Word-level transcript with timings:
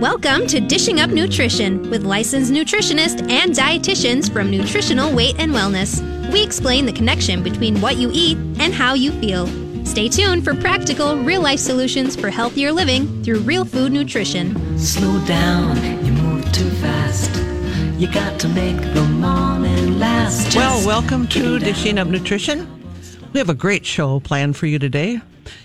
Welcome 0.00 0.46
to 0.46 0.60
Dishing 0.60 0.98
Up 1.00 1.10
Nutrition 1.10 1.90
with 1.90 2.04
licensed 2.04 2.50
nutritionists 2.50 3.20
and 3.30 3.52
dietitians 3.52 4.32
from 4.32 4.50
Nutritional 4.50 5.14
Weight 5.14 5.34
and 5.38 5.52
Wellness. 5.52 6.00
We 6.32 6.42
explain 6.42 6.86
the 6.86 6.92
connection 6.94 7.42
between 7.42 7.78
what 7.82 7.98
you 7.98 8.10
eat 8.14 8.38
and 8.58 8.72
how 8.72 8.94
you 8.94 9.12
feel. 9.20 9.46
Stay 9.84 10.08
tuned 10.08 10.42
for 10.42 10.54
practical, 10.54 11.16
real 11.18 11.42
life 11.42 11.58
solutions 11.58 12.16
for 12.16 12.30
healthier 12.30 12.72
living 12.72 13.22
through 13.22 13.40
real 13.40 13.66
food 13.66 13.92
nutrition. 13.92 14.78
Slow 14.78 15.22
down, 15.26 15.76
you 16.02 16.12
move 16.12 16.50
too 16.50 16.70
fast. 16.70 17.30
You 18.00 18.10
got 18.10 18.40
to 18.40 18.48
make 18.48 18.80
the 18.94 19.04
morning 19.04 19.98
last. 19.98 20.50
Just 20.50 20.56
Well, 20.56 20.86
welcome 20.86 21.24
get 21.24 21.32
to 21.32 21.58
down. 21.58 21.60
Dishing 21.60 21.98
Up 21.98 22.08
Nutrition. 22.08 22.79
We 23.32 23.38
have 23.38 23.48
a 23.48 23.54
great 23.54 23.86
show 23.86 24.18
planned 24.18 24.56
for 24.56 24.66
you 24.66 24.80
today. 24.80 25.20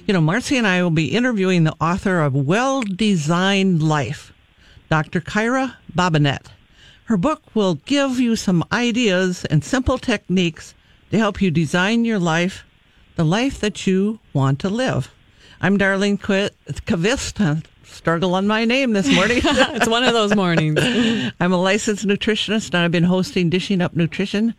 You 0.05 0.13
know, 0.13 0.21
Marcy 0.21 0.55
and 0.55 0.67
I 0.67 0.83
will 0.83 0.91
be 0.91 1.15
interviewing 1.15 1.63
the 1.63 1.75
author 1.81 2.19
of 2.19 2.35
Well 2.35 2.81
Designed 2.83 3.81
Life, 3.81 4.31
Dr. 4.91 5.19
Kyra 5.19 5.75
Bobinet. 5.91 6.45
Her 7.05 7.17
book 7.17 7.41
will 7.55 7.75
give 7.75 8.19
you 8.19 8.35
some 8.35 8.63
ideas 8.71 9.45
and 9.45 9.63
simple 9.63 9.97
techniques 9.97 10.75
to 11.09 11.17
help 11.17 11.41
you 11.41 11.49
design 11.49 12.05
your 12.05 12.19
life, 12.19 12.65
the 13.15 13.25
life 13.25 13.59
that 13.61 13.87
you 13.87 14.19
want 14.31 14.59
to 14.59 14.69
live. 14.69 15.11
I'm 15.59 15.79
Darlene 15.79 16.21
Qu- 16.21 16.49
Kvist. 16.85 17.65
Struggle 17.83 18.35
on 18.35 18.45
my 18.45 18.65
name 18.65 18.93
this 18.93 19.11
morning. 19.11 19.41
it's 19.43 19.87
one 19.87 20.03
of 20.03 20.13
those 20.13 20.35
mornings. 20.35 20.79
I'm 21.39 21.51
a 21.51 21.57
licensed 21.61 22.05
nutritionist 22.05 22.67
and 22.67 22.77
I've 22.77 22.91
been 22.91 23.03
hosting 23.03 23.49
Dishing 23.49 23.81
Up 23.81 23.95
Nutrition 23.95 24.53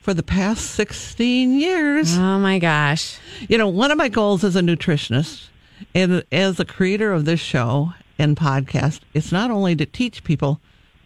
for 0.00 0.14
the 0.14 0.22
past 0.22 0.70
16 0.70 1.52
years. 1.58 2.16
Oh 2.16 2.38
my 2.38 2.58
gosh. 2.58 3.18
You 3.48 3.58
know, 3.58 3.68
one 3.68 3.90
of 3.90 3.98
my 3.98 4.08
goals 4.08 4.42
as 4.42 4.56
a 4.56 4.60
nutritionist 4.60 5.48
and 5.94 6.24
as 6.32 6.56
the 6.56 6.64
creator 6.64 7.12
of 7.12 7.26
this 7.26 7.40
show 7.40 7.92
and 8.18 8.36
podcast 8.36 9.00
is 9.14 9.30
not 9.30 9.50
only 9.50 9.76
to 9.76 9.86
teach 9.86 10.24
people 10.24 10.60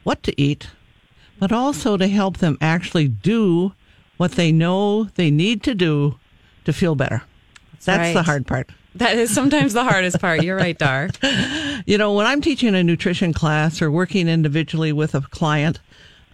what 0.05 0.23
to 0.23 0.41
eat, 0.41 0.69
but 1.39 1.53
also 1.53 1.97
to 1.97 2.07
help 2.07 2.39
them 2.39 2.57
actually 2.61 3.09
do 3.09 3.73
what 4.17 4.33
they 4.33 4.53
know 4.53 5.05
they 5.17 5.31
need 5.31 5.63
to 5.65 5.75
do 5.75 6.17
to 6.65 6.73
feel 6.73 6.95
better. 6.95 7.23
That's, 7.85 8.11
the 8.11 8.19
right. 8.19 8.25
hard 8.25 8.47
part. 8.47 8.71
That 8.95 9.19
is 9.19 9.35
sometimes 9.35 9.73
the 9.73 9.85
hardest 9.85 10.21
part. 10.21 10.43
You're 10.43 10.57
right, 10.57 10.79
Dar. 10.79 11.11
You 11.87 11.99
know, 11.99 12.15
when 12.15 12.25
I'm 12.25 12.41
teaching 12.41 12.75
a 12.75 12.83
nutrition 12.83 13.35
class 13.35 13.83
or 13.83 13.91
working 13.91 14.27
individually 14.27 14.91
with 14.91 15.15
a 15.15 15.21
client, 15.21 15.81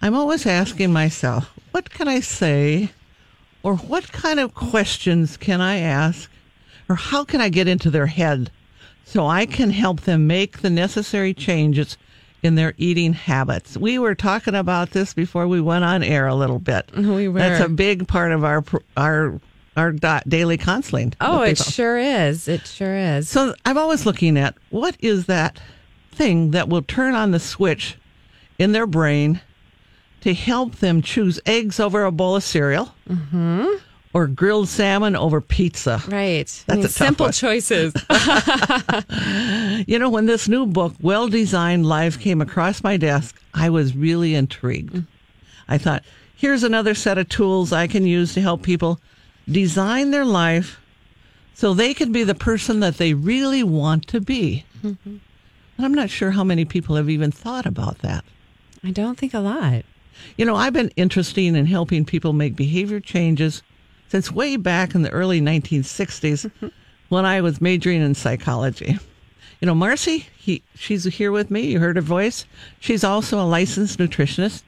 I'm 0.02 0.14
always 0.14 0.46
asking 0.46 0.92
myself, 0.92 1.50
what 1.72 1.90
can 1.90 2.08
I 2.08 2.20
say? 2.20 2.90
Or 3.62 3.76
what 3.76 4.10
kind 4.12 4.40
of 4.40 4.54
questions 4.54 5.36
can 5.36 5.60
I 5.60 5.78
ask? 5.78 6.30
Or 6.88 6.94
how 6.94 7.24
can 7.24 7.40
I 7.40 7.50
get 7.50 7.68
into 7.68 7.90
their 7.90 8.06
head 8.06 8.50
so 9.04 9.26
I 9.26 9.44
can 9.46 9.70
help 9.70 10.02
them 10.02 10.26
make 10.26 10.60
the 10.60 10.70
necessary 10.70 11.34
changes 11.34 11.98
in 12.42 12.54
their 12.54 12.72
eating 12.78 13.12
habits? 13.12 13.76
We 13.76 13.98
were 13.98 14.14
talking 14.14 14.54
about 14.54 14.92
this 14.92 15.12
before 15.12 15.46
we 15.46 15.60
went 15.60 15.84
on 15.84 16.02
air 16.02 16.26
a 16.26 16.34
little 16.34 16.58
bit. 16.58 16.90
We 16.96 17.28
were. 17.28 17.38
That's 17.38 17.64
a 17.64 17.68
big 17.68 18.08
part 18.08 18.32
of 18.32 18.42
our 18.42 18.64
our 18.96 19.38
our 19.76 19.92
daily 20.26 20.56
counseling. 20.56 21.12
Oh, 21.20 21.42
it 21.42 21.58
sure 21.58 21.98
is. 21.98 22.48
It 22.48 22.66
sure 22.66 22.96
is. 22.96 23.28
So 23.28 23.54
I'm 23.66 23.78
always 23.78 24.06
looking 24.06 24.38
at 24.38 24.56
what 24.70 24.96
is 25.00 25.26
that 25.26 25.60
thing 26.12 26.50
that 26.52 26.68
will 26.68 26.82
turn 26.82 27.14
on 27.14 27.30
the 27.30 27.38
switch 27.38 27.96
in 28.58 28.72
their 28.72 28.86
brain 28.86 29.40
to 30.22 30.34
help 30.34 30.76
them 30.76 31.02
choose 31.02 31.40
eggs 31.46 31.80
over 31.80 32.04
a 32.04 32.12
bowl 32.12 32.36
of 32.36 32.42
cereal 32.42 32.94
mm-hmm. 33.08 33.66
or 34.12 34.26
grilled 34.26 34.68
salmon 34.68 35.16
over 35.16 35.40
pizza. 35.40 36.02
Right. 36.08 36.44
That's 36.66 36.68
I 36.68 36.74
mean, 36.76 36.84
a 36.84 36.88
simple 36.88 37.26
one. 37.26 37.32
choices. 37.32 37.94
You 39.86 39.98
know, 39.98 40.10
when 40.10 40.26
this 40.26 40.48
new 40.48 40.66
book, 40.66 40.94
Well 41.00 41.28
Designed 41.28 41.86
Life, 41.86 42.20
came 42.20 42.40
across 42.40 42.82
my 42.82 42.96
desk, 42.96 43.40
I 43.54 43.70
was 43.70 43.96
really 43.96 44.34
intrigued. 44.34 45.04
I 45.68 45.78
thought, 45.78 46.04
here's 46.36 46.62
another 46.62 46.94
set 46.94 47.18
of 47.18 47.28
tools 47.28 47.72
I 47.72 47.86
can 47.86 48.06
use 48.06 48.34
to 48.34 48.40
help 48.40 48.62
people 48.62 49.00
design 49.50 50.10
their 50.10 50.24
life 50.24 50.80
so 51.54 51.74
they 51.74 51.94
can 51.94 52.12
be 52.12 52.24
the 52.24 52.34
person 52.34 52.80
that 52.80 52.98
they 52.98 53.14
really 53.14 53.62
want 53.62 54.06
to 54.08 54.20
be. 54.20 54.64
Mm-hmm. 54.82 55.16
And 55.76 55.86
I'm 55.86 55.94
not 55.94 56.10
sure 56.10 56.30
how 56.30 56.44
many 56.44 56.64
people 56.64 56.96
have 56.96 57.08
even 57.08 57.30
thought 57.32 57.66
about 57.66 57.98
that. 58.00 58.24
I 58.84 58.90
don't 58.90 59.18
think 59.18 59.34
a 59.34 59.40
lot. 59.40 59.84
You 60.36 60.44
know, 60.44 60.56
I've 60.56 60.72
been 60.72 60.90
interested 60.96 61.54
in 61.54 61.66
helping 61.66 62.04
people 62.04 62.32
make 62.32 62.56
behavior 62.56 63.00
changes 63.00 63.62
since 64.08 64.30
way 64.30 64.56
back 64.56 64.94
in 64.94 65.02
the 65.02 65.10
early 65.10 65.40
1960s 65.40 66.50
when 67.08 67.24
I 67.24 67.40
was 67.40 67.60
majoring 67.60 68.02
in 68.02 68.14
psychology. 68.14 68.98
You 69.60 69.66
know, 69.66 69.74
Marcy, 69.74 70.26
he, 70.38 70.62
she's 70.74 71.04
here 71.04 71.30
with 71.32 71.50
me. 71.50 71.60
You 71.60 71.80
heard 71.80 71.96
her 71.96 72.02
voice. 72.02 72.46
She's 72.80 73.04
also 73.04 73.38
a 73.38 73.44
licensed 73.44 73.98
nutritionist 73.98 74.62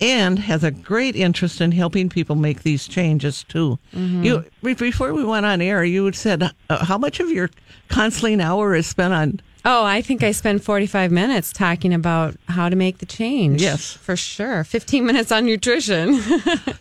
and 0.00 0.38
has 0.38 0.64
a 0.64 0.70
great 0.70 1.16
interest 1.16 1.60
in 1.60 1.72
helping 1.72 2.08
people 2.08 2.36
make 2.36 2.62
these 2.62 2.86
changes 2.88 3.44
too. 3.44 3.78
You 4.24 4.44
before 4.62 5.12
we 5.12 5.24
went 5.24 5.44
on 5.44 5.60
air, 5.60 5.84
you 5.84 6.04
had 6.04 6.14
said 6.14 6.42
uh, 6.42 6.84
how 6.84 6.98
much 6.98 7.20
of 7.20 7.30
your 7.30 7.50
counseling 7.88 8.40
hour 8.40 8.74
is 8.74 8.86
spent 8.86 9.12
on 9.12 9.40
Oh, 9.70 9.84
I 9.84 10.00
think 10.00 10.22
I 10.22 10.32
spend 10.32 10.64
45 10.64 11.12
minutes 11.12 11.52
talking 11.52 11.92
about 11.92 12.34
how 12.48 12.70
to 12.70 12.74
make 12.74 12.98
the 12.98 13.06
change. 13.06 13.60
Yes. 13.60 13.92
For 13.92 14.16
sure. 14.16 14.64
15 14.64 15.04
minutes 15.04 15.30
on 15.30 15.44
nutrition. 15.44 16.20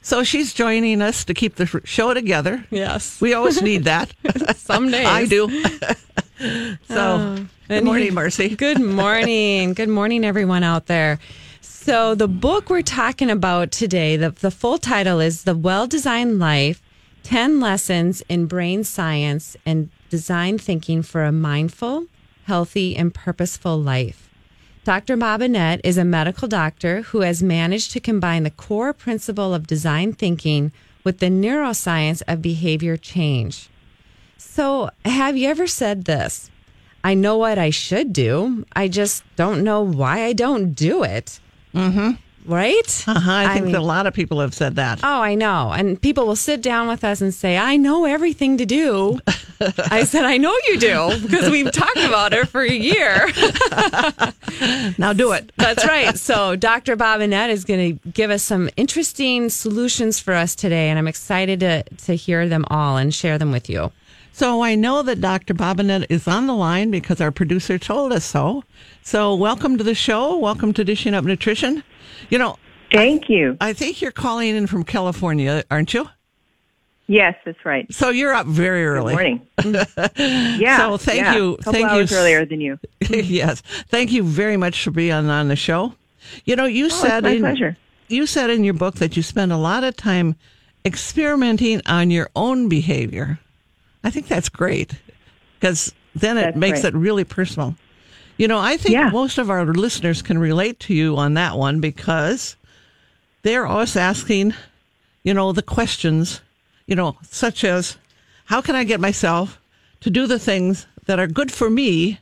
So 0.01 0.23
she's 0.23 0.53
joining 0.53 1.01
us 1.01 1.25
to 1.25 1.33
keep 1.33 1.55
the 1.55 1.81
show 1.83 2.13
together. 2.13 2.63
yes. 2.69 3.19
We 3.19 3.33
always 3.33 3.61
need 3.61 3.83
that. 3.83 4.13
Some 4.55 4.89
days. 4.89 5.05
I 5.05 5.25
do. 5.25 5.49
so, 6.39 6.77
oh. 6.87 7.45
good 7.67 7.83
morning, 7.83 8.13
Marcy. 8.13 8.55
Good 8.55 8.79
morning. 8.79 9.73
Good 9.73 9.89
morning, 9.89 10.23
everyone 10.23 10.63
out 10.63 10.85
there. 10.85 11.19
So, 11.59 12.15
the 12.15 12.29
book 12.29 12.69
we're 12.69 12.83
talking 12.83 13.29
about 13.29 13.71
today, 13.71 14.15
the, 14.15 14.29
the 14.29 14.51
full 14.51 14.77
title 14.77 15.19
is 15.19 15.43
The 15.43 15.55
Well 15.55 15.87
Designed 15.87 16.39
Life 16.39 16.81
10 17.23 17.59
Lessons 17.59 18.23
in 18.29 18.45
Brain 18.45 18.85
Science 18.85 19.57
and 19.65 19.89
Design 20.09 20.57
Thinking 20.57 21.01
for 21.01 21.25
a 21.25 21.33
Mindful, 21.33 22.05
Healthy, 22.47 22.95
and 22.95 23.13
Purposeful 23.13 23.77
Life. 23.77 24.29
Dr. 24.85 25.17
Bobinet 25.17 25.81
is 25.83 25.97
a 25.97 26.05
medical 26.05 26.47
doctor 26.47 27.01
who 27.01 27.19
has 27.19 27.43
managed 27.43 27.91
to 27.91 27.99
combine 27.99 28.43
the 28.43 28.51
core 28.51 28.93
principle 28.93 29.53
of 29.53 29.67
design 29.67 30.13
thinking 30.13 30.71
with 31.03 31.19
the 31.19 31.25
neuroscience 31.25 32.21
of 32.25 32.41
behavior 32.41 32.95
change. 32.95 33.69
So, 34.37 34.89
have 35.03 35.35
you 35.35 35.49
ever 35.49 35.67
said 35.67 36.05
this? 36.05 36.49
I 37.03 37.15
know 37.15 37.35
what 37.37 37.57
I 37.57 37.69
should 37.69 38.13
do. 38.13 38.65
I 38.73 38.87
just 38.87 39.23
don't 39.35 39.61
know 39.65 39.81
why 39.81 40.23
I 40.23 40.31
don't 40.31 40.71
do 40.71 41.03
it. 41.03 41.41
Mm-hmm. 41.75 42.11
Right? 42.47 43.03
Uh-huh, 43.05 43.31
I 43.31 43.53
think 43.53 43.65
mean- 43.67 43.75
a 43.75 43.81
lot 43.81 44.07
of 44.07 44.13
people 44.13 44.39
have 44.39 44.53
said 44.53 44.77
that. 44.77 45.01
Oh, 45.03 45.21
I 45.21 45.35
know. 45.35 45.71
And 45.73 46.01
people 46.01 46.25
will 46.25 46.37
sit 46.37 46.61
down 46.61 46.87
with 46.87 47.03
us 47.03 47.19
and 47.19 47.33
say, 47.33 47.57
I 47.57 47.75
know 47.75 48.05
everything 48.05 48.57
to 48.57 48.65
do. 48.65 49.19
I 49.91 50.05
said, 50.05 50.23
I 50.23 50.37
know 50.37 50.55
you 50.67 50.79
do 50.79 51.09
because 51.23 51.49
we've 51.49 51.71
talked 51.71 51.97
about 51.97 52.31
it 52.33 52.47
for 52.47 52.61
a 52.61 52.71
year. 52.71 53.27
Now 54.97 55.13
do 55.13 55.33
it. 55.33 55.51
That's 55.57 55.85
right. 55.85 56.17
So, 56.17 56.55
Dr. 56.55 56.95
Bobinet 56.97 57.49
is 57.49 57.63
going 57.65 57.97
to 57.99 58.09
give 58.09 58.31
us 58.31 58.41
some 58.43 58.69
interesting 58.77 59.49
solutions 59.49 60.19
for 60.19 60.33
us 60.33 60.55
today. 60.55 60.89
And 60.89 60.97
I'm 60.97 61.07
excited 61.07 61.59
to, 61.59 61.83
to 61.83 62.15
hear 62.15 62.47
them 62.47 62.65
all 62.69 62.97
and 62.97 63.13
share 63.13 63.37
them 63.37 63.51
with 63.51 63.69
you. 63.69 63.91
So 64.33 64.61
I 64.61 64.75
know 64.75 65.01
that 65.03 65.19
Dr. 65.21 65.53
Bobinet 65.53 66.05
is 66.09 66.27
on 66.27 66.47
the 66.47 66.53
line 66.55 66.89
because 66.91 67.19
our 67.21 67.31
producer 67.31 67.77
told 67.77 68.11
us 68.13 68.23
so. 68.25 68.63
So 69.03 69.35
welcome 69.35 69.77
to 69.77 69.83
the 69.83 69.95
show. 69.95 70.37
Welcome 70.37 70.73
to 70.73 70.83
Dishing 70.83 71.13
Up 71.13 71.25
Nutrition. 71.25 71.83
You 72.29 72.37
know, 72.37 72.57
Thank 72.91 73.29
you. 73.29 73.57
I 73.59 73.73
think 73.73 74.01
you're 74.01 74.11
calling 74.11 74.55
in 74.55 74.65
from 74.67 74.83
California, 74.83 75.63
aren't 75.69 75.93
you? 75.93 76.07
Yes, 77.09 77.35
that's 77.45 77.63
right. 77.65 77.91
So 77.93 78.09
you're 78.09 78.33
up 78.33 78.47
very 78.47 78.85
early. 78.85 79.15
Good 79.15 79.43
morning. 79.63 79.85
yeah. 80.59 80.77
So 80.77 80.97
thank 80.97 81.21
yeah. 81.21 81.35
you- 81.35 81.57
thank 81.61 81.77
you 81.77 81.85
hours 81.85 82.11
s- 82.11 82.17
earlier 82.17 82.45
than 82.45 82.59
you. 82.61 82.77
yes. 83.09 83.61
Thank 83.87 84.11
you 84.11 84.23
very 84.23 84.57
much 84.57 84.83
for 84.83 84.91
being 84.91 85.11
on 85.13 85.47
the 85.47 85.55
show. 85.55 85.93
You 86.45 86.55
know, 86.57 86.65
you 86.65 86.85
oh, 86.85 86.89
said 86.89 87.25
Oh, 87.25 87.29
my 87.29 87.35
in, 87.35 87.39
pleasure. 87.41 87.77
you 88.09 88.25
said 88.25 88.49
in 88.49 88.63
your 88.65 88.73
book 88.73 88.95
that 88.95 89.15
you 89.15 89.23
spend 89.23 89.53
a 89.53 89.57
lot 89.57 89.85
of 89.85 89.95
time 89.95 90.35
experimenting 90.85 91.81
on 91.85 92.11
your 92.11 92.29
own 92.35 92.67
behavior. 92.69 93.39
I 94.03 94.09
think 94.09 94.27
that's 94.27 94.49
great 94.49 94.91
because 95.59 95.93
then 96.15 96.37
it 96.37 96.41
That's 96.41 96.57
makes 96.57 96.83
right. 96.83 96.93
it 96.93 96.97
really 96.97 97.23
personal. 97.23 97.75
You 98.37 98.47
know, 98.47 98.59
I 98.59 98.77
think 98.77 98.93
Yeah. 98.93 99.09
most 99.09 99.37
of 99.37 99.49
our 99.49 99.65
listeners 99.65 100.21
can 100.21 100.37
relate 100.37 100.79
to 100.81 100.93
you 100.93 101.17
on 101.17 101.33
that 101.33 101.57
one 101.57 101.79
because 101.79 102.55
they're 103.43 103.65
always 103.65 103.95
asking, 103.95 104.53
you 105.23 105.33
know, 105.33 105.51
the 105.51 105.61
questions, 105.63 106.41
you 106.85 106.95
know, 106.95 107.17
such 107.29 107.63
as 107.63 107.97
how 108.45 108.61
can 108.61 108.75
I 108.75 108.83
get 108.83 108.99
myself 108.99 109.59
to 110.01 110.09
do 110.09 110.27
the 110.27 110.39
things 110.39 110.85
that 111.05 111.19
are 111.19 111.27
good 111.27 111.51
for 111.51 111.69
me 111.69 112.19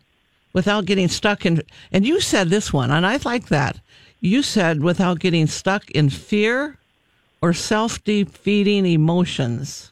without 0.54 0.86
getting 0.86 1.10
stuck 1.10 1.46
in 1.46 1.62
and 1.92 2.06
you 2.08 2.22
said 2.22 2.50
this 2.50 2.72
one 2.72 2.92
and 2.92 3.06
I 3.06 3.18
like 3.26 3.48
that. 3.50 3.78
You 4.22 4.42
said 4.42 4.82
without 4.82 5.20
getting 5.20 5.48
stuck 5.48 5.92
in 5.92 6.10
fear 6.10 6.78
or 7.42 7.54
self-defeating 7.54 8.86
emotions. 8.86 9.92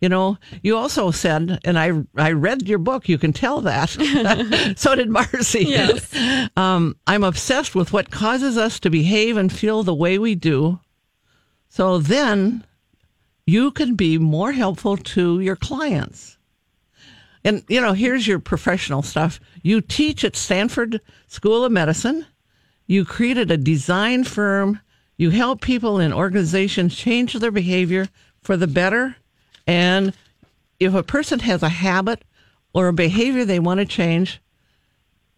You 0.00 0.08
know, 0.08 0.38
you 0.62 0.76
also 0.76 1.10
said, 1.10 1.58
and 1.64 1.78
I 1.78 1.90
I 2.16 2.32
read 2.32 2.68
your 2.68 2.78
book. 2.78 3.08
You 3.08 3.18
can 3.18 3.32
tell 3.32 3.60
that. 3.62 3.90
so 4.76 4.94
did 4.94 5.10
Marcy. 5.10 5.64
Yes. 5.64 6.14
Um, 6.56 6.96
I'm 7.06 7.24
obsessed 7.24 7.74
with 7.74 7.92
what 7.92 8.10
causes 8.10 8.56
us 8.56 8.78
to 8.80 8.90
behave 8.90 9.36
and 9.36 9.52
feel 9.52 9.82
the 9.82 9.94
way 9.94 10.18
we 10.18 10.34
do. 10.34 10.78
So 11.68 11.98
then, 11.98 12.64
you 13.46 13.70
can 13.70 13.94
be 13.94 14.18
more 14.18 14.52
helpful 14.52 14.96
to 14.96 15.40
your 15.40 15.56
clients. 15.56 16.38
And 17.44 17.64
you 17.68 17.80
know, 17.80 17.92
here's 17.92 18.26
your 18.26 18.38
professional 18.38 19.02
stuff. 19.02 19.40
You 19.62 19.80
teach 19.80 20.22
at 20.22 20.36
Stanford 20.36 21.00
School 21.26 21.64
of 21.64 21.72
Medicine. 21.72 22.26
You 22.86 23.04
created 23.04 23.50
a 23.50 23.56
design 23.56 24.24
firm. 24.24 24.80
You 25.16 25.30
help 25.30 25.60
people 25.60 25.98
in 25.98 26.12
organizations 26.12 26.94
change 26.94 27.34
their 27.34 27.50
behavior 27.50 28.08
for 28.42 28.56
the 28.56 28.66
better. 28.66 29.16
And 29.68 30.12
if 30.80 30.94
a 30.94 31.02
person 31.04 31.38
has 31.40 31.62
a 31.62 31.68
habit 31.68 32.24
or 32.72 32.88
a 32.88 32.92
behavior 32.92 33.44
they 33.44 33.58
want 33.60 33.78
to 33.78 33.86
change, 33.86 34.40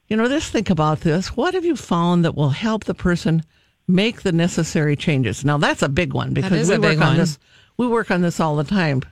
you 0.08 0.16
know, 0.16 0.28
just 0.28 0.50
think 0.52 0.70
about 0.70 1.00
this. 1.00 1.36
What 1.36 1.54
have 1.54 1.64
you 1.64 1.76
found 1.76 2.24
that 2.24 2.34
will 2.34 2.50
help 2.50 2.84
the 2.84 2.94
person 2.94 3.42
make 3.86 4.22
the 4.22 4.32
necessary 4.32 4.96
changes? 4.96 5.44
Now, 5.44 5.58
that's 5.58 5.82
a 5.82 5.88
big 5.88 6.12
one 6.14 6.32
because 6.32 6.68
we 6.70 6.78
work 6.78 6.92
on 7.00 7.08
one. 7.08 7.16
this. 7.16 7.38
We 7.76 7.86
work 7.88 8.10
on 8.10 8.22
this 8.22 8.40
all 8.40 8.56
the 8.56 8.64
time. 8.64 9.02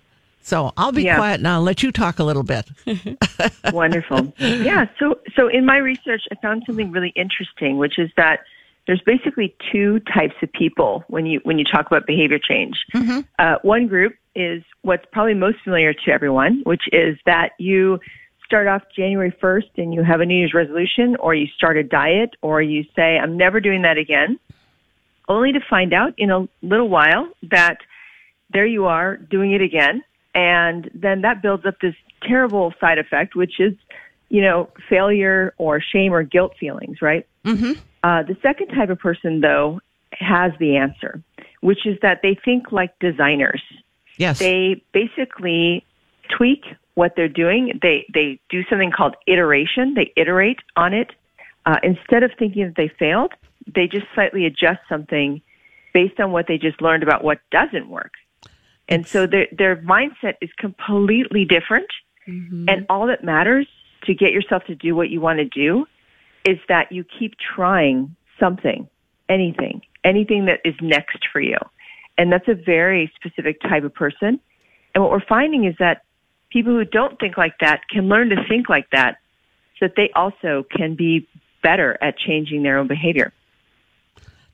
So 0.43 0.73
I'll 0.77 0.93
be 0.93 1.03
Yeah. 1.03 1.17
quiet 1.17 1.41
now 1.41 1.57
and 1.57 1.65
let 1.65 1.83
you 1.83 1.93
talk 1.93 2.19
a 2.19 2.25
little 2.25 2.43
bit. 2.43 2.67
Wonderful. 3.73 4.33
yeah. 4.39 4.87
So, 4.99 5.19
so 5.37 5.49
in 5.49 5.65
my 5.67 5.77
research, 5.79 6.23
I 6.33 6.37
found 6.41 6.63
something 6.67 6.91
really 6.91 7.13
interesting, 7.17 7.77
which 7.77 7.99
is 7.99 8.11
that 8.17 8.41
there's 8.89 9.03
basically 9.03 9.55
two 9.71 10.01
types 10.01 10.35
of 10.43 10.51
people 10.51 11.05
when 11.09 11.27
you 11.27 11.41
when 11.45 11.59
you 11.59 11.65
talk 11.65 11.87
about 11.87 12.07
behavior 12.07 12.39
change. 12.39 12.75
Uh, 13.39 13.57
one 13.63 13.87
group 13.87 14.15
is 14.35 14.65
what's 14.81 15.05
probably 15.13 15.35
most 15.35 15.59
familiar 15.63 15.93
to 15.93 16.11
everyone, 16.11 16.63
which 16.65 16.83
is 16.91 17.19
that 17.27 17.51
you 17.59 18.01
start 18.47 18.67
off 18.67 18.81
January 18.97 19.31
1st 19.43 19.69
and 19.77 19.93
you 19.93 20.03
have 20.03 20.21
a 20.21 20.25
New 20.27 20.35
Year's 20.35 20.55
resolution, 20.55 21.17
or 21.17 21.35
you 21.35 21.47
start 21.55 21.77
a 21.77 21.83
diet, 21.83 22.31
or 22.41 22.63
you 22.63 22.83
say, 22.97 23.19
"I'm 23.19 23.37
never 23.37 23.61
doing 23.61 23.83
that 23.83 23.99
again," 23.99 24.39
only 25.29 25.53
to 25.53 25.61
find 25.69 25.93
out 25.93 26.15
in 26.17 26.31
a 26.31 26.49
little 26.63 26.89
while 26.89 27.29
that 27.43 27.77
there 28.51 28.67
you 28.67 28.87
are 28.87 29.19
doing 29.19 29.53
it 29.53 29.61
again. 29.61 30.03
And 30.35 30.91
then 30.95 31.21
that 31.23 31.43
builds 31.43 31.67
up 31.67 31.79
this 31.83 31.95
terrible 32.23 32.73
side 32.81 32.99
effect, 32.99 33.37
which 33.37 33.61
is, 33.61 33.75
you 34.31 34.41
know, 34.41 34.71
failure 34.89 35.53
or 35.59 35.83
shame 35.83 36.15
or 36.15 36.23
guilt 36.23 36.55
feelings, 36.59 37.03
right? 37.03 37.27
Mm-hmm. 37.45 37.73
Uh, 38.03 38.23
the 38.23 38.37
second 38.43 38.69
type 38.69 38.91
of 38.91 38.99
person, 38.99 39.41
though, 39.41 39.81
has 40.13 40.53
the 40.59 40.77
answer, 40.77 41.23
which 41.61 41.87
is 41.87 41.99
that 42.03 42.21
they 42.23 42.37
think 42.45 42.73
like 42.73 42.99
designers. 42.99 43.63
Yes. 44.17 44.39
They 44.39 44.83
basically 44.93 45.85
tweak 46.37 46.65
what 46.95 47.15
they're 47.17 47.29
doing. 47.29 47.79
They 47.81 48.05
they 48.13 48.41
do 48.51 48.65
something 48.69 48.91
called 48.91 49.15
iteration. 49.27 49.95
They 49.95 50.13
iterate 50.17 50.59
on 50.77 50.93
it 50.93 51.13
uh, 51.67 51.79
instead 51.83 52.23
of 52.23 52.33
thinking 52.39 52.65
that 52.67 52.77
they 52.77 52.89
failed. 52.99 53.33
They 53.73 53.87
just 53.87 54.07
slightly 54.15 54.47
adjust 54.47 54.81
something 54.89 55.41
based 55.95 56.19
on 56.21 56.33
what 56.33 56.47
they 56.49 56.59
just 56.59 56.83
learned 56.83 57.03
about 57.03 57.23
what 57.23 57.39
doesn't 57.51 57.89
work. 57.89 58.13
And 58.89 59.07
so 59.07 59.27
their 59.27 59.47
their 59.53 59.77
mindset 59.77 60.35
is 60.41 60.51
completely 60.59 61.45
different. 61.45 61.89
And 62.69 62.85
all 62.91 63.07
that 63.07 63.25
matters 63.25 63.67
to 64.05 64.13
get 64.13 64.33
yourself 64.33 64.63
to 64.65 64.75
do 64.75 64.95
what 64.95 65.09
you 65.09 65.19
want 65.19 65.39
to 65.39 65.47
do 65.47 65.87
is 66.45 66.59
that 66.69 66.93
you 66.93 67.05
keep 67.19 67.35
trying 67.55 68.15
something, 68.39 68.89
anything, 69.29 69.83
anything 70.05 70.47
that 70.47 70.61
is 70.65 70.75
next 70.81 71.27
for 71.33 71.41
you. 71.41 71.57
And 72.17 72.33
that's 72.33 72.49
a 72.49 72.55
very 72.55 73.13
specific 73.15 73.61
type 73.61 73.85
of 73.85 73.95
person. 73.95 74.41
And 74.95 75.03
what 75.03 75.11
we're 75.11 75.27
finding 75.29 75.65
is 75.65 75.75
that 75.79 76.03
people 76.51 76.73
who 76.73 76.85
don't 76.85 77.19
think 77.21 77.37
like 77.37 77.55
that 77.61 77.83
can 77.91 78.09
learn 78.09 78.31
to 78.31 78.37
think 78.49 78.69
like 78.69 78.89
that 78.91 79.19
so 79.79 79.87
that 79.87 79.95
they 79.97 80.11
also 80.15 80.65
can 80.75 80.95
be 80.97 81.29
better 81.63 81.99
at 82.01 82.19
changing 82.19 82.63
their 82.63 82.79
own 82.79 82.89
behavior. 82.89 83.33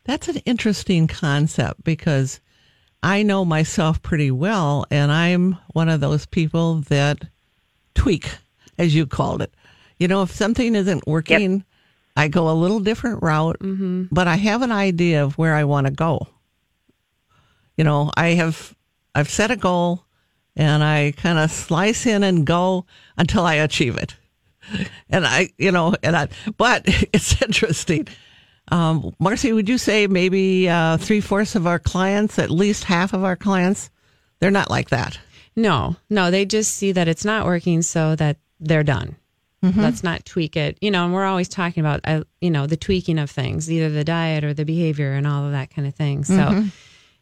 That's 0.05 0.29
an 0.29 0.39
interesting 0.45 1.07
concept 1.07 1.85
because 1.85 2.41
I 3.03 3.23
know 3.23 3.45
myself 3.45 4.03
pretty 4.03 4.31
well, 4.31 4.87
and 4.91 5.11
I'm 5.11 5.59
one 5.73 5.89
of 5.89 6.01
those 6.01 6.27
people 6.27 6.77
that 6.89 7.25
tweak, 7.95 8.31
as 8.79 8.95
you 8.95 9.07
called 9.07 9.41
it. 9.41 9.53
You 9.99 10.09
know, 10.09 10.23
if 10.23 10.31
something 10.31 10.75
isn't 10.75 11.07
working, 11.07 11.65
I 12.17 12.29
go 12.29 12.49
a 12.49 12.55
little 12.55 12.81
different 12.81 13.23
route, 13.23 13.57
but 14.13 14.29
I 14.29 14.37
have 14.37 14.63
an 14.63 14.73
idea 14.73 15.25
of 15.25 15.37
where 15.37 15.55
I 15.55 15.65
want 15.65 15.87
to 15.87 15.93
go. 15.93 16.29
You 17.77 17.85
know, 17.85 18.11
I 18.17 18.29
have 18.31 18.75
I've 19.15 19.29
set 19.31 19.51
a 19.51 19.57
goal, 19.57 20.05
and 20.57 20.83
I 20.85 21.13
kind 21.17 21.39
of 21.39 21.51
slice 21.51 22.07
in 22.07 22.23
and 22.23 22.47
go 22.47 22.87
until 23.17 23.45
I 23.45 23.55
achieve 23.55 23.97
it. 23.97 24.15
And 25.11 25.27
I, 25.27 25.51
you 25.59 25.73
know, 25.73 25.95
and 26.03 26.17
I, 26.17 26.29
but 26.57 26.83
it's 27.13 27.41
interesting. 27.43 28.09
Um, 28.69 29.15
Marcy, 29.19 29.53
would 29.53 29.69
you 29.69 29.77
say 29.77 30.07
maybe 30.07 30.69
uh, 30.69 30.97
three 30.97 31.21
fourths 31.21 31.55
of 31.55 31.67
our 31.67 31.79
clients, 31.79 32.39
at 32.39 32.51
least 32.51 32.85
half 32.85 33.13
of 33.13 33.23
our 33.23 33.37
clients, 33.37 33.91
they're 34.41 34.51
not 34.51 34.71
like 34.71 34.91
that? 34.91 35.19
No, 35.57 35.97
no, 36.09 36.31
they 36.31 36.45
just 36.47 36.75
see 36.75 36.93
that 36.93 37.09
it's 37.09 37.25
not 37.25 37.47
working, 37.47 37.83
so 37.83 38.17
that 38.17 38.39
they're 38.59 38.83
done. 38.83 39.17
Let's 39.73 40.03
not 40.05 40.25
tweak 40.25 40.57
it. 40.57 40.79
You 40.81 40.91
know, 40.91 41.05
and 41.05 41.15
we're 41.15 41.25
always 41.25 41.49
talking 41.49 41.81
about, 41.81 42.01
uh, 42.05 42.25
you 42.41 42.51
know, 42.51 42.67
the 42.67 42.77
tweaking 42.77 43.19
of 43.19 43.31
things, 43.31 43.71
either 43.71 43.91
the 43.91 44.05
diet 44.05 44.45
or 44.45 44.55
the 44.55 44.65
behavior 44.65 45.13
and 45.13 45.27
all 45.27 45.45
of 45.45 45.53
that 45.53 45.71
kind 45.75 45.87
of 45.87 45.95
thing. 45.95 46.25
So, 46.25 46.65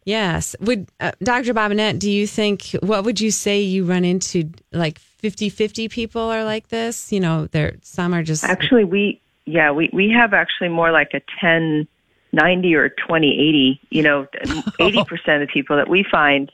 yes. 0.04 0.56
Would 0.60 0.88
uh, 1.00 1.12
Dr. 1.22 1.54
Bobinet, 1.54 1.98
do 1.98 2.10
you 2.10 2.26
think, 2.26 2.70
what 2.80 3.04
would 3.04 3.20
you 3.20 3.30
say 3.30 3.60
you 3.60 3.84
run 3.84 4.04
into 4.04 4.50
like 4.72 4.98
50 4.98 5.48
50 5.48 5.88
people 5.88 6.22
are 6.22 6.44
like 6.44 6.68
this? 6.68 7.12
You 7.12 7.20
know, 7.20 7.46
there 7.48 7.76
some 7.82 8.14
are 8.14 8.22
just, 8.22 8.44
Actually, 8.44 8.84
we 8.84 9.20
yeah 9.44 9.72
we 9.72 9.90
we 9.92 10.10
have 10.10 10.32
actually 10.32 10.68
more 10.68 10.92
like 10.92 11.12
a 11.14 11.20
10 11.40 11.86
90 12.32 12.74
or 12.74 12.88
20 12.90 13.28
80 13.28 13.80
you 13.90 14.02
know 14.02 14.26
80% 14.44 15.00
of 15.10 15.40
the 15.40 15.48
people 15.52 15.76
that 15.76 15.88
we 15.88 16.04
find 16.10 16.50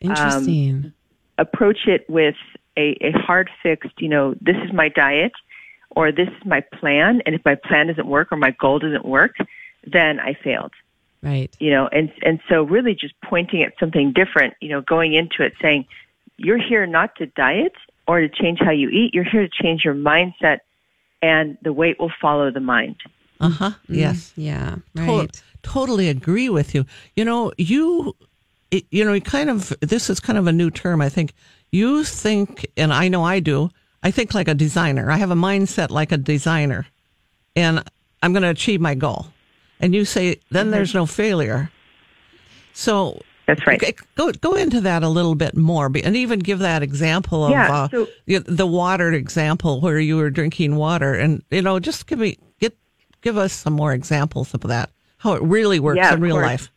interesting. 0.00 0.92
approach 1.38 1.86
it 1.86 2.08
with 2.08 2.36
a, 2.80 2.84
a 3.08 3.12
hard 3.26 3.48
fixed 3.62 3.96
you 4.04 4.08
know 4.14 4.34
this 4.48 4.56
is 4.64 4.72
my 4.82 4.88
diet 5.04 5.32
or 5.96 6.04
this 6.20 6.28
is 6.38 6.44
my 6.54 6.60
plan 6.78 7.12
and 7.24 7.34
if 7.36 7.42
my 7.50 7.56
plan 7.68 7.84
doesn't 7.90 8.06
work 8.16 8.28
or 8.32 8.38
my 8.46 8.52
goal 8.62 8.78
doesn't 8.86 9.06
work 9.18 9.34
then 9.96 10.12
i 10.28 10.32
failed 10.46 10.72
right. 11.30 11.50
you 11.64 11.70
know 11.74 11.84
and 11.98 12.06
and 12.28 12.36
so 12.48 12.56
really 12.76 12.94
just 13.04 13.14
pointing 13.32 13.60
at 13.66 13.72
something 13.82 14.12
different 14.12 14.52
you 14.60 14.68
know 14.72 14.80
going 14.94 15.12
into 15.20 15.38
it 15.46 15.52
saying 15.62 15.84
you're 16.44 16.62
here 16.70 16.86
not 16.98 17.10
to 17.16 17.24
diet 17.44 17.74
or 18.08 18.16
to 18.20 18.28
change 18.40 18.58
how 18.66 18.74
you 18.82 18.88
eat 19.00 19.14
you're 19.14 19.30
here 19.34 19.46
to 19.48 19.62
change 19.62 19.80
your 19.84 19.94
mindset 19.94 20.58
and 21.22 21.58
the 21.66 21.72
weight 21.80 21.96
will 22.00 22.12
follow 22.24 22.50
the 22.58 22.64
mind 22.76 22.96
Uh 23.40 23.54
huh. 23.60 23.72
Yes. 23.88 24.32
Yeah. 24.36 24.76
To- 24.96 25.02
Right. 25.02 25.42
totally 25.62 26.08
agree 26.16 26.50
with 26.58 26.74
you. 26.74 26.82
You 27.16 27.24
know, 27.28 27.52
you, 27.56 28.14
it, 28.70 28.84
you 28.90 29.04
know, 29.04 29.12
you 29.12 29.20
kind 29.20 29.50
of, 29.50 29.72
this 29.80 30.08
is 30.10 30.20
kind 30.20 30.38
of 30.38 30.46
a 30.46 30.52
new 30.52 30.70
term, 30.70 31.00
I 31.00 31.08
think. 31.08 31.32
You 31.72 32.04
think, 32.04 32.66
and 32.76 32.92
I 32.92 33.08
know 33.08 33.24
I 33.24 33.40
do, 33.40 33.70
I 34.02 34.10
think 34.10 34.34
like 34.34 34.48
a 34.48 34.54
designer. 34.54 35.10
I 35.10 35.16
have 35.18 35.30
a 35.30 35.34
mindset 35.36 35.90
like 35.90 36.10
a 36.12 36.16
designer, 36.16 36.86
and 37.56 37.82
I'm 38.22 38.32
going 38.32 38.42
to 38.42 38.48
achieve 38.50 38.80
my 38.80 38.94
goal. 38.94 39.26
And 39.80 39.94
you 39.94 40.04
say, 40.04 40.40
then 40.50 40.70
there's 40.70 40.94
no 40.94 41.06
failure. 41.06 41.70
So, 42.72 43.20
that's 43.46 43.66
right 43.66 43.82
Okay, 43.82 43.94
go 44.14 44.30
go 44.32 44.54
into 44.54 44.80
that 44.82 45.02
a 45.02 45.08
little 45.08 45.34
bit 45.34 45.56
more, 45.56 45.86
and 46.04 46.16
even 46.16 46.38
give 46.38 46.60
that 46.60 46.82
example 46.82 47.44
of 47.46 47.50
Yeah, 47.50 47.72
uh, 47.72 47.88
so- 47.88 48.08
the- 48.26 48.38
the 48.46 48.66
water 48.66 49.12
example 49.12 49.80
where 49.80 49.98
you 49.98 50.16
were 50.16 50.30
drinking 50.30 50.76
water, 50.76 51.14
and 51.14 51.42
you 51.50 51.62
know, 51.62 51.80
just 51.80 52.06
give 52.06 52.18
me 52.20 52.36
get 52.60 52.76
give 53.22 53.36
us 53.36 53.52
some 53.52 53.72
more 53.72 53.92
examples 53.92 54.54
of 54.54 54.60
that, 54.62 54.90
how 55.18 55.32
it 55.34 55.42
really 55.42 55.80
works 55.80 55.96
Yeah, 55.96 56.14
in 56.14 56.20
real 56.20 56.36
course. 56.36 56.46
life. 56.46 56.70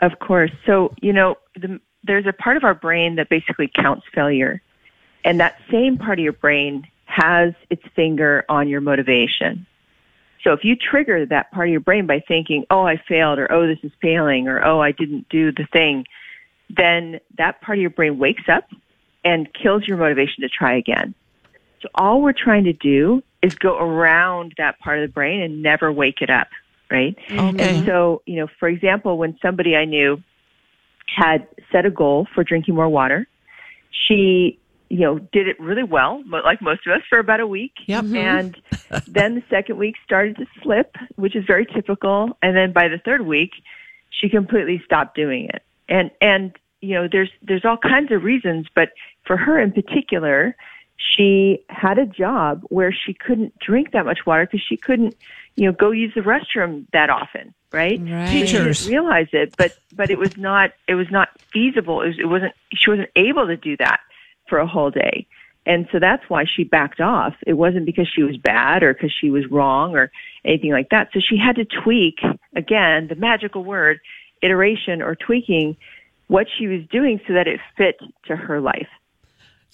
Of 0.00 0.18
course. 0.18 0.50
So, 0.66 0.94
you 1.00 1.12
know, 1.12 1.36
the, 1.54 1.80
there's 2.04 2.26
a 2.26 2.32
part 2.32 2.56
of 2.56 2.64
our 2.64 2.74
brain 2.74 3.16
that 3.16 3.28
basically 3.28 3.70
counts 3.74 4.06
failure. 4.14 4.62
And 5.24 5.40
that 5.40 5.58
same 5.70 5.98
part 5.98 6.18
of 6.18 6.22
your 6.22 6.32
brain 6.32 6.86
has 7.06 7.54
its 7.70 7.82
finger 7.94 8.44
on 8.48 8.68
your 8.68 8.80
motivation. 8.80 9.66
So 10.44 10.52
if 10.52 10.64
you 10.64 10.76
trigger 10.76 11.26
that 11.26 11.50
part 11.50 11.68
of 11.68 11.72
your 11.72 11.80
brain 11.80 12.06
by 12.06 12.20
thinking, 12.20 12.64
oh, 12.70 12.86
I 12.86 13.02
failed, 13.08 13.38
or 13.38 13.50
oh, 13.50 13.66
this 13.66 13.78
is 13.82 13.90
failing, 14.00 14.46
or 14.46 14.64
oh, 14.64 14.80
I 14.80 14.92
didn't 14.92 15.28
do 15.28 15.50
the 15.50 15.66
thing, 15.72 16.04
then 16.70 17.20
that 17.38 17.60
part 17.60 17.78
of 17.78 17.82
your 17.82 17.90
brain 17.90 18.18
wakes 18.18 18.48
up 18.48 18.64
and 19.24 19.52
kills 19.54 19.88
your 19.88 19.96
motivation 19.96 20.42
to 20.42 20.48
try 20.48 20.76
again. 20.76 21.14
So 21.80 21.88
all 21.94 22.22
we're 22.22 22.32
trying 22.32 22.64
to 22.64 22.72
do 22.72 23.22
is 23.42 23.56
go 23.56 23.76
around 23.76 24.54
that 24.58 24.78
part 24.78 25.00
of 25.00 25.08
the 25.08 25.12
brain 25.12 25.40
and 25.40 25.62
never 25.62 25.90
wake 25.90 26.22
it 26.22 26.30
up, 26.30 26.48
right? 26.90 27.16
Okay. 27.30 27.76
And 27.76 27.86
so, 27.86 28.22
you 28.26 28.36
know, 28.36 28.48
for 28.58 28.68
example, 28.68 29.18
when 29.18 29.38
somebody 29.40 29.76
I 29.76 29.84
knew 29.84 30.22
had 31.14 31.46
set 31.72 31.86
a 31.86 31.90
goal 31.90 32.26
for 32.34 32.44
drinking 32.44 32.74
more 32.74 32.88
water, 32.88 33.26
she, 33.90 34.58
you 34.88 35.00
know, 35.00 35.18
did 35.18 35.48
it 35.48 35.58
really 35.60 35.82
well, 35.82 36.22
like 36.28 36.60
most 36.60 36.86
of 36.86 36.92
us, 36.92 37.02
for 37.08 37.18
about 37.18 37.40
a 37.40 37.46
week. 37.46 37.72
Yep. 37.86 38.04
Mhm. 38.04 38.16
And 38.16 38.62
then 39.06 39.34
the 39.36 39.42
second 39.50 39.78
week 39.78 39.96
started 40.04 40.36
to 40.36 40.46
slip, 40.62 40.96
which 41.16 41.34
is 41.34 41.44
very 41.44 41.66
typical. 41.66 42.36
And 42.42 42.56
then 42.56 42.72
by 42.72 42.88
the 42.88 42.98
third 42.98 43.22
week, 43.22 43.52
she 44.10 44.28
completely 44.28 44.82
stopped 44.84 45.16
doing 45.16 45.48
it. 45.52 45.62
And, 45.88 46.10
and, 46.20 46.56
you 46.80 46.94
know, 46.94 47.08
there's 47.10 47.30
there's 47.42 47.64
all 47.64 47.76
kinds 47.76 48.12
of 48.12 48.22
reasons, 48.22 48.66
but 48.74 48.90
for 49.24 49.36
her 49.36 49.58
in 49.58 49.72
particular, 49.72 50.54
she 50.96 51.64
had 51.68 51.98
a 51.98 52.06
job 52.06 52.62
where 52.68 52.92
she 52.92 53.12
couldn't 53.12 53.58
drink 53.58 53.92
that 53.92 54.04
much 54.04 54.26
water 54.26 54.46
because 54.46 54.64
she 54.66 54.76
couldn't, 54.76 55.14
you 55.56 55.66
know, 55.66 55.72
go 55.72 55.90
use 55.90 56.12
the 56.14 56.20
restroom 56.20 56.86
that 56.92 57.10
often, 57.10 57.54
right? 57.72 58.00
Right. 58.00 58.28
She 58.28 58.42
Teachers. 58.42 58.80
didn't 58.80 58.92
realize 58.92 59.28
it, 59.32 59.54
but 59.56 59.76
but 59.94 60.10
it 60.10 60.18
was 60.18 60.36
not 60.36 60.72
it 60.86 60.94
was 60.94 61.10
not 61.10 61.28
feasible. 61.52 62.02
It, 62.02 62.08
was, 62.08 62.18
it 62.18 62.26
wasn't 62.26 62.52
she 62.74 62.90
wasn't 62.90 63.10
able 63.16 63.46
to 63.46 63.56
do 63.56 63.76
that 63.78 64.00
for 64.48 64.58
a 64.58 64.66
whole 64.66 64.90
day. 64.90 65.26
And 65.66 65.88
so 65.90 65.98
that's 65.98 66.22
why 66.30 66.44
she 66.44 66.62
backed 66.62 67.00
off. 67.00 67.34
It 67.44 67.54
wasn't 67.54 67.86
because 67.86 68.06
she 68.08 68.22
was 68.22 68.36
bad 68.36 68.84
or 68.84 68.94
because 68.94 69.12
she 69.12 69.30
was 69.30 69.50
wrong 69.50 69.96
or 69.96 70.12
anything 70.44 70.70
like 70.70 70.90
that. 70.90 71.08
So 71.12 71.18
she 71.18 71.36
had 71.36 71.56
to 71.56 71.64
tweak, 71.64 72.20
again, 72.54 73.08
the 73.08 73.16
magical 73.16 73.64
word, 73.64 73.98
iteration 74.42 75.02
or 75.02 75.16
tweaking 75.16 75.76
what 76.28 76.46
she 76.56 76.68
was 76.68 76.86
doing 76.86 77.20
so 77.26 77.34
that 77.34 77.48
it 77.48 77.58
fit 77.76 77.98
to 78.26 78.36
her 78.36 78.60
life. 78.60 78.88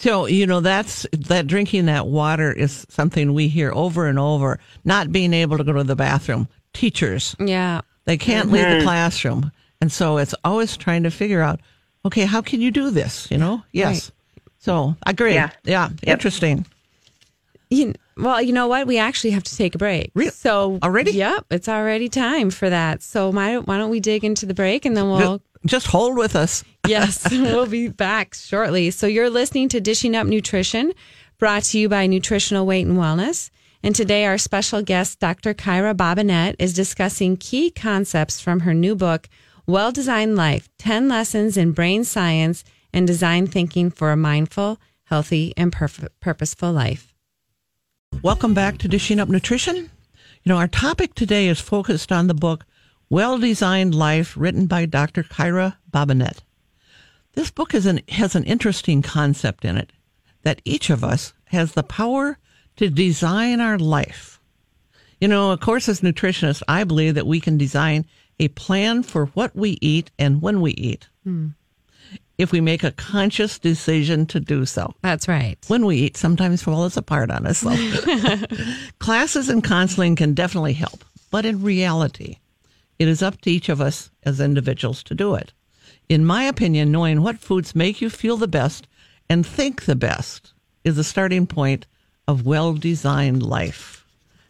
So, 0.02 0.26
you 0.26 0.48
know, 0.48 0.58
that's 0.58 1.06
that 1.12 1.46
drinking 1.46 1.86
that 1.86 2.08
water 2.08 2.52
is 2.52 2.84
something 2.88 3.34
we 3.34 3.46
hear 3.46 3.70
over 3.72 4.08
and 4.08 4.18
over. 4.18 4.58
Not 4.84 5.12
being 5.12 5.32
able 5.32 5.58
to 5.58 5.62
go 5.64 5.74
to 5.74 5.84
the 5.84 5.94
bathroom. 5.94 6.48
Teachers, 6.72 7.36
Yeah. 7.38 7.82
they 8.04 8.16
can't 8.16 8.50
leave 8.50 8.64
the 8.64 8.70
mm-hmm. 8.70 8.82
classroom. 8.82 9.52
And 9.80 9.92
so 9.92 10.16
it's 10.16 10.34
always 10.42 10.76
trying 10.76 11.04
to 11.04 11.10
figure 11.12 11.40
out, 11.40 11.60
okay, 12.04 12.24
how 12.24 12.40
can 12.40 12.60
you 12.60 12.72
do 12.72 12.90
this? 12.90 13.30
You 13.30 13.38
know? 13.38 13.62
Yes. 13.70 14.10
So 14.58 14.96
I 15.06 15.10
agree. 15.12 15.34
Yeah. 15.34 15.50
Yeah. 15.62 15.90
Interesting. 16.02 16.66
You, 17.70 17.94
well, 18.16 18.42
you 18.42 18.52
know 18.52 18.66
what? 18.66 18.88
We 18.88 18.98
actually 18.98 19.30
have 19.30 19.44
to 19.44 19.56
take 19.56 19.76
a 19.76 19.78
break. 19.78 20.10
Really? 20.14 20.32
So 20.32 20.80
Already? 20.82 21.12
Yep, 21.12 21.46
it's 21.50 21.68
already 21.68 22.08
time 22.08 22.50
for 22.50 22.68
that. 22.68 23.02
So 23.02 23.30
why, 23.30 23.58
why 23.58 23.78
don't 23.78 23.90
we 23.90 24.00
dig 24.00 24.24
into 24.24 24.46
the 24.46 24.54
break 24.54 24.84
and 24.84 24.96
then 24.96 25.08
we'll 25.08 25.40
Just 25.64 25.86
hold 25.86 26.16
with 26.16 26.36
us. 26.36 26.64
Yes, 26.88 27.30
we'll 27.30 27.66
be 27.68 27.86
back 27.86 28.34
shortly. 28.34 28.90
So 28.90 29.06
you're 29.06 29.30
listening 29.30 29.68
to 29.68 29.80
Dishing 29.80 30.16
Up 30.16 30.26
Nutrition, 30.26 30.92
brought 31.38 31.62
to 31.64 31.78
you 31.78 31.88
by 31.88 32.08
Nutritional 32.08 32.66
Weight 32.66 32.84
and 32.88 32.98
Wellness. 32.98 33.50
And 33.84 33.94
today 33.94 34.26
our 34.26 34.36
special 34.36 34.82
guest, 34.82 35.20
Dr. 35.20 35.54
Kyra 35.54 35.94
Bobinet, 35.94 36.56
is 36.58 36.74
discussing 36.74 37.36
key 37.36 37.70
concepts 37.70 38.40
from 38.40 38.60
her 38.60 38.74
new 38.74 38.96
book, 38.96 39.28
Well 39.64 39.92
Designed 39.92 40.34
Life 40.34 40.68
10 40.78 41.08
Lessons 41.08 41.56
in 41.56 41.70
Brain 41.70 42.02
Science 42.02 42.64
and 42.92 43.06
Design 43.06 43.46
Thinking 43.46 43.88
for 43.90 44.10
a 44.10 44.16
Mindful, 44.16 44.78
Healthy, 45.04 45.54
and 45.56 45.70
Perf- 45.70 46.08
Purposeful 46.18 46.72
Life. 46.72 47.14
Welcome 48.24 48.54
back 48.54 48.78
to 48.78 48.88
Dishing 48.88 49.20
Up 49.20 49.28
Nutrition. 49.28 49.76
You 49.76 49.88
know, 50.46 50.56
our 50.56 50.66
topic 50.66 51.14
today 51.14 51.46
is 51.46 51.60
focused 51.60 52.10
on 52.10 52.26
the 52.26 52.34
book 52.34 52.64
Well 53.12 53.36
Designed 53.36 53.94
Life, 53.94 54.34
written 54.38 54.64
by 54.64 54.86
Dr. 54.86 55.22
Kyra 55.22 55.76
Bobinet. 55.92 56.38
This 57.34 57.50
book 57.50 57.74
an, 57.74 58.00
has 58.08 58.34
an 58.34 58.44
interesting 58.44 59.02
concept 59.02 59.66
in 59.66 59.76
it 59.76 59.92
that 60.44 60.62
each 60.64 60.88
of 60.88 61.04
us 61.04 61.34
has 61.48 61.72
the 61.72 61.82
power 61.82 62.38
to 62.76 62.88
design 62.88 63.60
our 63.60 63.76
life. 63.76 64.40
You 65.20 65.28
know, 65.28 65.50
of 65.50 65.60
course, 65.60 65.90
as 65.90 66.00
nutritionists, 66.00 66.62
I 66.68 66.84
believe 66.84 67.14
that 67.16 67.26
we 67.26 67.38
can 67.38 67.58
design 67.58 68.06
a 68.40 68.48
plan 68.48 69.02
for 69.02 69.26
what 69.26 69.54
we 69.54 69.76
eat 69.82 70.10
and 70.18 70.40
when 70.40 70.62
we 70.62 70.70
eat. 70.70 71.06
Hmm. 71.24 71.48
If 72.38 72.50
we 72.50 72.62
make 72.62 72.82
a 72.82 72.92
conscious 72.92 73.58
decision 73.58 74.24
to 74.28 74.40
do 74.40 74.64
so 74.64 74.94
That's 75.02 75.28
right. 75.28 75.58
when 75.68 75.84
we 75.84 75.98
eat 75.98 76.16
sometimes 76.16 76.62
falls 76.62 76.96
apart 76.96 77.30
on 77.30 77.46
us. 77.46 77.58
So. 77.58 77.76
Classes 79.00 79.50
and 79.50 79.62
counseling 79.62 80.16
can 80.16 80.32
definitely 80.32 80.72
help, 80.72 81.04
but 81.30 81.44
in 81.44 81.62
reality, 81.62 82.38
it 83.02 83.08
is 83.08 83.22
up 83.22 83.40
to 83.40 83.50
each 83.50 83.68
of 83.68 83.80
us 83.80 84.10
as 84.22 84.40
individuals 84.40 85.02
to 85.02 85.14
do 85.14 85.34
it. 85.34 85.52
In 86.08 86.24
my 86.24 86.44
opinion, 86.44 86.92
knowing 86.92 87.20
what 87.20 87.38
foods 87.38 87.74
make 87.74 88.00
you 88.00 88.08
feel 88.08 88.36
the 88.36 88.46
best 88.46 88.86
and 89.28 89.44
think 89.44 89.84
the 89.84 89.96
best 89.96 90.52
is 90.84 90.96
the 90.96 91.04
starting 91.04 91.46
point 91.46 91.86
of 92.28 92.46
well 92.46 92.74
designed 92.74 93.42
life. 93.42 94.01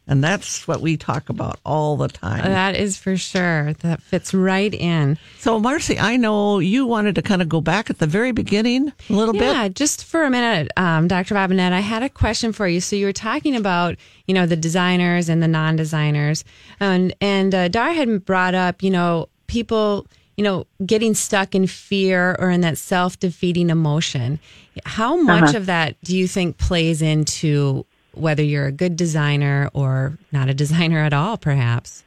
And 0.07 0.23
that's 0.23 0.67
what 0.67 0.81
we 0.81 0.97
talk 0.97 1.29
about 1.29 1.61
all 1.65 1.97
the 1.97 2.09
time. 2.09 2.43
That 2.43 2.75
is 2.75 2.97
for 2.99 3.17
sure. 3.17 3.73
That 3.75 4.03
fits 4.03 4.35
right 4.35 4.75
in. 4.75 5.17
so, 5.39 5.61
Marcy, 5.61 5.99
I 5.99 6.17
know 6.17 6.59
you 6.59 6.87
wanted 6.87 7.15
to 7.15 7.23
kind 7.23 7.41
of 7.41 7.49
go 7.49 7.61
back 7.61 7.89
at 7.89 7.99
the 7.99 8.07
very 8.09 8.33
beginning 8.33 8.93
a 9.09 9.13
little 9.13 9.33
bit. 9.33 9.43
Yeah, 9.43 9.69
just 9.69 10.05
for 10.05 10.25
a 10.25 10.31
minute, 10.31 10.73
um, 10.77 11.07
Dr. 11.07 11.37
Bobinet, 11.37 11.73
I 11.73 11.81
had 11.81 12.03
a 12.03 12.09
question 12.09 12.53
for 12.53 12.67
you. 12.67 12.81
So 12.81 12.97
you 12.97 13.07
were 13.07 13.13
talking 13.13 13.55
about, 13.55 13.97
you 14.27 14.35
know, 14.35 14.45
the 14.45 14.57
designers 14.57 15.29
and 15.29 15.41
the 15.41 15.49
non-designers, 15.49 16.45
and 16.81 17.15
and 17.21 17.55
uh, 17.55 17.69
Dar 17.69 17.93
had 17.93 18.25
brought 18.25 18.57
up, 18.57 18.83
you 18.83 18.91
know, 18.91 19.29
people, 19.47 20.09
you 20.37 20.43
know, 20.43 20.67
getting 20.85 21.15
stuck 21.15 21.55
in 21.55 21.69
fear 21.69 22.35
or 22.41 22.51
in 22.51 22.61
that 22.63 22.77
self-defeating 22.77 23.71
emotion. 23.71 24.41
How 24.85 25.17
much 25.17 25.55
of 25.55 25.67
that 25.67 25.97
do 26.03 26.17
you 26.17 26.27
think 26.27 26.59
plays 26.59 27.03
into 27.03 27.87
whether 28.15 28.43
you're 28.43 28.67
a 28.67 28.73
good 28.73 28.97
designer 28.97 29.71
or 29.73 30.19
not 30.31 30.49
a 30.49 30.55
designer 30.55 30.99
at 30.99 31.13
all, 31.13 31.37
perhaps? 31.37 32.05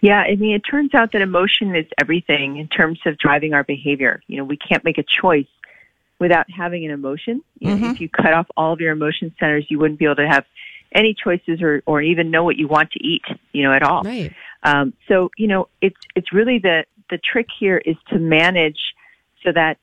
Yeah, 0.00 0.20
I 0.20 0.36
mean, 0.36 0.54
it 0.54 0.60
turns 0.60 0.94
out 0.94 1.12
that 1.12 1.22
emotion 1.22 1.74
is 1.74 1.86
everything 2.00 2.58
in 2.58 2.68
terms 2.68 3.00
of 3.04 3.18
driving 3.18 3.52
our 3.52 3.64
behavior. 3.64 4.22
You 4.28 4.36
know, 4.36 4.44
we 4.44 4.56
can't 4.56 4.84
make 4.84 4.98
a 4.98 5.04
choice 5.20 5.46
without 6.20 6.46
having 6.50 6.84
an 6.84 6.92
emotion. 6.92 7.42
You 7.58 7.74
know, 7.74 7.90
if 7.90 8.00
you 8.00 8.08
cut 8.08 8.32
off 8.32 8.46
all 8.56 8.72
of 8.72 8.80
your 8.80 8.92
emotion 8.92 9.34
centers, 9.40 9.66
you 9.68 9.78
wouldn't 9.78 9.98
be 9.98 10.04
able 10.04 10.16
to 10.16 10.28
have 10.28 10.44
any 10.92 11.14
choices 11.14 11.60
or, 11.60 11.82
or 11.84 12.00
even 12.00 12.30
know 12.30 12.44
what 12.44 12.56
you 12.56 12.68
want 12.68 12.92
to 12.92 13.04
eat, 13.04 13.24
you 13.52 13.62
know, 13.62 13.72
at 13.72 13.82
all. 13.82 14.02
Right. 14.02 14.32
Um, 14.62 14.94
so, 15.08 15.30
you 15.36 15.46
know, 15.46 15.68
it's, 15.80 15.98
it's 16.14 16.32
really 16.32 16.58
the, 16.58 16.84
the 17.10 17.18
trick 17.18 17.46
here 17.58 17.78
is 17.84 17.96
to 18.10 18.18
manage 18.18 18.78
so 19.44 19.52
that 19.52 19.78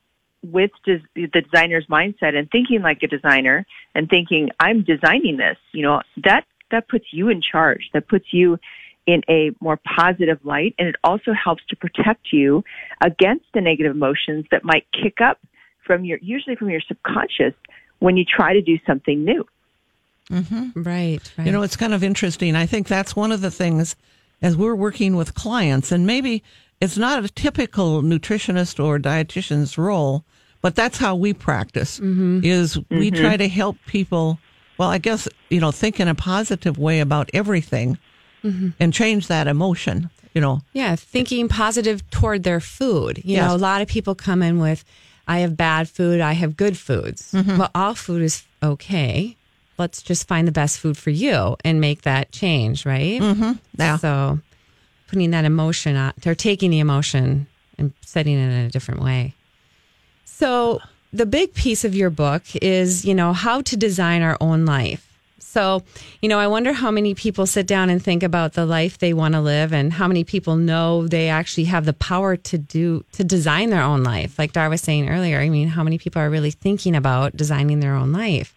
with 0.51 0.71
des- 0.85 1.01
the 1.15 1.41
designer's 1.41 1.85
mindset 1.87 2.35
and 2.37 2.49
thinking 2.51 2.81
like 2.81 3.03
a 3.03 3.07
designer 3.07 3.65
and 3.93 4.09
thinking, 4.09 4.49
I'm 4.59 4.83
designing 4.83 5.37
this, 5.37 5.57
you 5.71 5.81
know, 5.81 6.01
that, 6.23 6.45
that 6.71 6.87
puts 6.87 7.05
you 7.11 7.29
in 7.29 7.41
charge. 7.41 7.89
That 7.93 8.07
puts 8.07 8.25
you 8.31 8.57
in 9.05 9.21
a 9.29 9.51
more 9.59 9.79
positive 9.95 10.39
light. 10.43 10.75
And 10.79 10.87
it 10.87 10.95
also 11.03 11.31
helps 11.33 11.63
to 11.69 11.75
protect 11.75 12.33
you 12.33 12.63
against 13.01 13.45
the 13.53 13.61
negative 13.61 13.95
emotions 13.95 14.45
that 14.51 14.63
might 14.63 14.85
kick 14.91 15.21
up 15.21 15.39
from 15.85 16.05
your, 16.05 16.17
usually 16.21 16.55
from 16.55 16.69
your 16.69 16.81
subconscious 16.87 17.53
when 17.99 18.17
you 18.17 18.25
try 18.25 18.53
to 18.53 18.61
do 18.61 18.77
something 18.85 19.23
new. 19.23 19.45
Mm-hmm. 20.29 20.81
Right. 20.81 21.33
Right. 21.37 21.45
You 21.45 21.51
know, 21.51 21.61
it's 21.61 21.75
kind 21.75 21.93
of 21.93 22.03
interesting. 22.03 22.55
I 22.55 22.65
think 22.65 22.87
that's 22.87 23.15
one 23.15 23.31
of 23.31 23.41
the 23.41 23.51
things 23.51 23.95
as 24.41 24.57
we're 24.57 24.75
working 24.75 25.15
with 25.15 25.33
clients, 25.33 25.91
and 25.91 26.05
maybe 26.05 26.43
it's 26.81 26.97
not 26.97 27.23
a 27.23 27.29
typical 27.29 28.01
nutritionist 28.01 28.83
or 28.83 28.99
dietitian's 28.99 29.77
role, 29.77 30.25
but 30.65 30.73
that's 30.73 30.97
how 30.97 31.15
we 31.15 31.31
practice. 31.31 31.99
Is 31.99 32.79
we 32.89 33.11
try 33.11 33.37
to 33.37 33.47
help 33.47 33.77
people. 33.85 34.39
Well, 34.79 34.89
I 34.89 34.97
guess 34.97 35.27
you 35.51 35.59
know, 35.59 35.69
think 35.71 35.99
in 35.99 36.07
a 36.07 36.15
positive 36.15 36.79
way 36.79 37.01
about 37.01 37.29
everything, 37.35 37.99
and 38.43 38.91
change 38.91 39.27
that 39.27 39.45
emotion. 39.47 40.09
You 40.33 40.41
know, 40.41 40.61
Yeah, 40.73 40.95
thinking 40.95 41.47
positive 41.49 42.01
toward 42.09 42.41
their 42.41 42.59
food. 42.59 43.19
You 43.19 43.35
Yes. 43.35 43.47
know, 43.47 43.55
a 43.55 43.61
lot 43.69 43.83
of 43.83 43.87
people 43.87 44.15
come 44.15 44.41
in 44.41 44.57
with, 44.57 44.83
I 45.27 45.37
have 45.41 45.55
bad 45.55 45.87
food, 45.87 46.19
I 46.19 46.33
have 46.33 46.57
good 46.57 46.77
foods. 46.79 47.31
Mm-hmm. 47.31 47.57
Well, 47.59 47.69
all 47.75 47.93
food 47.93 48.23
is 48.23 48.43
okay. 48.63 49.37
Let's 49.77 50.01
just 50.01 50.27
find 50.27 50.47
the 50.47 50.51
best 50.51 50.79
food 50.79 50.97
for 50.97 51.11
you 51.11 51.57
and 51.63 51.79
make 51.79 52.01
that 52.01 52.31
change, 52.31 52.87
right? 52.87 53.21
Mm-hmm. 53.21 53.51
Yeah. 53.77 53.97
So 53.97 54.39
putting 55.07 55.29
that 55.29 55.45
emotion 55.45 55.95
on, 55.95 56.13
or 56.25 56.33
taking 56.33 56.71
the 56.71 56.79
emotion 56.79 57.45
and 57.77 57.93
setting 58.01 58.33
it 58.33 58.47
in 58.51 58.65
a 58.65 58.69
different 58.71 59.01
way. 59.03 59.34
So 60.37 60.81
the 61.13 61.25
big 61.25 61.53
piece 61.53 61.85
of 61.85 61.95
your 61.95 62.09
book 62.09 62.43
is, 62.61 63.05
you 63.05 63.15
know, 63.15 63.31
how 63.31 63.61
to 63.61 63.77
design 63.77 64.21
our 64.21 64.37
own 64.41 64.65
life. 64.65 65.01
So, 65.39 65.83
you 66.21 66.27
know, 66.27 66.39
I 66.39 66.47
wonder 66.47 66.73
how 66.73 66.91
many 66.91 67.15
people 67.15 67.45
sit 67.45 67.65
down 67.65 67.89
and 67.89 68.03
think 68.03 68.21
about 68.21 68.51
the 68.51 68.65
life 68.65 68.97
they 68.97 69.13
want 69.13 69.35
to 69.35 69.39
live 69.39 69.71
and 69.71 69.93
how 69.93 70.09
many 70.09 70.25
people 70.25 70.57
know 70.57 71.07
they 71.07 71.29
actually 71.29 71.63
have 71.65 71.85
the 71.85 71.93
power 71.93 72.35
to 72.35 72.57
do 72.57 73.05
to 73.13 73.23
design 73.23 73.69
their 73.69 73.81
own 73.81 74.03
life. 74.03 74.37
Like 74.37 74.51
Dar 74.51 74.69
was 74.69 74.81
saying 74.81 75.07
earlier, 75.07 75.39
I 75.39 75.47
mean, 75.47 75.69
how 75.69 75.83
many 75.83 75.97
people 75.97 76.21
are 76.21 76.29
really 76.29 76.51
thinking 76.51 76.97
about 76.97 77.37
designing 77.37 77.79
their 77.79 77.95
own 77.95 78.11
life? 78.11 78.53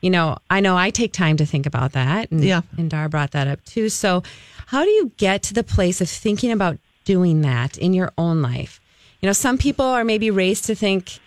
You 0.00 0.10
know, 0.10 0.38
I 0.50 0.58
know 0.58 0.76
I 0.76 0.90
take 0.90 1.12
time 1.12 1.36
to 1.36 1.46
think 1.46 1.66
about 1.66 1.92
that. 1.92 2.32
And, 2.32 2.42
Yeah. 2.42 2.62
and 2.76 2.90
Dar 2.90 3.08
brought 3.08 3.30
that 3.30 3.46
up 3.46 3.64
too. 3.64 3.88
So, 3.88 4.24
how 4.66 4.82
do 4.82 4.90
you 4.90 5.12
get 5.18 5.44
to 5.44 5.54
the 5.54 5.62
place 5.62 6.00
of 6.00 6.10
thinking 6.10 6.50
about 6.50 6.78
doing 7.04 7.42
that 7.42 7.78
in 7.78 7.94
your 7.94 8.10
own 8.18 8.42
life? 8.42 8.80
You 9.22 9.28
know, 9.28 9.32
some 9.32 9.56
people 9.56 9.84
are 9.86 10.04
maybe 10.04 10.30
raised 10.32 10.64
to 10.64 10.74
think, 10.74 11.18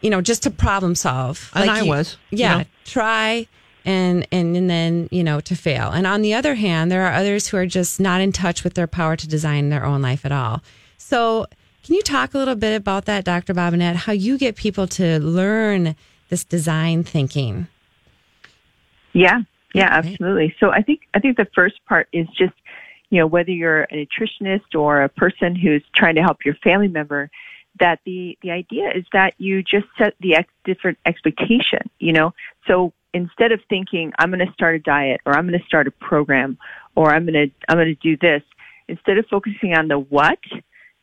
you 0.00 0.08
know, 0.08 0.22
just 0.22 0.42
to 0.44 0.50
problem 0.50 0.94
solve. 0.94 1.50
And 1.54 1.70
I 1.70 1.82
you- 1.82 1.86
was, 1.90 2.16
you 2.30 2.38
Yeah. 2.38 2.58
know. 2.58 2.64
Try 2.86 3.46
and, 3.84 4.26
and 4.32 4.56
and 4.56 4.70
then, 4.70 5.08
you 5.10 5.22
know, 5.22 5.40
to 5.40 5.54
fail. 5.54 5.90
And 5.90 6.06
on 6.06 6.22
the 6.22 6.32
other 6.34 6.54
hand, 6.54 6.90
there 6.90 7.02
are 7.06 7.12
others 7.12 7.48
who 7.48 7.56
are 7.58 7.66
just 7.66 8.00
not 8.00 8.20
in 8.22 8.32
touch 8.32 8.64
with 8.64 8.72
their 8.74 8.86
power 8.86 9.16
to 9.16 9.28
design 9.28 9.68
their 9.68 9.84
own 9.84 10.00
life 10.00 10.24
at 10.24 10.32
all. 10.32 10.62
So 10.96 11.46
can 11.84 11.94
you 11.94 12.02
talk 12.02 12.32
a 12.32 12.38
little 12.38 12.54
bit 12.54 12.74
about 12.74 13.04
that, 13.04 13.24
Dr. 13.24 13.52
Bobinet, 13.52 13.96
how 13.96 14.12
you 14.12 14.38
get 14.38 14.56
people 14.56 14.86
to 14.86 15.18
learn 15.20 15.94
this 16.30 16.44
design 16.44 17.02
thinking? 17.04 17.66
Yeah, 19.12 19.40
yeah, 19.74 19.98
Okay. 19.98 20.10
absolutely. 20.12 20.54
So 20.58 20.70
I 20.70 20.80
think 20.80 21.00
I 21.12 21.18
think 21.20 21.36
the 21.36 21.48
first 21.54 21.84
part 21.86 22.08
is 22.14 22.26
just 22.38 22.54
you 23.12 23.18
know 23.18 23.26
whether 23.26 23.50
you're 23.50 23.82
a 23.82 24.06
nutritionist 24.06 24.74
or 24.74 25.02
a 25.02 25.08
person 25.10 25.54
who's 25.54 25.84
trying 25.94 26.14
to 26.14 26.22
help 26.22 26.46
your 26.46 26.54
family 26.64 26.88
member, 26.88 27.30
that 27.78 28.00
the 28.06 28.38
the 28.40 28.50
idea 28.50 28.88
is 28.88 29.04
that 29.12 29.34
you 29.36 29.62
just 29.62 29.84
set 29.98 30.14
the 30.20 30.34
ex- 30.34 30.48
different 30.64 30.96
expectation. 31.04 31.90
You 31.98 32.14
know, 32.14 32.34
so 32.66 32.94
instead 33.12 33.52
of 33.52 33.60
thinking 33.68 34.14
I'm 34.18 34.30
going 34.30 34.44
to 34.46 34.52
start 34.54 34.76
a 34.76 34.78
diet 34.78 35.20
or 35.26 35.36
I'm 35.36 35.46
going 35.46 35.60
to 35.60 35.66
start 35.66 35.86
a 35.86 35.90
program 35.90 36.56
or 36.96 37.14
I'm 37.14 37.26
going 37.26 37.34
to 37.34 37.54
I'm 37.68 37.76
going 37.76 37.94
to 37.94 37.94
do 37.94 38.16
this, 38.16 38.42
instead 38.88 39.18
of 39.18 39.26
focusing 39.26 39.74
on 39.74 39.88
the 39.88 39.98
what, 39.98 40.38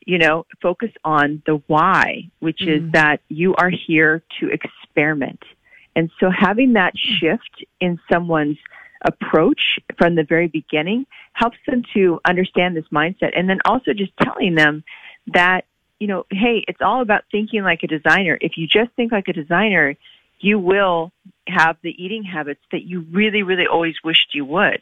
you 0.04 0.18
know, 0.18 0.48
focus 0.64 0.90
on 1.06 1.44
the 1.46 1.62
why, 1.68 2.24
which 2.40 2.64
is 2.64 2.82
mm-hmm. 2.82 2.92
that 2.94 3.22
you 3.30 3.54
are 3.54 3.70
here 3.70 4.24
to 4.40 4.50
experiment. 4.50 5.44
And 5.96 6.10
so 6.20 6.32
having 6.32 6.74
that 6.74 6.94
hmm. 6.94 7.14
shift 7.20 7.66
in 7.80 8.00
someone's 8.12 8.58
approach 9.02 9.80
from 9.98 10.16
the 10.16 10.24
very 10.24 10.48
beginning 10.48 11.06
helps 11.34 11.58
them 11.68 11.84
to 11.94 12.20
understand 12.26 12.76
this 12.76 12.86
mindset. 12.92 13.38
And 13.38 13.50
then 13.50 13.60
also 13.66 13.94
just 13.94 14.12
telling 14.22 14.56
them 14.56 14.84
that, 15.28 15.66
you 16.00 16.08
know, 16.08 16.26
hey, 16.30 16.64
it's 16.68 16.82
all 16.82 17.02
about 17.02 17.24
thinking 17.32 17.64
like 17.64 17.84
a 17.84 17.88
designer. 17.88 18.38
If 18.42 18.58
you 18.58 18.68
just 18.68 18.92
think 18.96 19.12
like 19.12 19.28
a 19.28 19.34
designer, 19.34 19.96
you 20.40 20.60
will 20.60 21.12
have 21.48 21.78
the 21.82 21.92
eating 22.02 22.24
habits 22.24 22.62
that 22.72 22.84
you 22.84 23.02
really, 23.12 23.44
really 23.44 23.68
always 23.68 23.96
wished 24.04 24.34
you 24.34 24.46
would. 24.46 24.82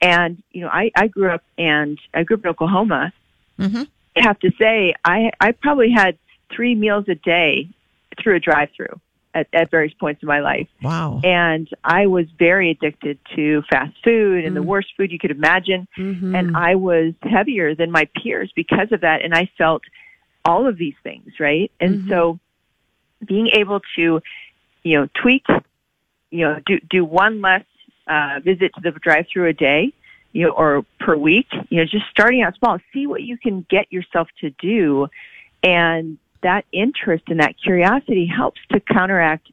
And, 0.00 0.42
you 0.50 0.62
know, 0.62 0.68
I, 0.68 0.90
I 0.96 1.08
grew 1.08 1.30
up 1.30 1.42
and 1.58 1.98
I 2.14 2.24
grew 2.24 2.36
up 2.36 2.44
in 2.44 2.50
Oklahoma. 2.50 3.12
Mm-hmm. 3.58 3.82
I 4.16 4.22
have 4.22 4.38
to 4.40 4.50
say, 4.60 4.94
I, 5.04 5.30
I 5.40 5.52
probably 5.52 5.90
had 5.90 6.18
three 6.54 6.74
meals 6.74 7.06
a 7.08 7.14
day 7.14 7.68
through 8.20 8.36
a 8.36 8.40
drive 8.40 8.70
through 8.76 9.00
at, 9.34 9.48
at 9.52 9.70
various 9.70 9.94
points 9.94 10.22
in 10.22 10.26
my 10.26 10.40
life. 10.40 10.68
Wow. 10.82 11.20
And 11.24 11.68
I 11.82 12.06
was 12.06 12.26
very 12.38 12.70
addicted 12.70 13.18
to 13.34 13.62
fast 13.70 13.96
food 14.04 14.44
and 14.44 14.54
the 14.54 14.60
mm. 14.60 14.66
worst 14.66 14.88
food 14.96 15.10
you 15.10 15.18
could 15.18 15.30
imagine. 15.30 15.88
Mm-hmm. 15.96 16.34
And 16.34 16.56
I 16.56 16.74
was 16.74 17.14
heavier 17.22 17.74
than 17.74 17.90
my 17.90 18.08
peers 18.22 18.52
because 18.54 18.92
of 18.92 19.00
that. 19.00 19.22
And 19.22 19.34
I 19.34 19.50
felt 19.56 19.82
all 20.44 20.66
of 20.66 20.76
these 20.76 20.94
things, 21.02 21.40
right? 21.40 21.70
And 21.80 22.00
mm-hmm. 22.00 22.10
so 22.10 22.38
being 23.24 23.48
able 23.54 23.80
to, 23.96 24.20
you 24.82 25.00
know, 25.00 25.08
tweak, 25.14 25.46
you 26.30 26.44
know, 26.44 26.60
do, 26.66 26.80
do 26.90 27.04
one 27.04 27.40
less 27.40 27.64
uh, 28.06 28.40
visit 28.44 28.72
to 28.74 28.80
the 28.80 28.90
drive 28.90 29.26
through 29.32 29.48
a 29.48 29.52
day, 29.52 29.92
you 30.32 30.46
know, 30.46 30.52
or 30.52 30.84
per 30.98 31.16
week, 31.16 31.46
you 31.68 31.78
know, 31.78 31.84
just 31.84 32.04
starting 32.10 32.42
out 32.42 32.56
small, 32.56 32.78
see 32.92 33.06
what 33.06 33.22
you 33.22 33.38
can 33.38 33.64
get 33.70 33.92
yourself 33.92 34.28
to 34.40 34.50
do. 34.50 35.08
And 35.62 36.18
that 36.42 36.64
interest 36.72 37.24
and 37.28 37.40
that 37.40 37.54
curiosity 37.62 38.26
helps 38.26 38.60
to 38.72 38.80
counteract 38.80 39.48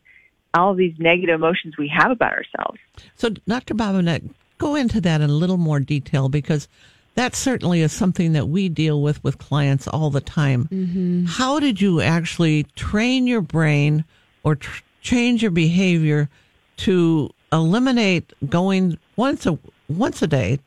all 0.54 0.72
of 0.72 0.78
these 0.78 0.96
negative 0.98 1.36
emotions 1.36 1.78
we 1.78 1.92
have 1.96 2.12
about 2.12 2.34
ourselves. 2.34 2.80
So, 3.16 3.30
Dr. 3.30 3.76
Bobinet, 3.76 4.30
go 4.58 4.76
into 4.76 5.00
that 5.02 5.22
in 5.22 5.30
a 5.30 5.34
little 5.34 5.58
more 5.58 5.80
detail 5.80 6.30
because 6.30 6.68
that 7.16 7.36
certainly 7.36 7.82
is 7.82 7.92
something 7.92 8.34
that 8.34 8.48
we 8.48 8.70
deal 8.70 9.02
with 9.02 9.24
with 9.24 9.38
clients 9.38 9.88
all 9.88 10.10
the 10.10 10.22
time. 10.22 10.68
Mm-hmm. 10.72 11.26
How 11.26 11.60
did 11.60 11.82
you 11.82 12.02
actually 12.02 12.64
train 12.76 13.28
your 13.28 13.42
brain 13.42 14.06
or 14.44 14.56
tr- 14.56 14.84
change 15.02 15.42
your 15.42 15.52
behavior 15.52 16.30
to 16.78 17.30
eliminate 17.52 18.32
going 18.48 18.98
once 19.16 19.46
a 19.46 19.60
once 19.90 20.22
a 20.22 20.28
day, 20.28 20.60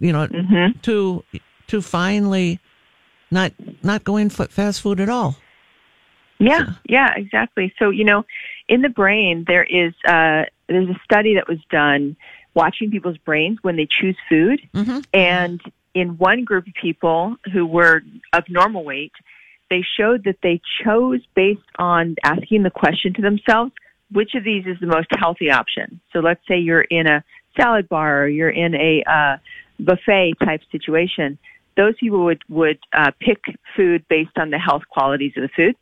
you 0.00 0.12
know, 0.12 0.26
mm-hmm. 0.26 0.78
to 0.80 1.24
to 1.68 1.82
finally 1.82 2.58
not 3.32 3.52
not 3.82 4.04
going 4.04 4.26
f- 4.26 4.50
fast 4.50 4.80
food 4.82 5.00
at 5.00 5.08
all? 5.08 5.36
Yeah, 6.38 6.66
yeah, 6.88 7.14
exactly. 7.16 7.72
So, 7.78 7.90
you 7.90 8.04
know, 8.04 8.24
in 8.68 8.82
the 8.82 8.88
brain, 8.88 9.44
there 9.46 9.64
is 9.64 9.92
uh, 10.06 10.44
there's 10.68 10.88
a 10.88 11.00
study 11.04 11.34
that 11.36 11.48
was 11.48 11.58
done 11.70 12.16
watching 12.54 12.90
people's 12.90 13.18
brains 13.18 13.58
when 13.62 13.76
they 13.76 13.86
choose 14.00 14.16
food, 14.28 14.60
and 15.14 15.60
in 15.94 16.18
one 16.18 16.44
group 16.44 16.66
of 16.66 16.74
people 16.74 17.36
who 17.52 17.64
were 17.66 18.02
of 18.32 18.44
normal 18.48 18.84
weight, 18.84 19.12
they 19.70 19.84
showed 19.96 20.24
that 20.24 20.36
they 20.42 20.60
chose 20.84 21.20
based 21.34 21.60
on 21.78 22.16
asking 22.24 22.62
the 22.62 22.70
question 22.70 23.14
to 23.14 23.22
themselves, 23.22 23.72
which 24.10 24.34
of 24.34 24.44
these 24.44 24.66
is 24.66 24.78
the 24.80 24.86
most 24.86 25.08
healthy 25.18 25.50
option? 25.50 26.00
So, 26.12 26.18
let's 26.18 26.40
say 26.48 26.58
you're 26.58 26.82
in 26.82 27.06
a 27.06 27.24
salad 27.56 27.88
bar 27.88 28.24
or 28.24 28.28
you're 28.28 28.50
in 28.50 28.74
a 28.74 29.02
uh, 29.06 29.36
buffet 29.78 30.34
type 30.44 30.62
situation. 30.70 31.38
Those 31.76 31.94
people 31.98 32.24
would 32.24 32.42
would 32.48 32.78
uh, 32.92 33.12
pick 33.20 33.40
food 33.76 34.04
based 34.08 34.36
on 34.36 34.50
the 34.50 34.58
health 34.58 34.82
qualities 34.90 35.32
of 35.36 35.42
the 35.42 35.48
food 35.48 35.76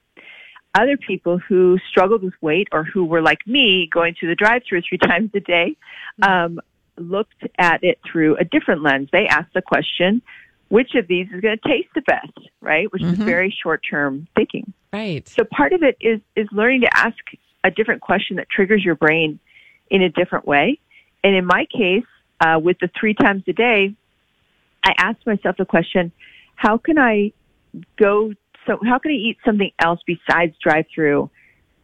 other 0.74 0.96
people 0.96 1.38
who 1.38 1.78
struggled 1.88 2.22
with 2.22 2.34
weight 2.40 2.68
or 2.72 2.84
who 2.84 3.04
were 3.04 3.22
like 3.22 3.46
me 3.46 3.88
going 3.92 4.14
through 4.14 4.28
the 4.28 4.34
drive 4.34 4.62
through 4.68 4.82
three 4.88 4.98
times 5.02 5.30
a 5.34 5.40
day 5.40 5.76
um, 6.22 6.60
looked 6.96 7.46
at 7.58 7.82
it 7.82 7.98
through 8.10 8.36
a 8.36 8.44
different 8.44 8.82
lens. 8.82 9.08
They 9.12 9.26
asked 9.26 9.54
the 9.54 9.62
question, 9.62 10.22
which 10.68 10.94
of 10.94 11.08
these 11.08 11.26
is 11.34 11.40
going 11.40 11.58
to 11.58 11.68
taste 11.68 11.88
the 11.94 12.02
best, 12.02 12.38
right? 12.60 12.92
Which 12.92 13.02
is 13.02 13.18
very 13.18 13.54
short 13.62 13.82
term 13.88 14.28
thinking. 14.36 14.72
Right. 14.92 15.26
So 15.28 15.44
part 15.44 15.72
of 15.72 15.82
it 15.82 15.96
is, 16.00 16.20
is 16.36 16.46
learning 16.52 16.82
to 16.82 16.96
ask 16.96 17.16
a 17.64 17.70
different 17.70 18.00
question 18.00 18.36
that 18.36 18.48
triggers 18.48 18.84
your 18.84 18.94
brain 18.94 19.40
in 19.90 20.02
a 20.02 20.08
different 20.08 20.46
way. 20.46 20.78
And 21.24 21.34
in 21.34 21.44
my 21.44 21.66
case, 21.66 22.04
uh, 22.40 22.58
with 22.62 22.78
the 22.80 22.88
three 22.98 23.14
times 23.14 23.42
a 23.48 23.52
day, 23.52 23.94
I 24.84 24.94
asked 24.98 25.26
myself 25.26 25.56
the 25.56 25.64
question, 25.64 26.12
how 26.56 26.78
can 26.78 26.98
I 26.98 27.32
go, 27.98 28.32
so 28.66 28.78
how 28.84 28.98
can 28.98 29.12
I 29.12 29.14
eat 29.14 29.38
something 29.44 29.70
else 29.78 30.00
besides 30.06 30.54
drive 30.62 30.86
through, 30.94 31.30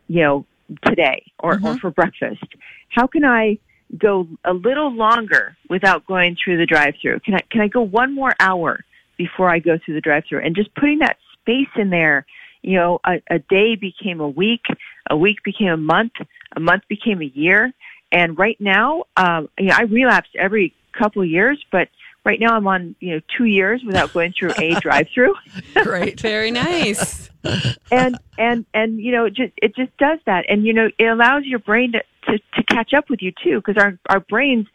you 0.09 0.23
know, 0.23 0.47
today 0.85 1.25
or, 1.39 1.59
or 1.63 1.79
for 1.79 1.91
breakfast? 1.91 2.45
How 2.89 3.07
can 3.07 3.25
I 3.25 3.59
go 3.97 4.27
a 4.45 4.53
little 4.53 4.93
longer 4.93 5.57
without 5.69 6.07
going 6.07 6.37
through 6.43 6.59
the 6.59 6.67
drive 6.67 6.95
through? 7.01 7.21
Can 7.21 7.35
I, 7.35 7.41
can 7.51 7.61
I 7.61 7.69
go 7.69 7.83
one 7.83 8.15
more 8.15 8.35
hour 8.41 8.85
before 9.17 9.49
I 9.49 9.59
go 9.59 9.79
through 9.79 9.95
the 9.95 10.01
drive 10.01 10.25
through? 10.29 10.45
And 10.45 10.57
just 10.57 10.75
putting 10.75 10.99
that 11.01 11.19
space 11.41 11.69
in 11.77 11.91
there, 11.91 12.27
you 12.63 12.77
know, 12.77 13.01
a, 13.05 13.23
a 13.31 13.39
day 13.39 13.77
became 13.77 14.21
a 14.21 14.29
week, 14.29 14.65
a 15.09 15.17
week 15.17 15.43
became 15.45 15.69
a 15.69 15.77
month, 15.77 16.13
a 16.57 16.61
month 16.61 16.83
became 16.89 17.23
a 17.23 17.27
year. 17.27 17.73
And 18.13 18.39
right 18.39 18.61
now, 18.61 19.05
um, 19.17 19.49
you 19.59 19.67
know, 19.67 19.77
I 19.77 19.83
relapse 19.83 20.29
every 20.39 20.75
couple 20.93 21.23
of 21.23 21.29
years, 21.29 21.65
but 21.71 21.89
right 22.27 22.39
now 22.41 22.55
I'm 22.57 22.67
on, 22.67 22.95
you 23.01 23.15
know, 23.15 23.21
two 23.39 23.45
years 23.45 23.83
without 23.87 24.13
going 24.13 24.35
through 24.39 24.53
a 24.59 24.75
drive 24.81 25.07
through. 25.15 25.35
Great. 25.83 26.21
Very 26.21 26.51
nice. 26.51 27.31
and 27.93 28.19
and 28.37 28.67
and 28.75 29.01
you 29.01 29.13
know 29.13 29.25
it 29.27 29.33
just 29.35 29.53
it 29.63 29.77
just 29.77 29.97
does 29.99 30.19
that 30.27 30.45
and 30.49 30.65
you 30.67 30.73
know 30.73 30.91
it 30.99 31.05
allows 31.05 31.45
your 31.45 31.61
brain 31.61 31.93
to 31.93 32.03
to, 32.27 32.39
to 32.57 32.63
catch 32.65 32.93
up 32.93 33.09
with 33.09 33.23
you 33.23 33.31
too 33.45 33.63
because 33.65 33.81
our 33.81 33.97
our 34.09 34.19
brains 34.19 34.67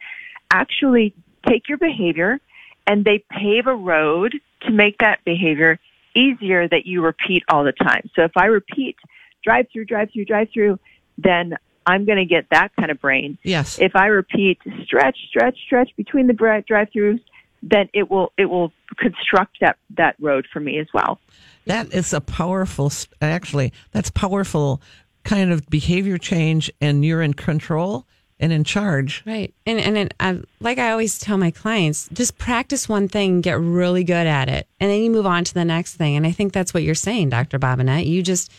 actually 0.50 1.14
take 1.46 1.68
your 1.68 1.76
behavior 1.76 2.40
and 2.86 3.04
they 3.04 3.22
pave 3.30 3.66
a 3.66 3.74
road 3.74 4.34
to 4.62 4.70
make 4.70 4.96
that 4.98 5.22
behavior 5.26 5.78
easier 6.16 6.66
that 6.66 6.86
you 6.86 7.02
repeat 7.02 7.42
all 7.50 7.62
the 7.62 7.72
time 7.72 8.08
so 8.16 8.22
if 8.22 8.32
i 8.36 8.46
repeat 8.46 8.96
drive 9.44 9.66
through 9.70 9.84
drive 9.84 10.08
through 10.10 10.24
drive 10.24 10.48
through 10.54 10.78
then 11.18 11.54
i'm 11.86 12.06
going 12.06 12.18
to 12.18 12.24
get 12.24 12.46
that 12.50 12.74
kind 12.78 12.90
of 12.90 12.98
brain 13.02 13.36
Yes. 13.42 13.78
if 13.78 13.94
i 13.96 14.06
repeat 14.06 14.58
stretch 14.84 15.18
stretch 15.28 15.58
stretch 15.66 15.90
between 15.98 16.26
the 16.26 16.32
drive 16.32 16.64
throughs 16.94 17.20
then 17.62 17.88
it 17.92 18.10
will 18.10 18.32
it 18.36 18.46
will 18.46 18.72
construct 18.96 19.58
that 19.60 19.76
that 19.90 20.16
road 20.20 20.46
for 20.52 20.60
me 20.60 20.78
as 20.78 20.86
well 20.92 21.18
That 21.66 21.94
is 21.94 22.12
a 22.12 22.20
powerful, 22.20 22.90
actually, 23.20 23.72
that's 23.92 24.10
powerful 24.10 24.80
kind 25.24 25.52
of 25.52 25.68
behavior 25.68 26.18
change, 26.18 26.70
and 26.80 27.04
you're 27.04 27.22
in 27.22 27.34
control 27.34 28.04
and 28.40 28.52
in 28.52 28.64
charge. 28.64 29.22
Right. 29.24 29.54
And 29.64 29.78
and 29.78 29.96
it, 29.96 30.14
I, 30.18 30.40
like 30.60 30.78
I 30.78 30.90
always 30.90 31.18
tell 31.18 31.38
my 31.38 31.52
clients, 31.52 32.08
just 32.12 32.38
practice 32.38 32.88
one 32.88 33.06
thing, 33.08 33.40
get 33.40 33.60
really 33.60 34.02
good 34.02 34.26
at 34.26 34.48
it, 34.48 34.66
and 34.80 34.90
then 34.90 35.02
you 35.02 35.10
move 35.10 35.26
on 35.26 35.44
to 35.44 35.54
the 35.54 35.64
next 35.64 35.94
thing. 35.94 36.16
And 36.16 36.26
I 36.26 36.32
think 36.32 36.52
that's 36.52 36.74
what 36.74 36.82
you're 36.82 36.94
saying, 36.96 37.30
Dr. 37.30 37.58
Bobinet. 37.58 38.06
You 38.06 38.22
just 38.22 38.50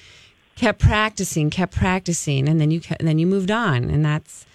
kept 0.55 0.79
practicing, 0.79 1.49
kept 1.49 1.75
practicing, 1.75 2.47
and 2.47 2.61
then 2.61 2.71
you 2.71 2.79
kept, 2.79 3.01
and 3.01 3.07
then 3.07 3.19
you 3.19 3.27
moved 3.27 3.51
on. 3.51 3.89
And 3.89 4.05
that's 4.05 4.45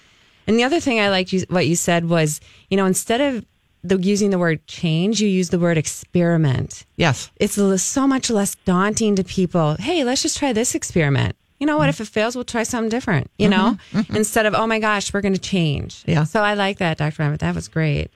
and 0.46 0.58
the 0.58 0.64
other 0.64 0.80
thing 0.80 0.98
I 0.98 1.10
liked 1.10 1.34
you, 1.34 1.44
what 1.50 1.66
you 1.66 1.76
said 1.76 2.08
was, 2.08 2.40
you 2.70 2.78
know, 2.78 2.86
instead 2.86 3.20
of 3.20 3.44
the, 3.82 3.98
using 3.98 4.30
the 4.30 4.38
word 4.38 4.66
change, 4.66 5.20
you 5.20 5.28
use 5.28 5.50
the 5.50 5.58
word 5.58 5.78
experiment. 5.78 6.86
Yes. 6.96 7.30
It's 7.36 7.58
l- 7.58 7.76
so 7.78 8.06
much 8.06 8.30
less 8.30 8.54
daunting 8.64 9.16
to 9.16 9.24
people. 9.24 9.76
Hey, 9.78 10.04
let's 10.04 10.22
just 10.22 10.38
try 10.38 10.52
this 10.52 10.74
experiment. 10.74 11.36
You 11.58 11.66
know 11.66 11.76
what? 11.76 11.84
Mm-hmm. 11.84 12.02
If 12.02 12.08
it 12.08 12.12
fails, 12.12 12.36
we'll 12.36 12.44
try 12.44 12.62
something 12.62 12.88
different, 12.88 13.30
you 13.36 13.48
mm-hmm. 13.48 13.58
know, 13.58 13.78
mm-hmm. 13.92 14.16
instead 14.16 14.46
of, 14.46 14.54
oh 14.54 14.66
my 14.66 14.78
gosh, 14.78 15.12
we're 15.12 15.20
going 15.20 15.34
to 15.34 15.40
change. 15.40 16.04
Yeah. 16.06 16.24
So 16.24 16.40
I 16.40 16.54
like 16.54 16.78
that, 16.78 16.98
Dr. 16.98 17.22
Rabbit. 17.22 17.40
That 17.40 17.54
was 17.54 17.66
great. 17.66 18.10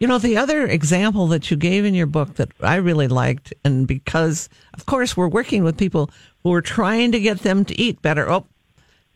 You 0.00 0.08
know, 0.08 0.18
the 0.18 0.36
other 0.36 0.66
example 0.66 1.28
that 1.28 1.50
you 1.50 1.56
gave 1.56 1.84
in 1.84 1.94
your 1.94 2.06
book 2.06 2.34
that 2.34 2.50
I 2.60 2.76
really 2.76 3.06
liked, 3.06 3.54
and 3.64 3.86
because, 3.86 4.48
of 4.74 4.86
course, 4.86 5.16
we're 5.16 5.28
working 5.28 5.62
with 5.62 5.76
people 5.76 6.10
who 6.42 6.52
are 6.52 6.62
trying 6.62 7.12
to 7.12 7.20
get 7.20 7.40
them 7.40 7.64
to 7.66 7.80
eat 7.80 8.02
better. 8.02 8.28
Oh, 8.28 8.46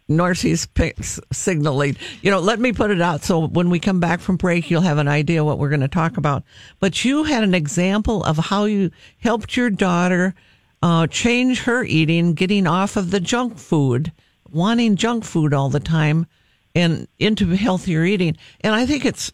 Marcy's 0.09 0.67
pic- 0.67 0.97
signaling. 1.33 1.97
You 2.23 2.31
know, 2.31 2.41
let 2.41 2.61
me 2.61 2.73
put 2.73 2.91
it 2.91 3.01
out 3.01 3.23
so 3.25 3.47
when 3.47 3.71
we 3.71 3.79
come 3.79 4.01
back 4.01 4.21
from 4.21 4.37
break, 4.37 4.71
you'll 4.71 4.83
have 4.83 4.99
an 4.99 5.09
idea 5.09 5.45
what 5.45 5.59
we're 5.59 5.69
going 5.69 5.81
to 5.81 5.89
talk 5.89 6.17
about. 6.17 6.45
But 6.81 7.05
you 7.05 7.25
had 7.25 7.45
an 7.45 7.55
example 7.55 8.23
of 8.25 8.37
how 8.39 8.65
you 8.65 8.91
helped 9.19 9.57
your 9.57 9.71
daughter 9.71 10.35
uh, 10.83 11.07
change 11.07 11.63
her 11.63 11.85
eating, 11.85 12.35
getting 12.35 12.67
off 12.67 12.97
of 12.97 13.11
the 13.11 13.21
junk 13.21 13.59
food, 13.59 14.13
wanting 14.51 14.97
junk 14.97 15.25
food 15.25 15.55
all 15.55 15.69
the 15.69 15.81
time, 15.81 16.27
and 16.75 17.07
into 17.19 17.49
healthier 17.51 18.05
eating. 18.05 18.37
And 18.63 18.75
I 18.75 18.87
think 18.87 19.05
it's 19.05 19.33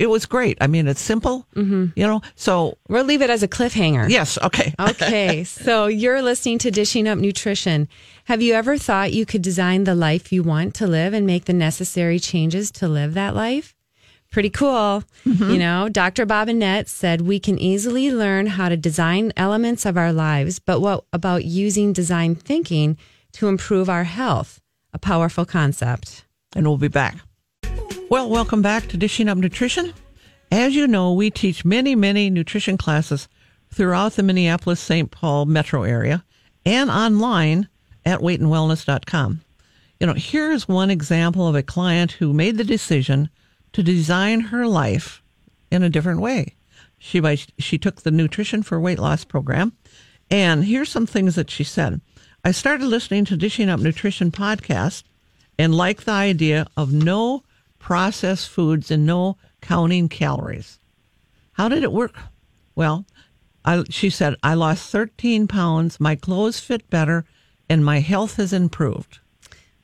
it 0.00 0.08
was 0.08 0.24
great. 0.24 0.56
I 0.60 0.66
mean, 0.66 0.88
it's 0.88 1.00
simple, 1.00 1.46
mm-hmm. 1.54 1.86
you 1.94 2.06
know. 2.06 2.22
So 2.34 2.78
We'll 2.88 3.04
leave 3.04 3.22
it 3.22 3.30
as 3.30 3.42
a 3.42 3.48
cliffhanger. 3.48 4.08
yes, 4.08 4.38
okay. 4.42 4.74
Okay, 4.80 5.44
so 5.66 5.86
you're 5.86 6.22
listening 6.22 6.58
to 6.60 6.70
Dishing 6.70 7.06
Up 7.06 7.18
Nutrition. 7.18 7.86
Have 8.24 8.40
you 8.40 8.54
ever 8.54 8.78
thought 8.78 9.12
you 9.12 9.26
could 9.26 9.42
design 9.42 9.84
the 9.84 9.94
life 9.94 10.32
you 10.32 10.42
want 10.42 10.74
to 10.76 10.86
live 10.86 11.12
and 11.12 11.26
make 11.26 11.44
the 11.44 11.52
necessary 11.52 12.18
changes 12.18 12.70
to 12.72 12.88
live 12.88 13.14
that 13.14 13.34
life? 13.34 13.74
Pretty 14.32 14.50
cool. 14.50 15.02
You 15.24 15.58
know, 15.58 15.88
Dr. 15.88 16.24
Bobinet 16.24 16.86
said 16.88 17.20
we 17.22 17.40
can 17.40 17.58
easily 17.58 18.12
learn 18.12 18.46
how 18.46 18.68
to 18.68 18.76
design 18.76 19.32
elements 19.36 19.84
of 19.84 19.96
our 19.98 20.12
lives, 20.12 20.60
but 20.60 20.80
what 20.80 21.04
about 21.12 21.44
using 21.44 21.92
design 21.92 22.36
thinking 22.36 22.96
to 23.32 23.48
improve 23.48 23.90
our 23.90 24.04
health? 24.04 24.60
A 24.92 24.98
powerful 24.98 25.44
concept. 25.44 26.24
and 26.54 26.66
we'll 26.66 26.78
be 26.78 26.88
back. 26.88 27.16
Well, 28.10 28.28
welcome 28.28 28.60
back 28.60 28.88
to 28.88 28.96
Dishing 28.96 29.28
Up 29.28 29.38
Nutrition. 29.38 29.92
As 30.50 30.74
you 30.74 30.86
know, 30.86 31.12
we 31.12 31.30
teach 31.30 31.64
many, 31.64 31.94
many 31.94 32.28
nutrition 32.28 32.76
classes 32.76 33.28
throughout 33.70 34.14
the 34.14 34.22
Minneapolis 34.22 34.80
St. 34.80 35.10
Paul 35.10 35.46
metro 35.46 35.84
area 35.84 36.24
and 36.66 36.90
online 36.90 37.68
at 38.04 38.20
weightandwellness.com. 38.20 39.42
You 40.00 40.06
know, 40.06 40.14
here's 40.14 40.66
one 40.66 40.90
example 40.90 41.46
of 41.46 41.54
a 41.54 41.62
client 41.62 42.12
who 42.12 42.32
made 42.32 42.56
the 42.56 42.64
decision 42.64 43.30
to 43.72 43.82
design 43.82 44.40
her 44.40 44.66
life 44.66 45.22
in 45.70 45.82
a 45.82 45.90
different 45.90 46.20
way. 46.20 46.56
She 46.98 47.20
she 47.58 47.78
took 47.78 48.02
the 48.02 48.10
nutrition 48.10 48.62
for 48.62 48.80
weight 48.80 48.98
loss 48.98 49.24
program, 49.24 49.72
and 50.30 50.64
here's 50.64 50.90
some 50.90 51.06
things 51.06 51.34
that 51.36 51.50
she 51.50 51.64
said. 51.64 52.00
I 52.44 52.52
started 52.52 52.86
listening 52.86 53.24
to 53.26 53.36
Dishing 53.36 53.68
Up 53.68 53.80
Nutrition 53.80 54.30
podcast 54.30 55.04
and 55.58 55.74
like 55.74 56.04
the 56.04 56.12
idea 56.12 56.66
of 56.76 56.92
no 56.92 57.44
processed 57.80 58.48
foods 58.48 58.92
and 58.92 59.04
no 59.04 59.36
counting 59.60 60.08
calories. 60.08 60.78
How 61.54 61.68
did 61.68 61.82
it 61.82 61.92
work? 61.92 62.14
Well, 62.76 63.04
I, 63.64 63.82
she 63.90 64.08
said, 64.10 64.36
I 64.42 64.54
lost 64.54 64.90
13 64.90 65.48
pounds, 65.48 65.98
my 65.98 66.14
clothes 66.14 66.60
fit 66.60 66.88
better, 66.88 67.24
and 67.68 67.84
my 67.84 67.98
health 67.98 68.36
has 68.36 68.52
improved. 68.52 69.18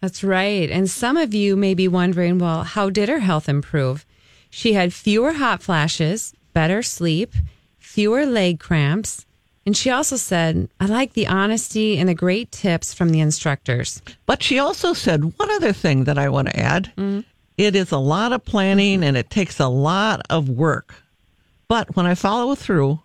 That's 0.01 0.23
right. 0.23 0.71
And 0.71 0.89
some 0.89 1.17
of 1.17 1.35
you 1.35 1.57
may 1.57 1.75
be 1.75 1.89
wondering, 1.89 2.39
well, 2.39 2.63
how 2.63 2.91
did 2.91 3.09
her 3.09 3.19
health 3.19 3.49
improve? 3.49 4.07
She 4.51 4.75
had 4.75 4.93
fewer 4.93 5.33
hot 5.33 5.63
flashes, 5.63 6.33
better 6.53 6.83
sleep, 6.83 7.35
fewer 7.79 8.25
leg 8.25 8.61
cramps. 8.61 9.27
And 9.65 9.77
she 9.77 9.91
also 9.91 10.17
said, 10.17 10.69
I 10.79 10.87
like 10.87 11.15
the 11.15 11.27
honesty 11.27 11.99
and 11.99 12.09
the 12.09 12.15
great 12.15 12.53
tips 12.53 12.95
from 12.95 13.11
the 13.11 13.21
instructors. 13.21 14.01
But 14.25 14.43
she 14.43 14.59
also 14.59 14.93
said 14.93 15.39
one 15.39 15.51
other 15.51 15.73
thing 15.73 16.05
that 16.05 16.19
I 16.19 16.29
want 16.29 16.49
to 16.49 16.59
add. 16.59 16.93
Mm. 16.97 17.25
It 17.57 17.75
is 17.75 17.91
a 17.91 17.99
lot 17.99 18.33
of 18.33 18.45
planning 18.45 19.03
and 19.03 19.17
it 19.17 19.31
takes 19.31 19.59
a 19.61 19.69
lot 19.69 20.21
of 20.29 20.49
work. 20.49 20.95
But 21.69 21.97
when 21.97 22.07
I 22.07 22.15
follow 22.15 22.55
through, 22.55 23.01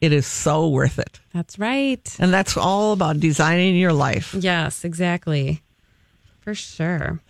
it 0.00 0.12
is 0.12 0.26
so 0.26 0.68
worth 0.68 0.98
it. 0.98 1.20
That's 1.34 1.58
right. 1.58 2.16
And 2.18 2.32
that's 2.32 2.56
all 2.56 2.92
about 2.92 3.20
designing 3.20 3.76
your 3.76 3.92
life. 3.92 4.34
Yes, 4.34 4.84
exactly. 4.84 5.62
For 6.40 6.54
sure. 6.54 7.20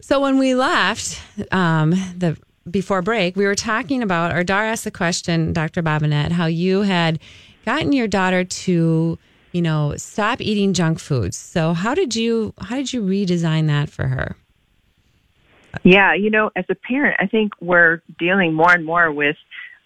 So 0.00 0.20
when 0.20 0.38
we 0.38 0.54
left 0.54 1.20
um, 1.52 1.90
the 2.16 2.38
before 2.70 3.02
break, 3.02 3.36
we 3.36 3.44
were 3.44 3.54
talking 3.54 4.02
about, 4.02 4.34
or 4.34 4.44
Dar 4.44 4.64
asked 4.64 4.84
the 4.84 4.90
question, 4.90 5.52
Dr. 5.52 5.82
Bobinet, 5.82 6.30
how 6.30 6.46
you 6.46 6.82
had 6.82 7.18
gotten 7.64 7.92
your 7.92 8.08
daughter 8.08 8.44
to, 8.44 9.18
you 9.52 9.62
know, 9.62 9.94
stop 9.96 10.40
eating 10.40 10.72
junk 10.72 10.98
foods. 10.98 11.36
So 11.36 11.72
how 11.74 11.94
did 11.94 12.14
you 12.14 12.54
how 12.60 12.76
did 12.76 12.92
you 12.92 13.02
redesign 13.02 13.66
that 13.66 13.88
for 13.90 14.06
her? 14.06 14.36
Yeah, 15.82 16.14
you 16.14 16.30
know, 16.30 16.50
as 16.56 16.64
a 16.68 16.74
parent, 16.74 17.16
I 17.18 17.26
think 17.26 17.52
we're 17.60 18.02
dealing 18.18 18.54
more 18.54 18.72
and 18.72 18.84
more 18.84 19.10
with 19.12 19.36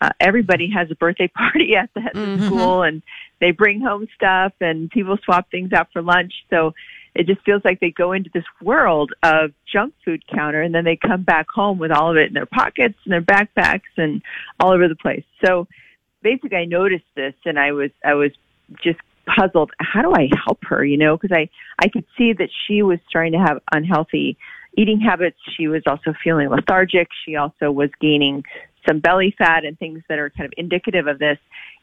uh, 0.00 0.11
everybody 0.18 0.68
has 0.70 0.90
a 0.90 0.96
birthday 0.96 1.28
party 1.37 1.76
at 1.76 1.90
the, 1.94 2.00
at 2.02 2.14
the 2.14 2.46
school 2.46 2.83
and 2.83 3.02
they 3.40 3.52
bring 3.52 3.81
home 3.81 4.09
stuff 4.16 4.52
and 4.61 4.90
people 4.90 5.16
swap 5.24 5.50
things 5.50 5.72
out 5.72 5.88
for 5.92 6.02
lunch. 6.02 6.33
So 6.50 6.74
it 7.14 7.26
just 7.26 7.42
feels 7.42 7.62
like 7.64 7.78
they 7.81 7.90
go 7.90 8.12
into 8.12 8.31
this 8.33 8.44
world 8.61 9.12
of 9.22 9.52
junk 9.70 9.94
food 10.05 10.24
counter 10.26 10.62
and 10.62 10.74
then 10.74 10.85
they 10.85 10.96
come 10.96 11.22
back 11.22 11.46
home 11.48 11.78
with 11.78 11.92
all 11.92 12.11
of 12.11 12.16
it 12.16 12.28
in 12.28 12.35
their 12.35 12.46
pockets 12.46 12.98
and 13.05 13.12
their 13.12 13.22
backpacks 13.22 13.92
and 13.96 14.22
all 14.59 14.72
over 14.72 14.88
the 14.88 14.96
place. 14.96 15.24
So 15.44 15.68
basically 16.22 16.57
I 16.57 16.64
noticed 16.64 17.05
this 17.14 17.35
and 17.44 17.59
I 17.59 17.72
was, 17.72 17.90
I 18.05 18.14
was 18.14 18.33
just 18.83 18.98
puzzled. 19.26 19.70
How 19.78 20.02
do 20.02 20.12
I 20.14 20.31
help 20.44 20.64
her? 20.64 20.85
You 20.85 20.96
know, 20.96 21.16
because 21.16 21.37
I, 21.37 21.48
I 21.78 21.88
could 21.88 22.07
see 22.18 22.33
that 22.33 22.48
she 22.66 22.83
was 22.83 22.98
starting 23.09 23.33
to 23.33 23.38
have 23.38 23.61
unhealthy 23.72 24.37
eating 24.77 25.01
habits. 25.01 25.37
She 25.57 25.69
was 25.69 25.83
also 25.87 26.15
feeling 26.23 26.49
lethargic. 26.49 27.09
She 27.25 27.37
also 27.37 27.71
was 27.71 27.91
gaining 28.01 28.45
some 28.89 29.01
belly 29.01 29.35
fat 29.37 29.65
and 29.65 29.79
things 29.79 30.03
that 30.09 30.19
are 30.19 30.31
kind 30.31 30.47
of 30.47 30.53
indicative 30.57 31.07
of 31.07 31.19
this. 31.19 31.39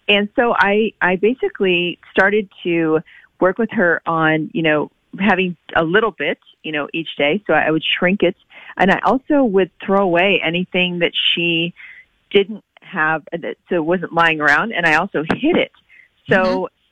And 0.07 0.27
so 0.35 0.53
I, 0.57 0.93
I 1.01 1.15
basically 1.15 1.99
started 2.11 2.49
to 2.63 2.99
work 3.39 3.57
with 3.57 3.69
her 3.71 4.01
on, 4.05 4.49
you 4.53 4.63
know, 4.63 4.91
having 5.19 5.55
a 5.75 5.83
little 5.83 6.11
bit, 6.11 6.39
you 6.63 6.71
know, 6.71 6.87
each 6.93 7.09
day. 7.17 7.43
So 7.47 7.53
I 7.53 7.71
would 7.71 7.83
shrink 7.83 8.21
it. 8.23 8.35
And 8.75 8.91
I 8.91 8.99
also 9.03 9.43
would 9.43 9.71
throw 9.83 10.03
away 10.03 10.41
anything 10.43 10.99
that 10.99 11.11
she 11.13 11.73
didn't 12.31 12.63
have, 12.81 13.23
uh, 13.33 13.37
that 13.41 13.57
so 13.69 13.75
it 13.75 13.85
wasn't 13.85 14.13
lying 14.13 14.41
around. 14.41 14.73
And 14.73 14.85
I 14.85 14.95
also 14.95 15.23
hid 15.23 15.57
it. 15.57 15.71
So 16.29 16.37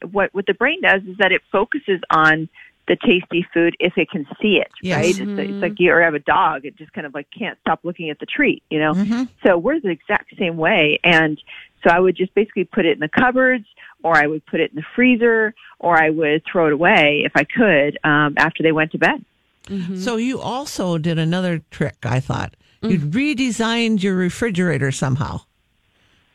mm-hmm. 0.04 0.12
what, 0.12 0.34
what 0.34 0.46
the 0.46 0.54
brain 0.54 0.82
does 0.82 1.02
is 1.04 1.18
that 1.18 1.32
it 1.32 1.42
focuses 1.52 2.00
on 2.10 2.50
the 2.88 2.96
tasty 2.96 3.46
food 3.54 3.76
if 3.80 3.98
it 3.98 4.10
can 4.10 4.26
see 4.42 4.58
it, 4.58 4.72
Yes. 4.82 4.96
right? 4.98 5.10
It's, 5.20 5.40
it's 5.52 5.62
like 5.62 5.80
you 5.80 5.92
or 5.92 6.02
have 6.02 6.14
a 6.14 6.20
dog; 6.20 6.66
it 6.66 6.78
just 6.78 6.94
kind 6.94 7.06
of 7.06 7.14
like 7.14 7.28
can't 7.38 7.58
stop 7.62 7.82
looking 7.84 8.10
at 8.10 8.20
the 8.20 8.26
treat, 8.26 8.64
you 8.70 8.80
know. 8.80 8.94
Mm-hmm. 8.94 9.24
So 9.46 9.58
we're 9.58 9.80
the 9.80 9.90
exact 9.90 10.34
same 10.38 10.58
way, 10.58 11.00
and 11.04 11.40
so 11.84 11.90
I 11.90 12.00
would 12.00 12.16
just 12.16 12.34
basically 12.34 12.64
put 12.64 12.86
it 12.86 12.94
in 12.94 13.00
the 13.00 13.10
cupboards, 13.10 13.66
or 14.04 14.16
I 14.16 14.28
would 14.28 14.46
put 14.46 14.60
it 14.60 14.72
in 14.72 14.76
the 14.76 14.86
freezer, 14.96 15.54
or 15.80 16.02
I 16.02 16.10
would 16.10 16.44
throw 16.50 16.68
it 16.68 16.74
away 16.74 17.24
if 17.26 17.34
I 17.36 17.44
could 17.44 17.98
um, 18.04 18.36
after 18.38 18.64
they 18.64 18.72
went 18.72 18.92
to 18.94 18.98
bed. 18.98 19.24
Mm-hmm. 19.66 19.98
So 19.98 20.16
you 20.16 20.40
also 20.40 20.98
did 20.98 21.20
another 21.20 21.62
trick, 21.72 21.98
I 22.04 22.20
thought. 22.20 22.56
Mm. 22.82 22.92
You 22.92 23.00
redesigned 23.00 24.02
your 24.04 24.16
refrigerator 24.16 24.92
somehow 24.92 25.42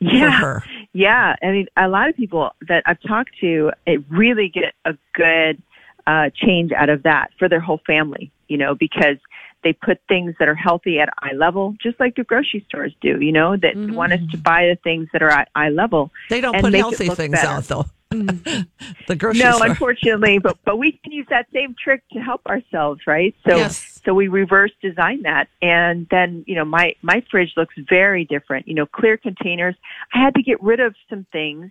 Yeah, 0.01 0.61
yeah. 0.93 1.37
I 1.43 1.47
mean, 1.47 1.67
a 1.77 1.89
lot 1.89 2.09
of 2.09 2.17
people 2.17 2.51
that 2.69 2.83
I've 2.87 3.01
talked 3.01 3.31
to, 3.41 3.71
it 3.87 4.03
really 4.11 4.49
get 4.49 4.75
a 4.85 4.97
good 5.15 5.63
uh, 6.07 6.31
change 6.35 6.73
out 6.73 6.89
of 6.89 7.03
that 7.05 7.31
for 7.39 7.49
their 7.49 7.61
whole 7.61 7.81
family. 7.87 8.31
You 8.49 8.59
know, 8.59 8.75
because 8.75 9.17
they 9.63 9.73
put 9.73 9.99
things 10.09 10.35
that 10.39 10.49
are 10.49 10.55
healthy 10.55 10.99
at 10.99 11.09
eye 11.21 11.33
level, 11.35 11.75
just 11.83 11.99
like 12.01 12.17
the 12.17 12.25
grocery 12.25 12.65
stores 12.69 12.95
do. 13.01 13.21
You 13.21 13.33
know, 13.33 13.57
that 13.57 13.77
want 13.77 14.13
us 14.13 14.21
to 14.33 14.37
buy 14.37 14.67
the 14.67 14.77
things 14.83 15.09
that 15.13 15.23
are 15.23 15.31
at 15.31 15.49
eye 15.55 15.71
level. 15.71 16.11
They 16.29 16.41
don't 16.41 16.61
put 16.61 16.75
healthy 16.75 17.09
things 17.09 17.33
better. 17.33 17.49
out, 17.49 17.65
though. 17.65 17.87
the 18.13 19.17
grocery 19.17 19.43
No, 19.43 19.57
store. 19.57 19.69
unfortunately, 19.69 20.39
but 20.39 20.59
but 20.65 20.77
we 20.79 20.93
can 21.03 21.13
use 21.13 21.27
that 21.31 21.47
same 21.53 21.75
trick 21.83 22.03
to 22.13 22.19
help 22.19 22.45
ourselves, 22.47 23.01
right? 23.07 23.35
So 23.49 23.57
Yes. 23.57 24.01
so 24.05 24.13
we 24.13 24.29
reverse 24.29 24.73
design 24.83 25.23
that, 25.23 25.49
and 25.63 26.07
then 26.11 26.45
you 26.47 26.55
know 26.57 26.65
my 26.65 26.95
my 27.01 27.25
fridge 27.31 27.53
looks 27.57 27.75
very 27.89 28.25
different. 28.27 28.69
You 28.69 28.75
know, 28.75 28.87
clear 28.87 29.17
containers. 29.17 29.77
I 30.13 30.19
had 30.23 30.35
to 30.35 30.43
get 30.43 30.63
rid 30.63 30.81
of 30.81 30.95
some 31.09 31.27
things, 31.33 31.71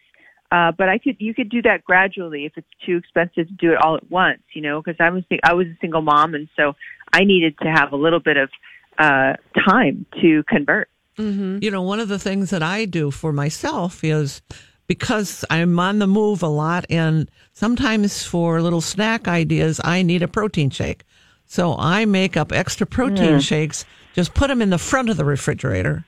uh, 0.51 0.71
but 0.77 0.89
I 0.89 0.97
could 0.97 1.15
you 1.19 1.33
could 1.33 1.49
do 1.49 1.61
that 1.61 1.83
gradually 1.83 2.45
if 2.45 2.53
it's 2.57 2.67
too 2.85 2.97
expensive 2.97 3.47
to 3.47 3.53
do 3.53 3.71
it 3.71 3.77
all 3.81 3.95
at 3.95 4.09
once. 4.11 4.41
You 4.53 4.61
know, 4.61 4.81
because 4.81 4.97
I 4.99 5.09
was 5.09 5.23
I 5.43 5.53
was 5.53 5.67
a 5.67 5.77
single 5.79 6.01
mom, 6.01 6.35
and 6.35 6.49
so 6.57 6.73
I 7.13 7.23
needed 7.23 7.57
to 7.59 7.69
have 7.69 7.93
a 7.93 7.95
little 7.95 8.19
bit 8.19 8.37
of 8.37 8.49
uh, 8.97 9.33
time 9.67 10.05
to 10.21 10.43
convert. 10.43 10.89
You 11.61 11.71
know, 11.71 11.81
one 11.81 11.99
of 11.99 12.09
the 12.09 12.19
things 12.19 12.49
that 12.49 12.63
I 12.63 12.85
do 12.85 13.11
for 13.11 13.31
myself 13.31 14.03
is 14.03 14.41
because 14.87 15.45
I'm 15.49 15.79
on 15.79 15.99
the 15.99 16.07
move 16.07 16.43
a 16.43 16.47
lot, 16.47 16.85
and 16.89 17.31
sometimes 17.53 18.25
for 18.25 18.61
little 18.61 18.81
snack 18.81 19.27
ideas, 19.27 19.79
I 19.83 20.01
need 20.01 20.21
a 20.21 20.27
protein 20.27 20.69
shake. 20.69 21.05
So 21.45 21.75
I 21.77 22.05
make 22.05 22.35
up 22.35 22.51
extra 22.51 22.87
protein 22.87 23.39
shakes, 23.39 23.85
just 24.13 24.33
put 24.33 24.47
them 24.47 24.61
in 24.61 24.69
the 24.69 24.77
front 24.77 25.09
of 25.09 25.17
the 25.17 25.25
refrigerator 25.25 26.05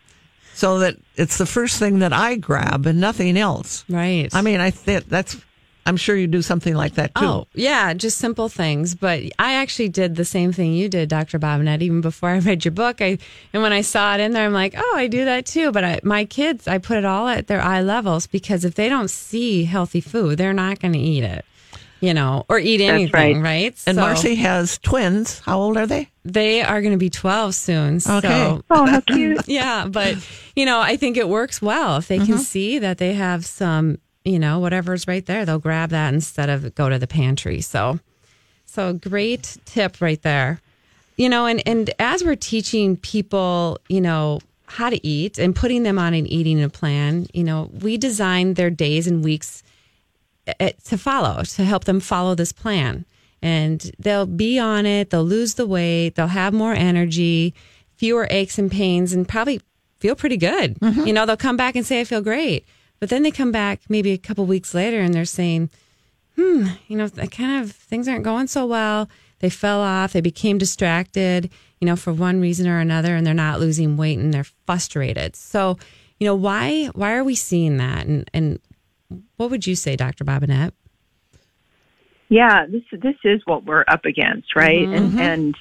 so 0.54 0.80
that 0.80 0.98
it's 1.16 1.38
the 1.38 1.46
first 1.46 1.80
thing 1.80 2.00
that 2.00 2.14
I 2.14 2.36
grab 2.36 2.86
and 2.86 3.00
nothing 3.00 3.38
else. 3.38 3.86
Right. 3.90 4.30
I 4.34 4.42
mean, 4.42 4.60
I 4.60 4.72
think 4.72 5.06
that's, 5.10 5.38
I'm 5.86 5.98
sure 5.98 6.16
you 6.16 6.28
do 6.28 6.42
something 6.42 6.76
like 6.76 6.94
that 6.94 7.14
too. 7.16 7.26
Oh, 7.26 7.48
yeah, 7.54 7.94
just 7.94 8.18
simple 8.18 8.48
things. 8.48 8.96
But 8.96 9.24
I 9.38 9.56
actually 9.56 9.90
did 9.90 10.16
the 10.16 10.24
same 10.24 10.54
thing 10.54 10.74
you 10.74 10.88
did, 10.88 11.10
Dr. 11.10 11.40
Bobinet, 11.40 11.82
even 11.82 12.00
before 12.00 12.30
I 12.30 12.40
read 12.40 12.64
your 12.64 12.72
book. 12.72 13.02
I 13.02 13.18
and 13.52 13.62
when 13.62 13.74
I 13.74 13.82
saw 13.82 14.14
it 14.16 14.22
in 14.22 14.32
there, 14.32 14.46
I'm 14.46 14.54
like, 14.54 14.76
oh, 14.78 14.94
I 14.96 15.08
do 15.08 15.26
that 15.26 15.46
too. 15.46 15.72
But 15.72 15.84
I, 15.84 16.00
my 16.04 16.24
kids, 16.26 16.68
I 16.68 16.78
put 16.78 16.98
it 16.98 17.06
all 17.06 17.28
at 17.28 17.48
their 17.48 17.62
eye 17.62 17.82
levels 17.82 18.28
because 18.28 18.64
if 18.64 18.76
they 18.76 18.88
don't 18.88 19.10
see 19.10 19.66
healthy 19.66 20.00
food, 20.00 20.38
they're 20.38 20.54
not 20.54 20.80
going 20.80 20.94
to 20.94 21.00
eat 21.00 21.24
it, 21.24 21.44
you 22.04 22.14
know, 22.14 22.46
or 22.50 22.60
eat 22.60 22.82
anything, 22.82 23.42
right? 23.42 23.74
And 23.88 23.96
So 23.96 24.02
Marcy 24.02 24.36
has 24.36 24.78
twins. 24.80 25.40
How 25.40 25.58
old 25.58 25.78
are 25.78 25.88
they? 25.88 26.10
they 26.26 26.62
are 26.62 26.82
going 26.82 26.92
to 26.92 26.98
be 26.98 27.10
12 27.10 27.56
soon. 27.56 28.00
So 28.02 28.18
Okay. 28.18 28.60
Oh, 28.70 28.86
how 28.86 29.00
cute! 29.08 29.48
yeah, 29.48 29.88
but 29.88 30.18
you 30.54 30.66
know, 30.66 30.82
I 30.82 30.98
think 30.98 31.16
it 31.16 31.30
works 31.30 31.62
well 31.62 31.96
if 31.98 32.10
they 32.10 32.18
can 32.18 32.28
mm-hmm. 32.28 32.38
see 32.38 32.80
that 32.80 32.98
they 32.98 33.14
have 33.14 33.46
some, 33.46 34.00
you 34.26 34.38
know, 34.38 34.60
whatever's 34.60 35.08
right 35.08 35.26
there, 35.26 35.46
they'll 35.46 35.60
grab 35.60 35.92
that 35.92 36.14
instead 36.14 36.50
of 36.50 36.76
go 36.76 36.90
to 36.90 37.00
the 37.00 37.08
pantry. 37.08 37.62
So, 37.62 38.00
so 38.66 38.92
great 38.92 39.58
tip 39.64 40.02
right 40.02 40.22
there. 40.22 40.60
You 41.16 41.30
know, 41.30 41.46
and 41.46 41.66
and 41.66 41.90
as 42.00 42.22
we're 42.22 42.36
teaching 42.36 42.98
people, 42.98 43.80
you 43.88 44.02
know, 44.02 44.42
how 44.66 44.90
to 44.90 45.08
eat 45.08 45.38
and 45.38 45.56
putting 45.56 45.84
them 45.84 45.98
on 45.98 46.14
an 46.14 46.28
eating 46.28 46.70
plan, 46.70 47.28
you 47.34 47.46
know, 47.46 47.70
we 47.80 47.96
design 47.98 48.56
their 48.56 48.70
days 48.70 49.08
and 49.08 49.24
weeks 49.24 49.63
to 50.46 50.98
follow, 50.98 51.44
to 51.44 51.64
help 51.64 51.86
them 51.86 52.00
follow 52.00 52.36
this 52.36 52.52
plan. 52.52 53.06
And 53.42 53.92
they'll 54.00 54.26
be 54.26 54.58
on 54.58 54.86
it, 54.86 55.10
they'll 55.10 55.24
lose 55.24 55.56
the 55.56 55.68
weight, 55.68 56.16
they'll 56.16 56.28
have 56.28 56.54
more 56.54 56.74
energy, 56.74 57.54
fewer 57.98 58.28
aches 58.30 58.58
and 58.58 58.72
pains, 58.72 59.14
and 59.14 59.28
probably 59.28 59.62
feel 60.00 60.16
pretty 60.16 60.38
good. 60.38 60.78
You 61.06 61.14
know, 61.14 61.26
they'll 61.26 61.38
come 61.38 61.58
back 61.58 61.76
and 61.76 61.86
say, 61.86 62.00
I 62.02 62.04
feel 62.04 62.22
great. 62.22 62.66
But 63.00 63.10
then 63.10 63.24
they 63.24 63.32
come 63.32 63.52
back 63.52 63.82
maybe 63.90 64.12
a 64.12 64.18
couple 64.18 64.46
weeks 64.46 64.74
later 64.74 65.00
and 65.00 65.14
they're 65.14 65.26
saying, 65.26 65.70
hmm, 66.38 66.68
you 66.88 66.98
know, 66.98 67.10
I 67.18 67.28
kind 67.28 67.62
of 67.62 67.72
things 67.72 68.08
aren't 68.08 68.24
going 68.24 68.48
so 68.48 68.66
well. 68.66 69.10
They 69.40 69.50
fell 69.50 69.82
off, 69.82 70.14
they 70.14 70.22
became 70.22 70.58
distracted, 70.58 71.50
you 71.82 71.86
know, 71.86 71.98
for 71.98 72.14
one 72.14 72.40
reason 72.40 72.66
or 72.66 72.80
another, 72.80 73.16
and 73.16 73.28
they're 73.28 73.34
not 73.34 73.60
losing 73.60 73.98
weight 73.98 74.20
and 74.20 74.34
they're 74.34 74.48
frustrated. 74.66 75.36
So, 75.36 75.78
you 76.18 76.26
know, 76.26 76.36
why 76.36 76.86
why 76.94 77.14
are 77.14 77.26
we 77.26 77.36
seeing 77.36 77.76
that? 77.78 78.06
And 78.06 78.30
and 78.34 78.60
what 79.38 79.50
would 79.52 79.68
you 79.68 79.76
say, 79.76 79.96
Dr. 79.96 80.24
Bobinet? 80.24 80.72
Yeah, 82.30 82.66
this 82.66 82.84
this 82.92 83.16
is 83.24 83.42
what 83.46 83.66
we're 83.66 83.86
up 83.88 84.06
against, 84.06 84.56
right? 84.56 84.88
And 84.88 85.20
and 85.20 85.56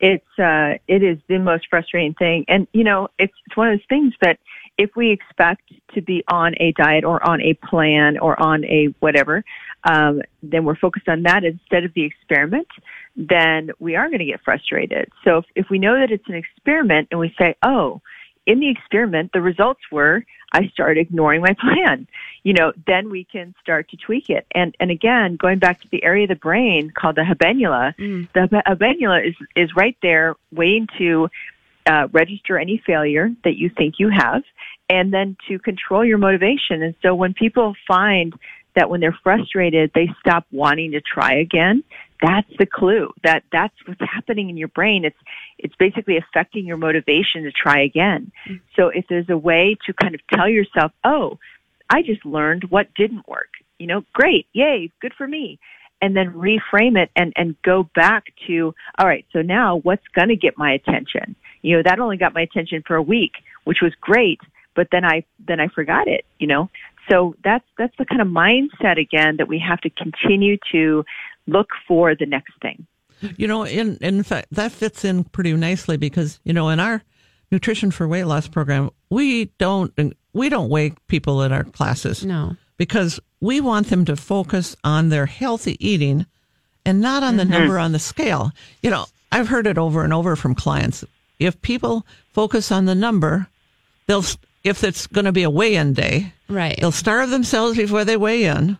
it's 0.00 0.38
uh 0.38 0.78
it 0.88 1.02
is 1.02 1.18
the 1.28 1.38
most 1.38 1.66
frustrating 1.70 2.14
thing. 2.14 2.44
And 2.48 2.66
you 2.72 2.84
know, 2.84 3.08
it's 3.18 3.34
it's 3.46 3.56
one 3.56 3.68
of 3.68 3.78
those 3.78 3.86
things 3.88 4.14
that 4.22 4.38
if 4.78 4.90
we 4.94 5.10
expect 5.10 5.72
to 5.94 6.02
be 6.02 6.22
on 6.28 6.54
a 6.60 6.72
diet 6.72 7.04
or 7.04 7.26
on 7.26 7.40
a 7.40 7.54
plan 7.54 8.18
or 8.18 8.40
on 8.40 8.64
a 8.64 8.94
whatever, 9.00 9.42
um, 9.84 10.20
then 10.42 10.64
we're 10.64 10.76
focused 10.76 11.08
on 11.08 11.22
that 11.22 11.44
instead 11.44 11.84
of 11.84 11.94
the 11.94 12.04
experiment, 12.04 12.68
then 13.16 13.70
we 13.78 13.96
are 13.96 14.08
going 14.08 14.18
to 14.18 14.26
get 14.26 14.40
frustrated. 14.44 15.10
So 15.24 15.38
if, 15.38 15.44
if 15.54 15.66
we 15.70 15.78
know 15.78 15.98
that 15.98 16.10
it's 16.10 16.28
an 16.28 16.34
experiment 16.34 17.08
and 17.10 17.20
we 17.20 17.34
say, 17.38 17.54
oh, 17.62 18.02
in 18.46 18.60
the 18.60 18.70
experiment, 18.70 19.32
the 19.32 19.42
results 19.42 19.80
were 19.90 20.24
I 20.52 20.68
started 20.68 21.00
ignoring 21.00 21.42
my 21.42 21.54
plan. 21.60 22.06
You 22.42 22.54
know, 22.54 22.72
then 22.86 23.10
we 23.10 23.24
can 23.24 23.54
start 23.60 23.90
to 23.90 23.96
tweak 23.96 24.30
it. 24.30 24.46
And 24.52 24.74
and 24.80 24.90
again, 24.90 25.36
going 25.36 25.58
back 25.58 25.80
to 25.82 25.88
the 25.90 26.02
area 26.02 26.24
of 26.24 26.30
the 26.30 26.36
brain 26.36 26.92
called 26.96 27.16
the 27.16 27.22
habenula, 27.22 27.94
the 28.32 28.40
hab- 28.40 28.78
habenula 28.78 29.28
is 29.28 29.34
is 29.54 29.70
right 29.76 29.96
there 30.02 30.36
waiting 30.52 30.86
to 30.98 31.28
uh, 31.86 32.08
register 32.12 32.58
any 32.58 32.82
failure 32.84 33.30
that 33.44 33.56
you 33.56 33.68
think 33.68 33.96
you 33.98 34.10
have, 34.10 34.42
and 34.88 35.12
then 35.12 35.36
to 35.48 35.58
control 35.58 36.04
your 36.04 36.18
motivation. 36.18 36.82
And 36.82 36.94
so 37.02 37.14
when 37.14 37.34
people 37.34 37.74
find 37.86 38.34
that 38.74 38.90
when 38.90 39.00
they're 39.00 39.18
frustrated, 39.22 39.90
they 39.94 40.08
stop 40.20 40.46
wanting 40.52 40.92
to 40.92 41.00
try 41.00 41.34
again. 41.34 41.82
That's 42.22 42.50
the 42.58 42.66
clue. 42.66 43.12
That 43.24 43.44
that's 43.52 43.74
what's 43.86 44.00
happening 44.00 44.48
in 44.50 44.56
your 44.56 44.68
brain. 44.68 45.04
It's 45.04 45.18
it's 45.58 45.74
basically 45.76 46.16
affecting 46.16 46.66
your 46.66 46.76
motivation 46.76 47.42
to 47.44 47.52
try 47.52 47.82
again. 47.82 48.32
Mm-hmm. 48.48 48.56
So 48.74 48.88
if 48.88 49.06
there's 49.08 49.28
a 49.28 49.36
way 49.36 49.76
to 49.86 49.92
kind 49.92 50.14
of 50.14 50.20
tell 50.32 50.48
yourself, 50.48 50.92
"Oh, 51.04 51.38
I 51.90 52.02
just 52.02 52.24
learned 52.24 52.64
what 52.70 52.94
didn't 52.94 53.28
work." 53.28 53.50
You 53.78 53.86
know, 53.86 54.04
great, 54.12 54.46
yay, 54.52 54.90
good 55.00 55.12
for 55.14 55.26
me. 55.26 55.58
And 56.00 56.16
then 56.16 56.32
reframe 56.32 56.98
it 56.98 57.10
and 57.16 57.32
and 57.36 57.60
go 57.62 57.88
back 57.94 58.24
to, 58.46 58.74
all 58.98 59.06
right, 59.06 59.26
so 59.32 59.42
now 59.42 59.76
what's 59.78 60.06
going 60.14 60.28
to 60.28 60.36
get 60.36 60.58
my 60.58 60.72
attention? 60.72 61.36
You 61.62 61.76
know, 61.76 61.82
that 61.84 62.00
only 62.00 62.16
got 62.16 62.34
my 62.34 62.42
attention 62.42 62.82
for 62.86 62.96
a 62.96 63.02
week, 63.02 63.32
which 63.64 63.78
was 63.82 63.92
great, 64.00 64.40
but 64.74 64.88
then 64.92 65.04
I 65.04 65.24
then 65.46 65.60
I 65.60 65.68
forgot 65.68 66.08
it, 66.08 66.24
you 66.38 66.46
know. 66.46 66.70
So 67.08 67.34
that's 67.44 67.64
that's 67.78 67.94
the 67.98 68.04
kind 68.04 68.20
of 68.20 68.28
mindset 68.28 68.98
again 68.98 69.36
that 69.36 69.48
we 69.48 69.58
have 69.58 69.80
to 69.82 69.90
continue 69.90 70.56
to 70.72 71.04
look 71.46 71.68
for 71.86 72.14
the 72.14 72.26
next 72.26 72.52
thing. 72.60 72.86
You 73.36 73.46
know, 73.46 73.64
in 73.64 73.96
in 74.00 74.22
fact, 74.22 74.48
that 74.50 74.72
fits 74.72 75.04
in 75.04 75.24
pretty 75.24 75.52
nicely 75.54 75.96
because 75.96 76.40
you 76.44 76.52
know 76.52 76.68
in 76.68 76.80
our 76.80 77.02
nutrition 77.50 77.90
for 77.90 78.08
weight 78.08 78.24
loss 78.24 78.48
program, 78.48 78.90
we 79.10 79.46
don't 79.58 79.92
we 80.32 80.48
don't 80.48 80.68
weigh 80.68 80.92
people 81.06 81.42
in 81.42 81.52
our 81.52 81.64
classes. 81.64 82.24
No. 82.24 82.56
because 82.76 83.20
we 83.40 83.60
want 83.60 83.88
them 83.88 84.04
to 84.04 84.16
focus 84.16 84.76
on 84.84 85.08
their 85.08 85.26
healthy 85.26 85.76
eating 85.86 86.26
and 86.84 87.00
not 87.00 87.22
on 87.22 87.36
the 87.36 87.42
mm-hmm. 87.42 87.52
number 87.52 87.78
on 87.78 87.92
the 87.92 87.98
scale. 87.98 88.52
You 88.82 88.90
know, 88.90 89.06
I've 89.32 89.48
heard 89.48 89.66
it 89.66 89.78
over 89.78 90.04
and 90.04 90.12
over 90.12 90.36
from 90.36 90.54
clients. 90.54 91.04
If 91.38 91.60
people 91.62 92.06
focus 92.32 92.72
on 92.72 92.86
the 92.86 92.94
number, 92.94 93.48
they'll 94.06 94.24
if 94.66 94.82
it's 94.84 95.06
going 95.06 95.24
to 95.24 95.32
be 95.32 95.42
a 95.44 95.50
weigh-in 95.50 95.92
day, 95.94 96.32
Right. 96.48 96.76
They'll 96.80 96.92
starve 96.92 97.30
themselves 97.30 97.76
before 97.76 98.04
they 98.04 98.16
weigh 98.16 98.44
in, 98.44 98.78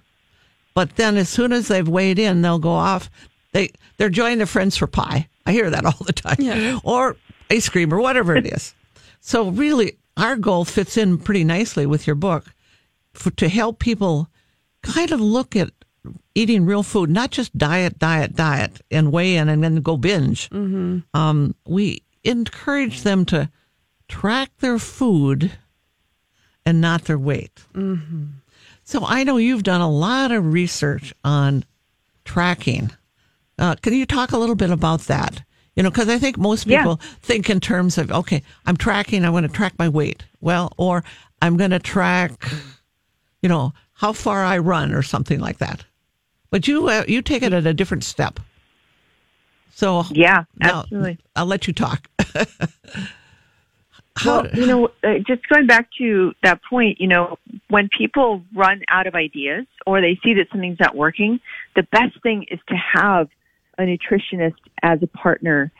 but 0.74 0.94
then 0.96 1.16
as 1.16 1.28
soon 1.28 1.52
as 1.52 1.66
they've 1.68 1.88
weighed 1.88 2.18
in, 2.18 2.42
they'll 2.42 2.60
go 2.60 2.70
off. 2.70 3.10
They 3.52 3.70
they're 3.96 4.08
joining 4.10 4.38
their 4.38 4.46
friends 4.46 4.76
for 4.76 4.86
pie. 4.86 5.28
I 5.46 5.52
hear 5.52 5.68
that 5.70 5.84
all 5.90 6.04
the 6.06 6.12
time, 6.12 6.36
Yeah. 6.38 6.78
or 6.84 7.16
ice 7.50 7.68
cream 7.68 7.92
or 7.92 8.00
whatever 8.00 8.36
it 8.36 8.46
is. 8.46 8.72
so 9.20 9.48
really, 9.50 9.96
our 10.16 10.36
goal 10.36 10.64
fits 10.64 10.96
in 10.96 11.18
pretty 11.18 11.42
nicely 11.44 11.86
with 11.86 12.06
your 12.06 12.14
book 12.16 12.44
for, 13.14 13.30
to 13.32 13.48
help 13.48 13.78
people 13.80 14.28
kind 14.82 15.10
of 15.10 15.20
look 15.20 15.56
at 15.56 15.70
eating 16.36 16.64
real 16.66 16.84
food, 16.84 17.10
not 17.10 17.30
just 17.32 17.56
diet, 17.58 17.98
diet, 17.98 18.36
diet, 18.36 18.80
and 18.92 19.10
weigh 19.10 19.36
in 19.36 19.48
and 19.48 19.64
then 19.64 19.76
go 19.82 19.96
binge. 19.96 20.48
Mm-hmm. 20.50 20.98
Um, 21.18 21.54
we 21.66 22.02
encourage 22.22 23.02
them 23.02 23.24
to 23.26 23.50
track 24.08 24.50
their 24.60 24.78
food 24.78 25.50
and 26.66 26.80
not 26.80 27.04
their 27.04 27.18
weight. 27.18 27.64
So 28.84 29.04
I 29.06 29.24
know 29.24 29.36
you've 29.38 29.62
done 29.62 29.80
a 29.80 29.90
lot 29.90 30.32
of 30.32 30.52
research 30.52 31.14
on 31.24 31.64
tracking. 32.24 32.90
Uh, 33.58 33.76
can 33.76 33.94
you 33.94 34.04
talk 34.04 34.32
a 34.32 34.38
little 34.38 34.54
bit 34.56 34.70
about 34.70 35.00
that? 35.02 35.42
You 35.76 35.82
know, 35.82 35.90
because 35.90 36.08
I 36.08 36.18
think 36.18 36.36
most 36.38 36.66
Yeah. 36.66 36.78
people 36.80 37.00
think 37.22 37.48
in 37.48 37.60
terms 37.60 37.96
of, 37.98 38.10
okay, 38.10 38.42
I'm 38.66 38.76
tracking, 38.76 39.24
I'm 39.24 39.32
going 39.32 39.42
to 39.44 39.48
track 39.48 39.74
my 39.78 39.88
weight. 39.88 40.24
Well, 40.40 40.72
or 40.76 41.04
I'm 41.40 41.56
going 41.56 41.70
to 41.70 41.78
track, 41.78 42.32
you 43.42 43.48
know, 43.48 43.72
how 43.94 44.12
far 44.12 44.44
I 44.44 44.58
run 44.58 44.92
or 44.92 45.02
something 45.02 45.40
like 45.40 45.58
that. 45.58 45.84
But 46.50 46.66
you, 46.68 46.88
uh, 46.88 47.04
you 47.06 47.22
take 47.22 47.42
it 47.42 47.52
at 47.52 47.66
a 47.66 47.74
different 47.74 48.04
step. 48.04 48.40
So 49.74 50.04
Yeah, 50.10 50.44
absolutely. 50.60 51.18
I'll 51.34 51.46
let 51.46 51.66
you 51.66 51.72
talk. 51.72 52.08
How, 54.16 54.42
Well, 54.42 54.50
you 54.54 54.66
know, 54.66 54.88
uh, 55.04 55.18
just 55.26 55.46
going 55.48 55.66
back 55.66 55.88
to 55.98 56.32
that 56.42 56.60
point, 56.68 57.00
you 57.00 57.06
know, 57.06 57.38
when 57.68 57.88
people 57.96 58.42
run 58.54 58.82
out 58.88 59.06
of 59.06 59.14
ideas 59.14 59.66
or 59.86 60.00
they 60.00 60.18
see 60.24 60.34
that 60.34 60.48
something's 60.50 60.80
not 60.80 60.96
working, 60.96 61.38
the 61.74 61.82
best 61.84 62.20
thing 62.22 62.46
is 62.50 62.58
to 62.68 62.74
have 62.74 63.28
a 63.78 63.82
nutritionist 63.82 64.54
as 64.82 65.02
a 65.02 65.06
partner 65.06 65.70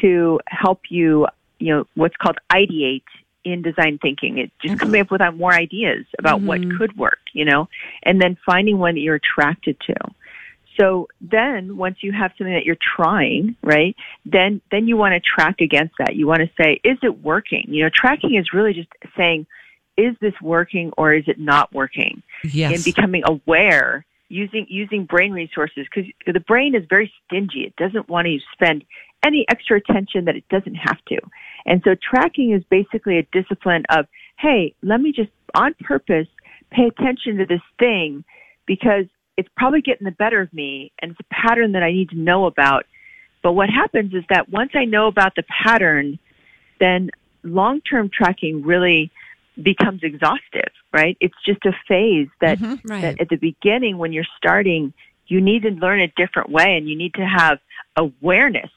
to 0.00 0.40
help 0.46 0.80
you, 0.88 1.26
you 1.58 1.74
know, 1.74 1.86
what's 1.94 2.16
called 2.16 2.38
ideate 2.50 3.02
in 3.44 3.60
design 3.60 3.98
thinking. 4.00 4.38
It 4.38 4.50
just 4.62 4.80
coming 4.80 5.00
up 5.00 5.10
with 5.10 5.20
more 5.34 5.52
ideas 5.52 6.06
about 6.18 6.40
what 6.40 6.60
could 6.78 6.96
work, 6.96 7.18
you 7.34 7.44
know, 7.44 7.68
and 8.02 8.20
then 8.20 8.38
finding 8.46 8.78
one 8.78 8.94
that 8.94 9.00
you're 9.00 9.16
attracted 9.16 9.78
to. 9.86 9.94
So 10.78 11.08
then 11.20 11.76
once 11.76 11.98
you 12.00 12.12
have 12.12 12.32
something 12.36 12.54
that 12.54 12.64
you're 12.64 12.76
trying, 12.96 13.56
right, 13.62 13.94
then, 14.24 14.60
then 14.70 14.88
you 14.88 14.96
want 14.96 15.12
to 15.12 15.20
track 15.20 15.60
against 15.60 15.94
that. 15.98 16.16
You 16.16 16.26
want 16.26 16.40
to 16.40 16.50
say, 16.60 16.80
is 16.84 16.98
it 17.02 17.22
working? 17.22 17.66
You 17.68 17.84
know, 17.84 17.90
tracking 17.94 18.36
is 18.36 18.52
really 18.52 18.72
just 18.72 18.88
saying, 19.16 19.46
is 19.96 20.16
this 20.20 20.34
working 20.40 20.90
or 20.96 21.12
is 21.12 21.24
it 21.26 21.38
not 21.38 21.72
working? 21.72 22.22
yes. 22.44 22.74
And 22.74 22.84
becoming 22.84 23.22
aware 23.26 24.06
using, 24.28 24.66
using 24.68 25.04
brain 25.04 25.32
resources 25.32 25.86
because 25.94 26.10
the 26.26 26.40
brain 26.40 26.74
is 26.74 26.84
very 26.88 27.12
stingy. 27.26 27.64
It 27.64 27.76
doesn't 27.76 28.08
want 28.08 28.26
to 28.26 28.38
spend 28.52 28.84
any 29.24 29.44
extra 29.48 29.76
attention 29.76 30.24
that 30.24 30.36
it 30.36 30.48
doesn't 30.48 30.74
have 30.74 30.98
to. 31.08 31.18
And 31.66 31.82
so 31.84 31.94
tracking 31.94 32.52
is 32.52 32.64
basically 32.70 33.18
a 33.18 33.22
discipline 33.30 33.84
of, 33.90 34.06
hey, 34.38 34.74
let 34.82 35.00
me 35.00 35.12
just 35.12 35.30
on 35.54 35.74
purpose 35.80 36.26
pay 36.70 36.86
attention 36.86 37.36
to 37.36 37.46
this 37.46 37.60
thing 37.78 38.24
because 38.66 39.04
it's 39.36 39.48
probably 39.56 39.80
getting 39.80 40.04
the 40.04 40.12
better 40.12 40.40
of 40.40 40.52
me 40.52 40.92
and 41.00 41.12
it's 41.12 41.20
a 41.20 41.34
pattern 41.34 41.72
that 41.72 41.82
I 41.82 41.92
need 41.92 42.10
to 42.10 42.18
know 42.18 42.46
about. 42.46 42.86
But 43.42 43.52
what 43.52 43.70
happens 43.70 44.14
is 44.14 44.24
that 44.30 44.48
once 44.50 44.72
I 44.74 44.84
know 44.84 45.06
about 45.08 45.34
the 45.34 45.42
pattern, 45.42 46.18
then 46.78 47.10
long 47.42 47.80
term 47.80 48.10
tracking 48.12 48.62
really 48.62 49.10
becomes 49.60 50.02
exhaustive, 50.02 50.72
right? 50.92 51.16
It's 51.20 51.34
just 51.44 51.64
a 51.66 51.72
phase 51.88 52.28
that, 52.40 52.58
mm-hmm. 52.58 52.88
Right. 52.88 53.02
that 53.02 53.20
at 53.20 53.28
the 53.28 53.36
beginning 53.36 53.98
when 53.98 54.12
you're 54.12 54.26
starting, 54.36 54.92
you 55.26 55.40
need 55.40 55.62
to 55.62 55.70
learn 55.70 56.00
a 56.00 56.08
different 56.08 56.50
way 56.50 56.76
and 56.76 56.88
you 56.88 56.96
need 56.96 57.14
to 57.14 57.26
have 57.26 57.58
awareness 57.96 58.70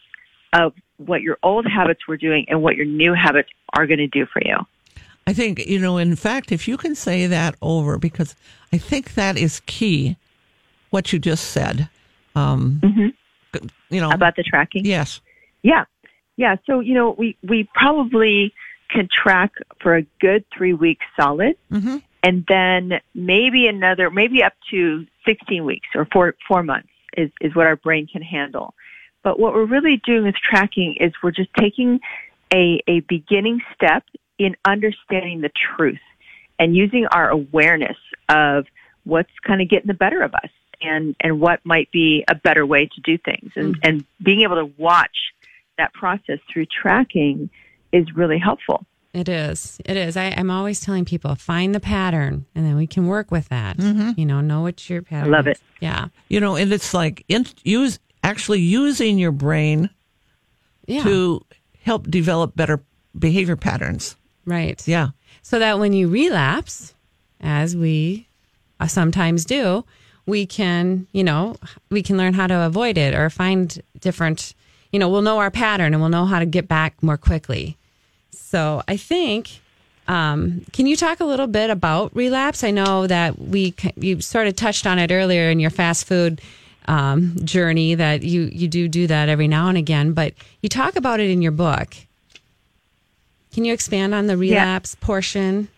of 0.53 0.73
what 0.97 1.21
your 1.21 1.37
old 1.43 1.65
habits 1.65 2.07
were 2.07 2.17
doing 2.17 2.45
and 2.49 2.61
what 2.61 2.75
your 2.75 2.85
new 2.85 3.13
habits 3.13 3.49
are 3.73 3.85
going 3.85 3.99
to 3.99 4.07
do 4.07 4.25
for 4.25 4.41
you. 4.43 4.57
I 5.27 5.33
think, 5.33 5.65
you 5.65 5.79
know, 5.79 5.97
in 5.97 6.15
fact, 6.15 6.51
if 6.51 6.67
you 6.67 6.77
can 6.77 6.95
say 6.95 7.27
that 7.27 7.55
over, 7.61 7.97
because 7.97 8.35
I 8.71 8.77
think 8.77 9.15
that 9.15 9.37
is 9.37 9.61
key, 9.61 10.17
what 10.89 11.11
you 11.13 11.19
just 11.19 11.51
said. 11.51 11.89
Um, 12.35 12.81
You 13.89 14.01
know, 14.01 14.09
About 14.11 14.35
the 14.35 14.43
tracking? 14.43 14.85
yes. 14.85 15.21
Yeah. 15.63 15.85
Yeah. 16.37 16.57
So, 16.65 16.79
you 16.81 16.93
know, 16.93 17.11
we, 17.17 17.37
we 17.43 17.67
probably 17.73 18.53
can 18.89 19.07
track 19.23 19.51
for 19.81 19.95
a 19.95 20.01
good 20.19 20.43
three 20.55 20.73
weeks 20.73 21.05
solid. 21.19 21.55
Mhm. 21.71 22.01
And 22.23 22.43
then 22.47 22.99
maybe 23.13 23.67
another, 23.67 24.09
maybe 24.09 24.43
up 24.43 24.53
to 24.71 25.05
16 25.25 25.63
weeks 25.63 25.87
or 25.95 26.05
four, 26.11 26.35
four 26.47 26.63
months 26.63 26.89
is, 27.15 27.29
is 27.39 27.55
what 27.55 27.67
our 27.67 27.75
brain 27.75 28.07
can 28.07 28.21
handle. 28.21 28.73
But 29.23 29.39
what 29.39 29.53
we're 29.53 29.65
really 29.65 30.01
doing 30.05 30.23
with 30.23 30.35
tracking 30.35 30.95
is 30.99 31.13
we're 31.23 31.31
just 31.31 31.49
taking 31.57 31.99
a, 32.53 32.81
a 32.87 32.99
beginning 33.01 33.61
step 33.73 34.03
in 34.37 34.55
understanding 34.65 35.41
the 35.41 35.51
truth 35.77 35.99
and 36.59 36.75
using 36.75 37.05
our 37.07 37.29
awareness 37.29 37.97
of 38.29 38.65
what's 39.03 39.31
kind 39.45 39.61
of 39.61 39.69
getting 39.69 39.87
the 39.87 39.93
better 39.93 40.21
of 40.21 40.33
us 40.33 40.49
and, 40.81 41.15
and 41.19 41.39
what 41.39 41.59
might 41.63 41.91
be 41.91 42.23
a 42.27 42.35
better 42.35 42.65
way 42.65 42.87
to 42.93 43.01
do 43.01 43.17
things. 43.17 43.51
And, 43.55 43.77
and 43.83 44.05
being 44.23 44.41
able 44.41 44.55
to 44.55 44.71
watch 44.77 45.15
that 45.77 45.93
process 45.93 46.39
through 46.51 46.65
tracking 46.67 47.49
is 47.91 48.05
really 48.15 48.37
helpful. 48.39 48.85
It 49.13 49.29
is. 49.29 49.79
It 49.85 49.95
is. 49.95 50.17
I, 50.17 50.33
I'm 50.35 50.51
always 50.51 50.81
telling 50.81 51.05
people 51.05 51.33
find 51.35 51.73
the 51.73 51.79
pattern, 51.79 52.45
and 52.53 52.65
then 52.65 52.75
we 52.75 52.85
can 52.85 53.07
work 53.07 53.31
with 53.31 53.47
that. 53.47 53.79
You 53.79 54.25
know, 54.25 54.41
know 54.41 54.61
what 54.61 54.89
your 54.89 55.01
pattern. 55.01 55.31
love 55.31 55.47
is. 55.47 55.57
it. 55.57 55.63
Yeah. 55.79 56.07
You 56.27 56.41
know, 56.41 56.57
and 56.57 56.73
it's 56.73 56.93
like 56.93 57.23
in, 57.29 57.45
use 57.63 57.99
actually 58.23 58.59
using 58.59 59.17
your 59.17 59.31
brain 59.31 59.89
Yeah. 60.85 61.03
to 61.03 61.45
help 61.81 62.09
develop 62.09 62.55
better 62.57 62.83
behavior 63.17 63.55
patterns. 63.55 64.15
right. 64.45 64.85
Yeah. 64.87 65.09
So 65.41 65.59
that 65.59 65.79
when 65.79 65.93
you 65.93 66.07
relapse, 66.09 66.93
as 67.39 67.75
we 67.75 68.27
uh, 68.79 68.87
sometimes 68.87 69.45
do, 69.45 69.85
we 70.25 70.45
can, 70.45 71.07
you 71.11 71.23
know, 71.23 71.55
we 71.89 72.01
can 72.01 72.17
learn 72.17 72.33
how 72.33 72.47
to 72.47 72.65
avoid 72.65 72.97
it 72.97 73.13
or 73.13 73.29
find 73.29 73.81
different. 73.99 74.53
You 74.91 74.99
know, 74.99 75.09
we'll 75.09 75.21
know 75.21 75.39
our 75.39 75.51
pattern 75.51 75.93
and 75.93 76.01
we'll 76.01 76.09
know 76.09 76.25
how 76.25 76.39
to 76.39 76.45
get 76.45 76.67
back 76.67 77.01
more 77.01 77.17
quickly. 77.17 77.77
So 78.31 78.83
I 78.87 78.97
think. 78.97 79.61
Um, 80.07 80.63
can 80.71 80.85
you 80.85 80.95
talk 80.95 81.19
a 81.19 81.25
little 81.25 81.47
bit 81.47 81.71
about 81.71 82.15
relapse? 82.15 82.63
I 82.63 82.69
know 82.69 83.07
that 83.07 83.39
we 83.39 83.73
you 83.95 84.21
sort 84.21 84.45
of 84.45 84.55
touched 84.55 84.85
on 84.85 84.99
it 84.99 85.11
earlier 85.11 85.49
in 85.49 85.59
your 85.59 85.71
fast 85.71 86.05
food 86.05 86.41
um, 86.87 87.35
journey 87.43 87.95
that 87.95 88.21
you 88.23 88.43
you 88.53 88.67
do 88.67 88.87
do 88.87 89.07
that 89.07 89.29
every 89.29 89.47
now 89.47 89.67
and 89.67 89.77
again, 89.77 90.13
but 90.13 90.33
you 90.61 90.69
talk 90.69 90.95
about 90.95 91.19
it 91.19 91.29
in 91.29 91.41
your 91.41 91.51
book. 91.51 91.95
Can 93.53 93.65
you 93.65 93.73
expand 93.73 94.13
on 94.13 94.27
the 94.27 94.37
relapse 94.37 94.95
portion? 94.95 95.69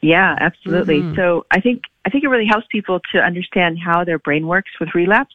Yeah, 0.00 0.36
absolutely. 0.40 1.00
Mm-hmm. 1.00 1.16
So 1.16 1.44
I 1.50 1.60
think 1.60 1.82
I 2.04 2.10
think 2.10 2.24
it 2.24 2.28
really 2.28 2.46
helps 2.46 2.66
people 2.70 3.00
to 3.12 3.18
understand 3.18 3.78
how 3.78 4.04
their 4.04 4.18
brain 4.18 4.46
works 4.46 4.70
with 4.80 4.94
relapse. 4.94 5.34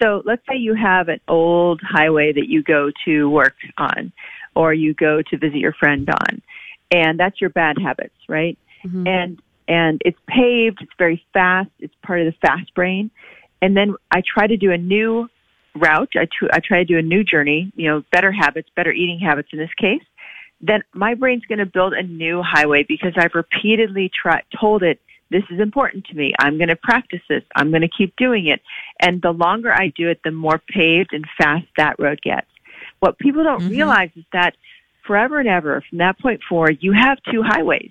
So 0.00 0.22
let's 0.24 0.42
say 0.48 0.56
you 0.56 0.74
have 0.74 1.08
an 1.08 1.20
old 1.26 1.80
highway 1.82 2.32
that 2.32 2.48
you 2.48 2.62
go 2.62 2.90
to 3.04 3.28
work 3.28 3.56
on 3.76 4.12
or 4.54 4.72
you 4.72 4.94
go 4.94 5.22
to 5.22 5.36
visit 5.36 5.58
your 5.58 5.72
friend 5.72 6.08
on. 6.08 6.42
And 6.90 7.18
that's 7.18 7.40
your 7.40 7.50
bad 7.50 7.76
habits, 7.78 8.14
right? 8.28 8.56
Mm-hmm. 8.84 9.06
And 9.06 9.42
and 9.66 10.00
it's 10.04 10.18
paved, 10.26 10.78
it's 10.80 10.92
very 10.96 11.22
fast, 11.34 11.68
it's 11.78 11.94
part 12.02 12.20
of 12.20 12.26
the 12.26 12.38
fast 12.40 12.72
brain. 12.74 13.10
And 13.60 13.76
then 13.76 13.96
I 14.10 14.22
try 14.22 14.46
to 14.46 14.56
do 14.56 14.72
a 14.72 14.78
new 14.78 15.28
route. 15.74 16.08
I, 16.16 16.24
tr- 16.24 16.50
I 16.50 16.60
try 16.60 16.78
to 16.78 16.84
do 16.86 16.96
a 16.96 17.02
new 17.02 17.22
journey, 17.22 17.70
you 17.76 17.86
know, 17.86 18.02
better 18.10 18.32
habits, 18.32 18.70
better 18.74 18.92
eating 18.92 19.18
habits 19.18 19.50
in 19.52 19.58
this 19.58 19.74
case 19.74 20.02
then 20.60 20.82
my 20.92 21.14
brain's 21.14 21.44
going 21.44 21.58
to 21.58 21.66
build 21.66 21.92
a 21.92 22.02
new 22.02 22.42
highway 22.42 22.84
because 22.86 23.12
I've 23.16 23.34
repeatedly 23.34 24.10
tried, 24.14 24.42
told 24.58 24.82
it, 24.82 25.00
this 25.30 25.42
is 25.50 25.60
important 25.60 26.06
to 26.06 26.14
me. 26.14 26.32
I'm 26.38 26.56
going 26.56 26.68
to 26.68 26.76
practice 26.76 27.20
this. 27.28 27.42
I'm 27.54 27.70
going 27.70 27.82
to 27.82 27.88
keep 27.88 28.16
doing 28.16 28.46
it. 28.46 28.60
And 29.00 29.20
the 29.20 29.32
longer 29.32 29.72
I 29.72 29.92
do 29.96 30.08
it, 30.08 30.20
the 30.24 30.30
more 30.30 30.60
paved 30.68 31.12
and 31.12 31.26
fast 31.36 31.66
that 31.76 31.98
road 31.98 32.20
gets. 32.22 32.46
What 33.00 33.18
people 33.18 33.44
don't 33.44 33.60
mm-hmm. 33.60 33.70
realize 33.70 34.10
is 34.16 34.24
that 34.32 34.56
forever 35.06 35.38
and 35.38 35.48
ever, 35.48 35.82
from 35.88 35.98
that 35.98 36.18
point 36.18 36.40
forward, 36.48 36.78
you 36.80 36.92
have 36.92 37.18
two 37.30 37.42
highways. 37.42 37.90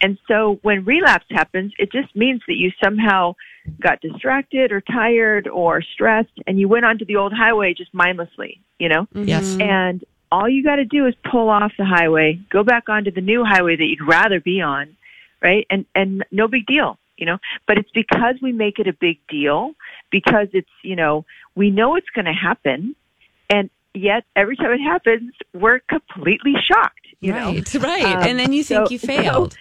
And 0.00 0.18
so 0.26 0.58
when 0.62 0.84
relapse 0.84 1.26
happens, 1.30 1.72
it 1.78 1.92
just 1.92 2.14
means 2.16 2.42
that 2.48 2.56
you 2.56 2.72
somehow 2.82 3.34
got 3.80 4.00
distracted 4.00 4.72
or 4.72 4.80
tired 4.80 5.46
or 5.46 5.80
stressed 5.80 6.32
and 6.46 6.58
you 6.58 6.68
went 6.68 6.84
onto 6.84 7.04
the 7.04 7.16
old 7.16 7.32
highway 7.32 7.72
just 7.72 7.94
mindlessly, 7.94 8.60
you 8.80 8.88
know? 8.88 9.02
Mm-hmm. 9.14 9.28
Yes. 9.28 9.56
And 9.60 10.04
all 10.32 10.48
you 10.48 10.64
got 10.64 10.76
to 10.76 10.84
do 10.84 11.06
is 11.06 11.14
pull 11.30 11.48
off 11.48 11.72
the 11.78 11.84
highway, 11.84 12.40
go 12.50 12.64
back 12.64 12.88
onto 12.88 13.12
the 13.12 13.20
new 13.20 13.44
highway 13.44 13.76
that 13.76 13.84
you'd 13.84 14.08
rather 14.08 14.40
be 14.40 14.60
on, 14.60 14.96
right? 15.42 15.66
And 15.70 15.84
and 15.94 16.24
no 16.30 16.48
big 16.48 16.66
deal, 16.66 16.98
you 17.16 17.26
know. 17.26 17.38
But 17.66 17.78
it's 17.78 17.90
because 17.90 18.36
we 18.42 18.52
make 18.52 18.78
it 18.78 18.86
a 18.86 18.92
big 18.92 19.18
deal 19.28 19.74
because 20.10 20.48
it's 20.52 20.70
you 20.82 20.96
know 20.96 21.24
we 21.54 21.70
know 21.70 21.96
it's 21.96 22.10
going 22.14 22.26
to 22.26 22.32
happen, 22.32 22.94
and 23.50 23.70
yet 23.94 24.24
every 24.36 24.56
time 24.56 24.70
it 24.72 24.80
happens, 24.80 25.32
we're 25.52 25.80
completely 25.80 26.54
shocked, 26.62 27.06
you 27.20 27.32
know. 27.32 27.52
right, 27.52 27.74
right. 27.74 28.04
Um, 28.04 28.22
and 28.22 28.38
then 28.38 28.52
you 28.52 28.62
think 28.64 28.88
so- 28.88 28.92
you 28.92 28.98
failed. 28.98 29.56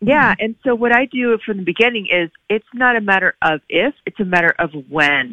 Yeah, 0.00 0.34
and 0.38 0.54
so 0.62 0.74
what 0.74 0.92
I 0.92 1.06
do 1.06 1.38
from 1.44 1.56
the 1.56 1.62
beginning 1.64 2.06
is 2.12 2.30
it's 2.50 2.66
not 2.74 2.96
a 2.96 3.00
matter 3.00 3.34
of 3.40 3.62
if, 3.70 3.94
it's 4.04 4.20
a 4.20 4.26
matter 4.26 4.54
of 4.58 4.70
when 4.90 5.32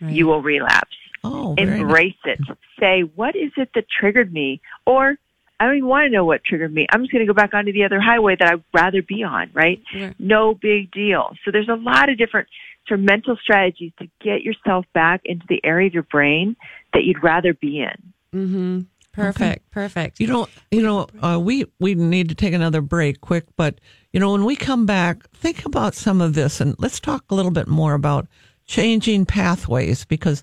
Right. 0.00 0.12
you 0.12 0.26
will 0.28 0.40
relapse. 0.40 0.96
Oh, 1.22 1.54
very 1.58 1.70
nice. 1.70 1.80
Embrace 1.80 2.14
it. 2.24 2.40
Say, 2.80 3.02
what 3.02 3.36
is 3.36 3.52
it 3.58 3.68
that 3.74 3.84
triggered 3.90 4.32
me? 4.32 4.62
Or 4.86 5.18
I 5.60 5.66
don't 5.66 5.76
even 5.76 5.88
want 5.88 6.06
to 6.06 6.10
know 6.10 6.24
what 6.24 6.44
triggered 6.44 6.72
me. 6.72 6.86
I'm 6.90 7.00
just 7.02 7.12
going 7.12 7.26
to 7.26 7.32
go 7.32 7.34
back 7.34 7.52
onto 7.52 7.72
the 7.72 7.84
other 7.84 8.00
highway 8.00 8.36
that 8.38 8.52
I'd 8.52 8.64
rather 8.72 9.02
be 9.02 9.24
on, 9.24 9.50
right? 9.52 9.82
Right. 9.94 10.14
No 10.18 10.54
big 10.54 10.90
deal. 10.92 11.34
So 11.44 11.50
there's 11.50 11.68
a 11.68 11.74
lot 11.74 12.08
of 12.08 12.16
different 12.16 12.48
sort 12.86 13.00
of 13.00 13.06
mental 13.06 13.36
strategies 13.42 13.92
to 13.98 14.08
get 14.20 14.42
yourself 14.42 14.86
back 14.94 15.20
into 15.24 15.44
the 15.48 15.60
area 15.64 15.88
of 15.88 15.94
your 15.94 16.04
brain 16.04 16.56
that 16.94 17.04
you'd 17.04 17.22
rather 17.22 17.54
be 17.54 17.80
in. 17.80 18.12
Mm-hmm. 18.34 18.80
Perfect, 19.12 19.70
perfect. 19.72 20.20
You 20.20 20.28
know, 20.28 20.48
you 20.70 20.80
know, 20.80 21.08
uh, 21.20 21.40
we 21.42 21.64
we 21.80 21.96
need 21.96 22.28
to 22.28 22.36
take 22.36 22.54
another 22.54 22.80
break, 22.80 23.20
quick. 23.20 23.44
But 23.56 23.80
you 24.12 24.20
know, 24.20 24.30
when 24.30 24.44
we 24.44 24.54
come 24.54 24.86
back, 24.86 25.28
think 25.30 25.64
about 25.64 25.94
some 25.94 26.20
of 26.20 26.34
this, 26.34 26.60
and 26.60 26.76
let's 26.78 27.00
talk 27.00 27.24
a 27.28 27.34
little 27.34 27.50
bit 27.50 27.66
more 27.66 27.94
about 27.94 28.28
changing 28.66 29.26
pathways 29.26 30.04
because 30.04 30.42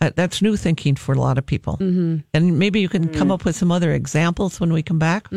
uh, 0.00 0.10
that's 0.14 0.42
new 0.42 0.56
thinking 0.56 0.94
for 0.94 1.12
a 1.14 1.20
lot 1.20 1.38
of 1.38 1.46
people. 1.46 1.78
Mm-hmm. 1.78 2.18
And 2.34 2.58
maybe 2.58 2.80
you 2.80 2.88
can 2.88 3.08
come 3.12 3.30
up 3.30 3.44
with 3.44 3.56
some 3.56 3.72
other 3.72 3.92
examples 3.92 4.60
when 4.60 4.72
we 4.72 4.82
come 4.82 4.98
back. 4.98 5.28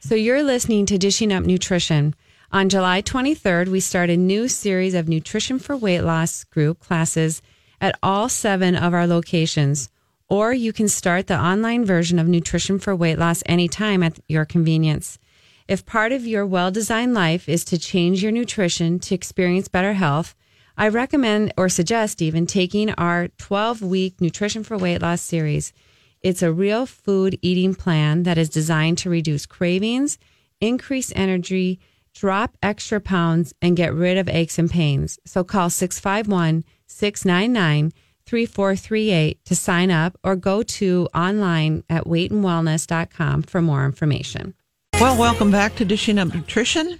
So 0.00 0.14
you're 0.14 0.42
listening 0.42 0.86
to 0.86 0.98
Dishing 0.98 1.32
Up 1.32 1.44
Nutrition. 1.44 2.14
On 2.52 2.68
July 2.68 3.02
23rd, 3.02 3.68
we 3.68 3.80
start 3.80 4.10
a 4.10 4.16
new 4.16 4.46
series 4.46 4.94
of 4.94 5.08
Nutrition 5.08 5.58
for 5.58 5.76
Weight 5.76 6.02
Loss 6.02 6.44
group 6.44 6.78
classes 6.78 7.42
at 7.80 7.98
all 8.02 8.28
seven 8.28 8.76
of 8.76 8.94
our 8.94 9.06
locations. 9.06 9.90
Or 10.28 10.52
you 10.52 10.72
can 10.72 10.88
start 10.88 11.26
the 11.26 11.38
online 11.38 11.84
version 11.84 12.18
of 12.18 12.28
Nutrition 12.28 12.78
for 12.78 12.94
Weight 12.94 13.18
Loss 13.18 13.42
anytime 13.46 14.02
at 14.02 14.20
your 14.28 14.44
convenience. 14.44 15.18
If 15.66 15.84
part 15.84 16.12
of 16.12 16.26
your 16.26 16.46
well 16.46 16.70
designed 16.70 17.14
life 17.14 17.48
is 17.48 17.64
to 17.66 17.78
change 17.78 18.22
your 18.22 18.32
nutrition 18.32 18.98
to 19.00 19.14
experience 19.14 19.66
better 19.66 19.94
health, 19.94 20.34
I 20.76 20.88
recommend 20.88 21.52
or 21.56 21.68
suggest 21.68 22.20
even 22.20 22.46
taking 22.46 22.90
our 22.90 23.28
12 23.38 23.80
week 23.80 24.20
Nutrition 24.20 24.64
for 24.64 24.76
Weight 24.76 25.00
Loss 25.00 25.20
series. 25.20 25.72
It's 26.20 26.42
a 26.42 26.52
real 26.52 26.84
food 26.84 27.38
eating 27.42 27.74
plan 27.74 28.24
that 28.24 28.38
is 28.38 28.48
designed 28.48 28.98
to 28.98 29.10
reduce 29.10 29.46
cravings, 29.46 30.18
increase 30.60 31.12
energy, 31.14 31.78
drop 32.12 32.56
extra 32.60 33.00
pounds, 33.00 33.54
and 33.62 33.76
get 33.76 33.94
rid 33.94 34.18
of 34.18 34.28
aches 34.28 34.58
and 34.58 34.68
pains. 34.68 35.18
So 35.24 35.44
call 35.44 35.70
651 35.70 36.64
699 36.88 37.92
3438 38.26 39.44
to 39.44 39.54
sign 39.54 39.90
up 39.90 40.18
or 40.24 40.34
go 40.34 40.62
to 40.62 41.08
online 41.14 41.84
at 41.88 42.04
weightandwellness.com 42.04 43.42
for 43.42 43.62
more 43.62 43.84
information. 43.84 44.54
Well, 44.94 45.16
welcome 45.18 45.50
back 45.52 45.76
to 45.76 45.84
Dishing 45.84 46.18
Up 46.18 46.34
Nutrition. 46.34 46.98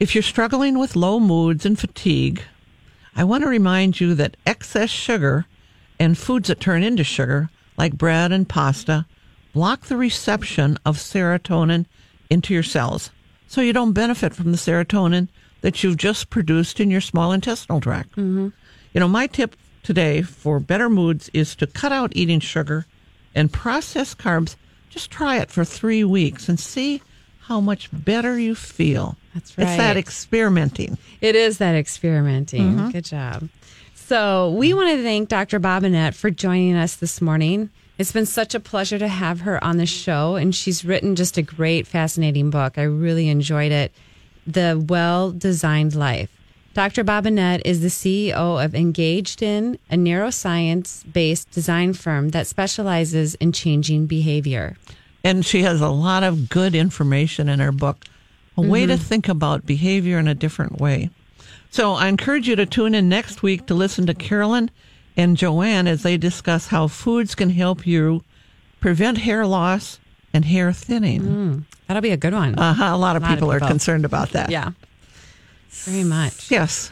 If 0.00 0.14
you're 0.14 0.22
struggling 0.22 0.78
with 0.78 0.96
low 0.96 1.20
moods 1.20 1.66
and 1.66 1.78
fatigue, 1.78 2.42
I 3.18 3.24
want 3.24 3.42
to 3.42 3.50
remind 3.50 3.98
you 3.98 4.14
that 4.14 4.36
excess 4.46 4.90
sugar 4.90 5.44
and 5.98 6.16
foods 6.16 6.46
that 6.46 6.60
turn 6.60 6.84
into 6.84 7.02
sugar, 7.02 7.50
like 7.76 7.98
bread 7.98 8.30
and 8.30 8.48
pasta, 8.48 9.06
block 9.52 9.86
the 9.86 9.96
reception 9.96 10.78
of 10.86 10.98
serotonin 10.98 11.86
into 12.30 12.54
your 12.54 12.62
cells. 12.62 13.10
So 13.48 13.60
you 13.60 13.72
don't 13.72 13.92
benefit 13.92 14.36
from 14.36 14.52
the 14.52 14.56
serotonin 14.56 15.26
that 15.62 15.82
you've 15.82 15.96
just 15.96 16.30
produced 16.30 16.78
in 16.78 16.92
your 16.92 17.00
small 17.00 17.32
intestinal 17.32 17.80
tract. 17.80 18.12
Mm-hmm. 18.12 18.50
You 18.92 19.00
know, 19.00 19.08
my 19.08 19.26
tip 19.26 19.56
today 19.82 20.22
for 20.22 20.60
better 20.60 20.88
moods 20.88 21.28
is 21.34 21.56
to 21.56 21.66
cut 21.66 21.90
out 21.90 22.12
eating 22.14 22.38
sugar 22.38 22.86
and 23.34 23.52
processed 23.52 24.18
carbs. 24.18 24.54
Just 24.90 25.10
try 25.10 25.38
it 25.38 25.50
for 25.50 25.64
three 25.64 26.04
weeks 26.04 26.48
and 26.48 26.60
see 26.60 27.02
how 27.40 27.60
much 27.60 27.88
better 27.92 28.38
you 28.38 28.54
feel. 28.54 29.16
That's 29.38 29.70
It's 29.70 29.78
that 29.78 29.96
experimenting. 29.96 30.98
It 31.20 31.34
is 31.34 31.58
that 31.58 31.74
experimenting. 31.74 32.74
Mm-hmm. 32.74 32.90
Good 32.90 33.04
job. 33.04 33.48
So, 33.94 34.52
we 34.52 34.72
want 34.72 34.90
to 34.90 35.02
thank 35.02 35.28
Dr. 35.28 35.60
Bobinet 35.60 36.14
for 36.14 36.30
joining 36.30 36.76
us 36.76 36.96
this 36.96 37.20
morning. 37.20 37.68
It's 37.98 38.12
been 38.12 38.26
such 38.26 38.54
a 38.54 38.60
pleasure 38.60 38.98
to 38.98 39.08
have 39.08 39.40
her 39.40 39.62
on 39.62 39.76
the 39.76 39.84
show, 39.84 40.36
and 40.36 40.54
she's 40.54 40.84
written 40.84 41.16
just 41.16 41.36
a 41.36 41.42
great, 41.42 41.86
fascinating 41.86 42.48
book. 42.48 42.78
I 42.78 42.84
really 42.84 43.28
enjoyed 43.28 43.72
it 43.72 43.92
The 44.46 44.82
Well 44.88 45.32
Designed 45.32 45.94
Life. 45.94 46.30
Dr. 46.74 47.02
Bobinet 47.02 47.60
is 47.64 47.80
the 47.80 47.88
CEO 47.88 48.64
of 48.64 48.72
Engaged 48.72 49.42
In, 49.42 49.78
a 49.90 49.96
neuroscience 49.96 51.02
based 51.12 51.50
design 51.50 51.92
firm 51.92 52.28
that 52.28 52.46
specializes 52.46 53.34
in 53.34 53.50
changing 53.50 54.06
behavior. 54.06 54.76
And 55.24 55.44
she 55.44 55.62
has 55.64 55.80
a 55.80 55.88
lot 55.88 56.22
of 56.22 56.48
good 56.48 56.76
information 56.76 57.48
in 57.48 57.58
her 57.58 57.72
book, 57.72 58.04
a 58.58 58.60
way 58.60 58.84
to 58.86 58.94
mm-hmm. 58.94 59.02
think 59.02 59.28
about 59.28 59.66
behavior 59.66 60.18
in 60.18 60.26
a 60.26 60.34
different 60.34 60.80
way. 60.80 61.10
So 61.70 61.94
I 61.94 62.08
encourage 62.08 62.48
you 62.48 62.56
to 62.56 62.66
tune 62.66 62.94
in 62.94 63.08
next 63.08 63.42
week 63.42 63.66
to 63.66 63.74
listen 63.74 64.06
to 64.06 64.14
Carolyn 64.14 64.70
and 65.16 65.36
Joanne 65.36 65.86
as 65.86 66.02
they 66.02 66.16
discuss 66.16 66.66
how 66.68 66.88
foods 66.88 67.34
can 67.34 67.50
help 67.50 67.86
you 67.86 68.24
prevent 68.80 69.18
hair 69.18 69.46
loss 69.46 70.00
and 70.34 70.44
hair 70.44 70.72
thinning. 70.72 71.22
Mm. 71.22 71.64
That'll 71.86 72.02
be 72.02 72.10
a 72.10 72.16
good 72.16 72.34
one. 72.34 72.58
Uh-huh. 72.58 72.84
A 72.84 72.96
lot 72.96 73.16
of 73.16 73.22
Lot 73.22 73.30
of 73.32 73.36
people 73.36 73.52
are 73.52 73.58
people. 73.58 73.68
concerned 73.68 74.04
about 74.04 74.30
that. 74.30 74.50
yeah. 74.50 74.72
Very 75.70 76.04
much. 76.04 76.50
Yes. 76.50 76.90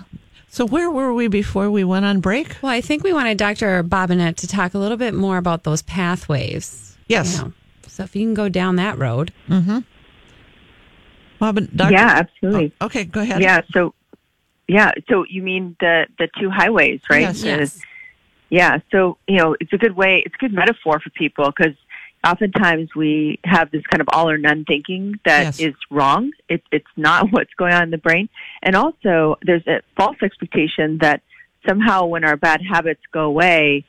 So 0.49 0.65
where 0.67 0.91
were 0.91 1.13
we 1.13 1.29
before 1.29 1.71
we 1.71 1.83
went 1.83 2.05
on 2.05 2.21
break? 2.21 2.57
Well, 2.63 2.73
I 2.73 2.81
think 2.81 3.03
we 3.03 3.13
wanted 3.13 3.39
Dr. 3.39 3.83
Bobinet 3.83 4.37
to 4.37 4.47
talk 4.47 4.75
a 4.75 4.79
little 4.79 4.97
bit 4.97 5.15
more 5.15 5.37
about 5.37 5.65
those 5.65 5.83
pathways. 5.83 6.97
Yes. 7.09 7.37
You 7.37 7.45
know. 7.45 7.53
So 7.89 8.05
if 8.05 8.15
you 8.15 8.25
can 8.25 8.35
go 8.35 8.49
down 8.49 8.77
that 8.77 8.99
road. 8.99 9.33
Mm-hmm. 9.49 9.81
Bob 11.39 11.59
and 11.59 11.77
Dr. 11.77 11.93
Yeah, 11.93 12.23
absolutely. 12.25 12.73
Oh, 12.81 12.87
okay, 12.87 13.05
go 13.05 13.21
ahead. 13.21 13.41
Yeah. 13.41 13.61
So, 13.73 13.95
yeah. 14.69 14.93
So 15.09 15.25
you 15.29 15.43
mean 15.43 15.77
the 15.81 16.07
the 16.19 16.29
two 16.39 16.51
highways, 16.51 17.01
right? 17.11 17.23
Yes. 17.23 17.43
Yes. 17.43 17.81
Yeah. 18.51 18.79
So 18.91 19.19
you 19.29 19.37
know, 19.37 19.57
it's 19.61 19.73
a 19.73 19.79
good 19.79 19.97
way. 19.97 20.23
It's 20.25 20.35
a 20.35 20.39
good 20.39 20.53
metaphor 20.53 21.01
for 21.01 21.11
people 21.11 21.47
because 21.47 21.75
oftentimes 22.25 22.95
we 22.97 23.39
have 23.45 23.71
this 23.71 23.83
kind 23.87 24.01
of 24.01 24.09
all 24.13 24.29
or 24.29 24.39
none 24.39 24.65
thinking 24.65 25.21
that 25.25 25.55
is 25.61 25.61
Yes. 25.61 25.75
wrong. 25.91 26.31
It, 26.49 26.63
it's 26.73 26.87
not 26.97 27.29
what's 27.33 27.55
going 27.55 27.73
on 27.75 27.85
in 27.85 27.91
the 27.91 27.99
brain, 27.99 28.29
and 28.63 28.75
also 28.77 29.37
there's 29.43 29.67
a 29.67 29.83
false 29.97 30.17
expectation 30.23 30.99
that 30.99 31.23
somehow 31.69 32.07
when 32.07 32.25
our 32.25 32.37
bad 32.37 32.61
habits 32.63 33.01
go 33.13 33.23
away, 33.25 33.85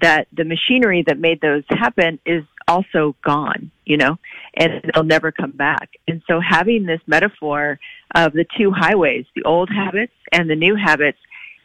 that 0.00 0.26
the 0.32 0.44
machinery 0.44 1.02
that 1.06 1.18
made 1.18 1.40
those 1.40 1.64
happen 1.68 2.18
is 2.26 2.44
also 2.68 3.16
gone, 3.24 3.70
you 3.84 3.96
know, 3.96 4.18
and 4.56 4.82
they'll 4.94 5.04
never 5.04 5.32
come 5.32 5.52
back. 5.52 5.90
And 6.08 6.22
so 6.28 6.40
having 6.40 6.86
this 6.86 7.00
metaphor 7.06 7.78
of 8.14 8.32
the 8.32 8.46
two 8.56 8.70
highways, 8.70 9.26
the 9.34 9.44
old 9.44 9.70
habits 9.70 10.12
and 10.30 10.48
the 10.48 10.56
new 10.56 10.76
habits, 10.76 11.18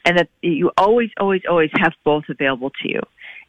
and 0.06 0.18
that 0.18 0.30
you 0.42 0.72
always, 0.78 1.10
always, 1.20 1.42
always 1.50 1.72
have 1.78 1.94
both 2.04 2.24
available 2.30 2.70
to 2.82 2.90
you. 2.90 3.02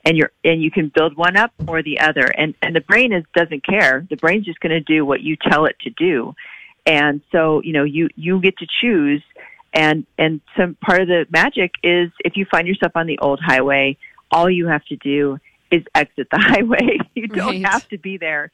And 0.05 0.17
you're, 0.17 0.31
and 0.45 0.63
you 0.63 0.71
can 0.71 0.91
build 0.95 1.17
one 1.17 1.37
up 1.37 1.53
or 1.67 1.83
the 1.83 2.01
other. 2.01 2.27
And, 2.37 2.55
and 2.63 2.75
the 2.75 2.81
brain 2.81 3.13
is, 3.13 3.25
doesn't 3.35 3.65
care. 3.65 4.07
The 4.09 4.17
brain's 4.17 4.47
just 4.47 4.61
going 4.61 4.71
to 4.71 4.81
do 4.81 5.05
what 5.05 5.21
you 5.21 5.37
tell 5.37 5.67
it 5.67 5.77
to 5.81 5.91
do. 5.91 6.35
And 6.87 7.21
so, 7.31 7.61
you 7.63 7.73
know, 7.73 7.85
you, 7.85 8.09
you 8.17 8.41
get 8.41 8.57
to 8.59 8.67
choose. 8.81 9.23
And, 9.75 10.07
and 10.17 10.41
some 10.57 10.77
part 10.77 11.03
of 11.03 11.09
the 11.09 11.27
magic 11.31 11.73
is 11.83 12.11
if 12.25 12.37
you 12.37 12.47
find 12.51 12.67
yourself 12.67 12.93
on 12.95 13.07
the 13.07 13.19
old 13.19 13.41
highway, 13.45 13.99
all 14.31 14.49
you 14.49 14.67
have 14.67 14.85
to 14.87 14.97
do 14.97 15.39
is 15.71 15.83
exit 15.95 16.29
the 16.31 16.39
highway. 16.41 16.99
You 17.15 17.29
don't 17.29 17.63
Right. 17.63 17.67
have 17.67 17.89
to 17.89 17.99
be 17.99 18.17
there. 18.17 18.51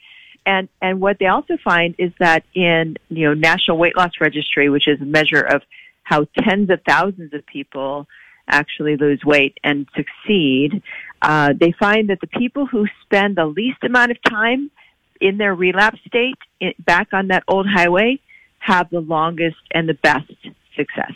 And 0.47 0.69
and 0.83 1.01
what 1.01 1.19
they 1.19 1.27
also 1.27 1.57
find 1.63 1.95
is 1.99 2.13
that 2.19 2.45
in 2.55 2.97
you 3.09 3.27
know 3.27 3.35
National 3.35 3.79
Weight 3.79 3.97
Loss 3.97 4.13
Registry, 4.21 4.69
which 4.69 4.87
is 4.89 5.01
a 5.01 5.05
measure 5.05 5.41
of 5.41 5.63
how 6.03 6.27
tens 6.39 6.69
of 6.71 6.81
thousands 6.87 7.33
of 7.33 7.47
people 7.47 8.07
actually 8.47 8.97
lose 8.99 9.25
weight 9.25 9.57
and 9.65 9.87
succeed, 9.97 10.83
uh, 11.23 11.55
they 11.59 11.73
find 11.73 12.11
that 12.11 12.21
the 12.21 12.27
people 12.27 12.67
who 12.67 12.87
spend 13.03 13.37
the 13.37 13.47
least 13.47 13.83
amount 13.83 14.11
of 14.11 14.19
time 14.29 14.71
in 15.19 15.39
their 15.39 15.55
relapse 15.55 15.99
state 16.07 16.37
back 16.85 17.09
on 17.15 17.29
that 17.29 17.43
old 17.49 17.67
highway 17.67 18.21
have 18.59 18.91
the 18.91 19.01
longest 19.01 19.57
and 19.71 19.89
the 19.89 19.95
best 19.95 20.31
success. 20.77 21.13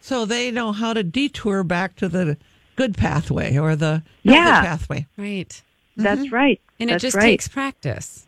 So 0.00 0.24
they 0.24 0.50
know 0.50 0.72
how 0.72 0.94
to 0.94 1.02
detour 1.02 1.62
back 1.62 1.94
to 1.96 2.08
the 2.08 2.38
good 2.76 2.96
pathway 2.96 3.56
or 3.56 3.76
the 3.76 4.02
healthy 4.24 4.38
Yeah. 4.38 4.62
pathway. 4.62 5.06
Right. 5.16 5.62
That's 5.96 6.22
mm-hmm. 6.22 6.34
right. 6.34 6.60
And 6.78 6.90
it 6.90 6.98
just 6.98 7.16
right. 7.16 7.22
takes 7.22 7.48
practice. 7.48 8.26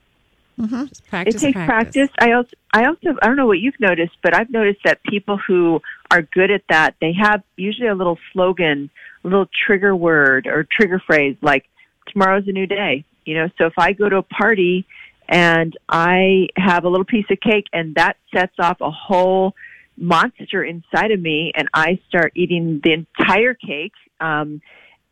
Mm-hmm. 0.60 0.86
Just 0.86 1.00
it 1.00 1.08
practice. 1.08 1.40
takes 1.40 1.54
practice. 1.54 2.08
I 2.18 2.32
also, 2.32 2.50
I 2.72 2.84
also, 2.84 3.18
I 3.22 3.26
don't 3.26 3.36
know 3.36 3.46
what 3.46 3.58
you've 3.58 3.80
noticed, 3.80 4.16
but 4.22 4.36
I've 4.36 4.50
noticed 4.50 4.80
that 4.84 5.02
people 5.04 5.38
who 5.46 5.80
are 6.10 6.22
good 6.22 6.50
at 6.50 6.62
that, 6.68 6.94
they 7.00 7.12
have 7.12 7.42
usually 7.56 7.88
a 7.88 7.94
little 7.94 8.18
slogan, 8.32 8.90
a 9.24 9.28
little 9.28 9.46
trigger 9.66 9.96
word 9.96 10.46
or 10.46 10.66
trigger 10.70 11.00
phrase 11.06 11.36
like 11.40 11.64
"Tomorrow's 12.08 12.46
a 12.46 12.52
new 12.52 12.66
day." 12.66 13.04
You 13.24 13.36
know, 13.36 13.48
so 13.56 13.66
if 13.66 13.74
I 13.78 13.92
go 13.92 14.08
to 14.08 14.16
a 14.16 14.22
party 14.22 14.86
and 15.28 15.76
I 15.88 16.48
have 16.56 16.84
a 16.84 16.88
little 16.88 17.06
piece 17.06 17.26
of 17.30 17.40
cake, 17.40 17.66
and 17.72 17.94
that 17.94 18.16
sets 18.34 18.54
off 18.58 18.80
a 18.80 18.90
whole 18.90 19.54
monster 19.96 20.62
inside 20.62 21.12
of 21.12 21.20
me, 21.20 21.52
and 21.56 21.68
I 21.72 21.98
start 22.08 22.32
eating 22.34 22.80
the 22.84 22.92
entire 22.92 23.54
cake 23.54 23.92
um, 24.22 24.60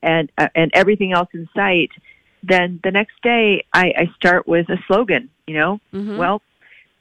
and 0.03 0.31
uh, 0.39 0.49
and 0.55 0.71
everything 0.75 1.13
else 1.13 1.29
in 1.35 1.49
sight, 1.55 1.91
then 2.43 2.81
the 2.83 2.91
next 2.91 3.15
day 3.23 3.65
I, 3.73 3.93
I 3.97 4.11
start 4.17 4.47
with 4.49 4.69
a 4.71 4.77
slogan. 4.87 5.31
You 5.47 5.55
know, 5.59 5.81
well, 5.93 6.43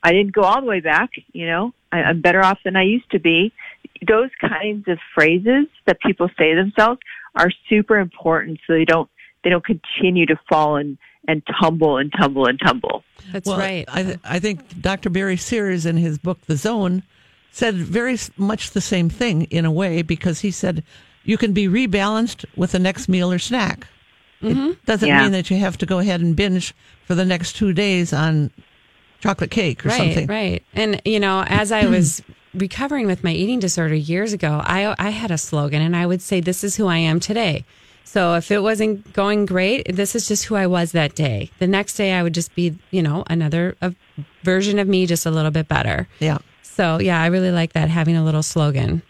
I 0.03 0.11
didn't 0.11 0.33
go 0.33 0.41
all 0.41 0.61
the 0.61 0.67
way 0.67 0.79
back. 0.79 1.11
You 1.31 1.45
know, 1.45 1.73
I, 1.91 1.99
I'm 2.03 2.21
better 2.21 2.43
off 2.43 2.59
than 2.63 2.75
I 2.75 2.83
used 2.83 3.09
to 3.11 3.19
be. 3.19 3.53
Those 4.05 4.29
kinds 4.41 4.87
of 4.87 4.97
phrases 5.13 5.67
that 5.85 5.99
people 6.01 6.29
say 6.37 6.53
to 6.53 6.55
themselves 6.55 6.99
are 7.35 7.51
super 7.69 7.97
important, 7.97 8.59
so 8.65 8.73
they 8.73 8.85
don't 8.85 9.09
they 9.43 9.49
don't 9.49 9.65
continue 9.65 10.25
to 10.25 10.39
fall 10.49 10.77
and 10.77 10.97
and 11.27 11.43
tumble 11.61 11.97
and 11.97 12.11
tumble 12.19 12.47
and 12.47 12.59
tumble. 12.59 13.03
That's 13.31 13.47
well, 13.47 13.59
right. 13.59 13.85
I, 13.87 14.03
th- 14.03 14.19
I 14.23 14.39
think 14.39 14.81
Dr. 14.81 15.09
Barry 15.09 15.37
Sears 15.37 15.85
in 15.85 15.97
his 15.97 16.17
book, 16.17 16.39
The 16.47 16.55
Zone, 16.55 17.03
said 17.51 17.75
very 17.75 18.17
much 18.37 18.71
the 18.71 18.81
same 18.81 19.09
thing 19.09 19.43
in 19.43 19.65
a 19.65 19.71
way 19.71 20.01
because 20.01 20.39
he 20.39 20.49
said 20.49 20.83
you 21.29 21.37
can 21.37 21.53
be 21.53 21.67
rebalanced 21.67 22.43
with 22.55 22.71
the 22.71 22.79
next 22.79 23.07
meal 23.07 23.31
or 23.31 23.37
snack. 23.37 23.85
It 24.41 24.55
mm-hmm. 24.55 24.71
doesn't 24.87 25.07
Yeah. 25.07 25.21
mean 25.21 25.31
that 25.33 25.51
you 25.51 25.57
have 25.57 25.77
to 25.77 25.85
go 25.85 25.99
ahead 25.99 26.21
and 26.21 26.35
binge 26.35 26.73
for 27.05 27.13
the 27.13 27.23
next 27.23 27.55
two 27.55 27.71
days 27.71 28.11
on 28.13 28.49
chocolate 29.21 29.51
cake 29.51 29.85
or 29.85 29.89
right, 29.89 29.97
something. 29.97 30.25
Right. 30.27 30.63
And, 30.73 30.99
you 31.05 31.19
know, 31.19 31.43
as 31.47 31.71
I 31.71 31.85
was 31.97 32.23
recovering 32.55 33.05
with 33.05 33.23
my 33.23 33.31
eating 33.31 33.59
disorder 33.59 33.93
years 33.93 34.33
ago, 34.33 34.59
I, 34.63 34.95
I 34.97 35.11
had 35.11 35.29
a 35.29 35.37
slogan 35.37 35.83
and 35.83 35.95
I 35.95 36.07
would 36.07 36.23
say, 36.23 36.39
This 36.41 36.63
is 36.63 36.77
who 36.77 36.87
I 36.87 36.97
am 36.97 37.19
today. 37.19 37.63
So 38.05 38.33
if 38.33 38.49
it 38.49 38.63
wasn't 38.63 39.13
going 39.13 39.45
great, 39.45 39.95
this 39.95 40.15
is 40.15 40.27
just 40.27 40.45
who 40.45 40.55
I 40.55 40.65
was 40.65 40.93
that 40.93 41.13
day. 41.13 41.51
The 41.59 41.67
next 41.67 41.93
day, 41.93 42.13
I 42.13 42.23
would 42.23 42.33
just 42.33 42.55
be, 42.55 42.75
you 42.89 43.03
know, 43.03 43.23
another 43.27 43.77
a 43.81 43.93
version 44.41 44.79
of 44.79 44.87
me, 44.87 45.05
just 45.05 45.27
a 45.27 45.31
little 45.31 45.51
bit 45.51 45.67
better. 45.67 46.07
Yeah. 46.17 46.39
So, 46.63 46.97
yeah, 46.99 47.21
I 47.21 47.27
really 47.27 47.51
like 47.51 47.73
that, 47.73 47.87
having 47.87 48.17
a 48.17 48.23
little 48.23 48.41
slogan. 48.41 49.03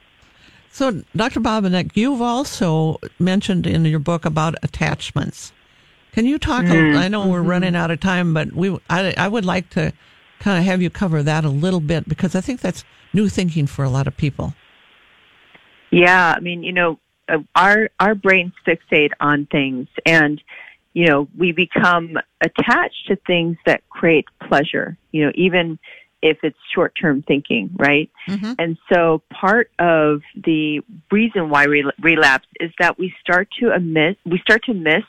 So, 0.71 1.03
Dr. 1.15 1.39
Bobinet, 1.39 1.91
you've 1.95 2.21
also 2.21 2.99
mentioned 3.17 3.65
in 3.67 3.85
your 3.85 3.99
book 3.99 4.25
about 4.25 4.55
attachments. 4.63 5.51
Can 6.11 6.25
you 6.25 6.39
talk? 6.39 6.65
a- 6.65 6.95
I 6.95 7.07
know 7.07 7.27
we're 7.27 7.41
running 7.41 7.75
out 7.75 7.91
of 7.91 7.99
time, 7.99 8.33
but 8.33 8.53
we 8.53 8.77
I, 8.89 9.13
I 9.17 9.27
would 9.27 9.45
like 9.45 9.69
to 9.71 9.93
kind 10.39 10.57
of 10.57 10.65
have 10.65 10.81
you 10.81 10.89
cover 10.89 11.21
that 11.23 11.45
a 11.45 11.49
little 11.49 11.79
bit 11.79 12.07
because 12.07 12.35
I 12.35 12.41
think 12.41 12.61
that's 12.61 12.83
new 13.13 13.29
thinking 13.29 13.67
for 13.67 13.83
a 13.83 13.89
lot 13.89 14.07
of 14.07 14.15
people. 14.17 14.53
Yeah, 15.91 16.33
I 16.35 16.39
mean, 16.39 16.63
you 16.63 16.71
know, 16.71 16.99
uh, 17.27 17.39
our 17.55 17.89
our 17.99 18.15
brains 18.15 18.53
fixate 18.65 19.11
on 19.19 19.47
things, 19.47 19.87
and 20.05 20.41
you 20.93 21.07
know, 21.07 21.27
we 21.37 21.51
become 21.51 22.17
attached 22.41 23.07
to 23.07 23.15
things 23.27 23.57
that 23.65 23.87
create 23.89 24.25
pleasure. 24.47 24.97
You 25.11 25.25
know, 25.25 25.31
even 25.35 25.79
if 26.21 26.37
it's 26.43 26.57
short 26.73 26.93
term 26.99 27.21
thinking, 27.21 27.69
right? 27.75 28.09
And 28.59 28.77
so, 28.91 29.21
part 29.31 29.71
of 29.79 30.21
the 30.35 30.81
reason 31.11 31.49
why 31.49 31.67
we 31.67 31.89
relapse 32.01 32.47
is 32.59 32.71
that 32.79 32.97
we 32.99 33.13
start 33.21 33.47
to 33.59 33.77
miss 33.79 34.15
we 34.25 34.39
start 34.39 34.63
to 34.65 34.73
miss 34.73 35.03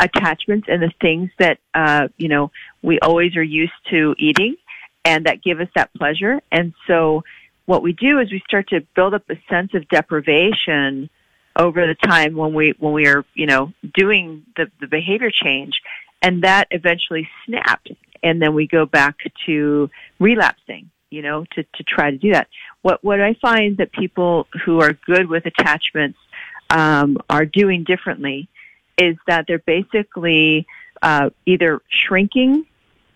attachments 0.00 0.68
and 0.70 0.82
the 0.82 0.92
things 1.00 1.30
that 1.38 1.58
uh, 1.74 2.08
you 2.16 2.28
know 2.28 2.50
we 2.82 2.98
always 3.00 3.36
are 3.36 3.42
used 3.42 3.72
to 3.90 4.14
eating, 4.18 4.56
and 5.04 5.26
that 5.26 5.42
give 5.42 5.60
us 5.60 5.68
that 5.74 5.92
pleasure. 5.94 6.40
And 6.52 6.74
so, 6.86 7.24
what 7.66 7.82
we 7.82 7.92
do 7.92 8.18
is 8.20 8.30
we 8.30 8.42
start 8.46 8.68
to 8.68 8.80
build 8.94 9.14
up 9.14 9.28
a 9.28 9.36
sense 9.48 9.74
of 9.74 9.88
deprivation 9.88 11.10
over 11.58 11.86
the 11.86 11.94
time 11.94 12.36
when 12.36 12.54
we 12.54 12.74
when 12.78 12.92
we 12.92 13.06
are 13.06 13.24
you 13.34 13.46
know 13.46 13.72
doing 13.94 14.44
the, 14.56 14.70
the 14.80 14.86
behavior 14.86 15.30
change, 15.30 15.74
and 16.22 16.42
that 16.44 16.68
eventually 16.70 17.28
snaps, 17.44 17.90
and 18.22 18.40
then 18.40 18.54
we 18.54 18.66
go 18.66 18.86
back 18.86 19.16
to 19.46 19.90
relapsing. 20.18 20.90
You 21.08 21.22
know, 21.22 21.44
to 21.52 21.62
to 21.62 21.84
try 21.84 22.10
to 22.10 22.18
do 22.18 22.32
that. 22.32 22.48
What 22.82 23.02
what 23.04 23.20
I 23.20 23.34
find 23.34 23.76
that 23.76 23.92
people 23.92 24.48
who 24.64 24.80
are 24.80 24.92
good 24.92 25.28
with 25.28 25.46
attachments 25.46 26.18
um, 26.68 27.18
are 27.30 27.46
doing 27.46 27.84
differently 27.84 28.48
is 28.98 29.16
that 29.26 29.46
they're 29.46 29.58
basically 29.60 30.66
uh, 31.02 31.30
either 31.46 31.80
shrinking 31.88 32.66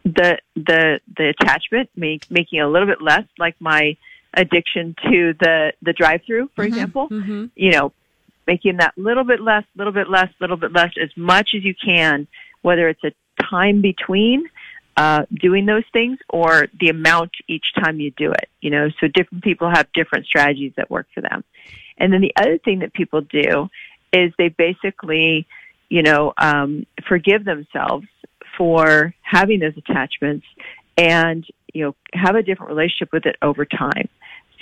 the 0.05 0.38
the 0.55 1.01
the 1.16 1.34
attachment, 1.38 1.90
make, 1.96 2.30
making 2.30 2.61
it 2.61 2.62
a 2.62 2.68
little 2.68 2.88
bit 2.88 3.03
less, 3.03 3.24
like 3.38 3.57
my 3.61 3.96
addiction 4.34 4.94
to 5.11 5.34
the 5.40 5.72
the 5.82 5.92
drive 5.92 6.22
through, 6.26 6.48
for 6.55 6.64
example. 6.64 7.09
You 7.57 7.72
know, 7.72 7.92
making 8.46 8.76
that 8.78 8.96
little 8.96 9.24
bit 9.24 9.40
less, 9.40 9.64
little 9.76 9.92
bit 9.92 10.09
less, 10.09 10.28
little 10.40 10.57
bit 10.57 10.72
less, 10.72 10.92
as 11.03 11.11
much 11.16 11.51
as 11.57 11.64
you 11.64 11.74
can, 11.74 12.26
whether 12.62 12.88
it's 12.88 13.03
a 13.05 13.12
time 13.42 13.80
between 13.80 14.48
uh, 14.97 15.24
doing 15.32 15.66
those 15.66 15.84
things 15.93 16.18
or 16.28 16.66
the 16.78 16.88
amount 16.88 17.30
each 17.49 17.66
time 17.78 18.01
you 18.01 18.11
do 18.11 18.30
it. 18.30 18.49
You 18.61 18.70
know, 18.70 18.88
so 19.01 19.09
different 19.09 19.45
people 19.45 19.70
have 19.70 19.86
different 19.93 20.26
strategies 20.26 20.72
that 20.76 20.91
work 20.91 21.07
for 21.14 21.20
them. 21.20 21.45
And 21.99 22.12
then 22.12 22.20
the 22.20 22.32
other 22.36 22.59
thing 22.59 22.80
that 22.80 22.93
people 22.93 23.20
do 23.20 23.68
is 24.12 24.32
they 24.38 24.49
basically, 24.49 25.47
you 25.88 26.03
know, 26.03 26.32
um, 26.38 26.86
forgive 27.09 27.45
themselves 27.45 28.07
for 28.57 29.14
having 29.22 29.61
those 29.61 29.76
attachments 29.76 30.47
and, 30.97 31.47
you 31.72 31.84
know, 31.84 31.95
have 32.12 32.34
a 32.34 32.43
different 32.43 32.70
relationship 32.70 33.12
with 33.12 33.26
it 33.26 33.36
over 33.43 33.64
time. 33.64 34.09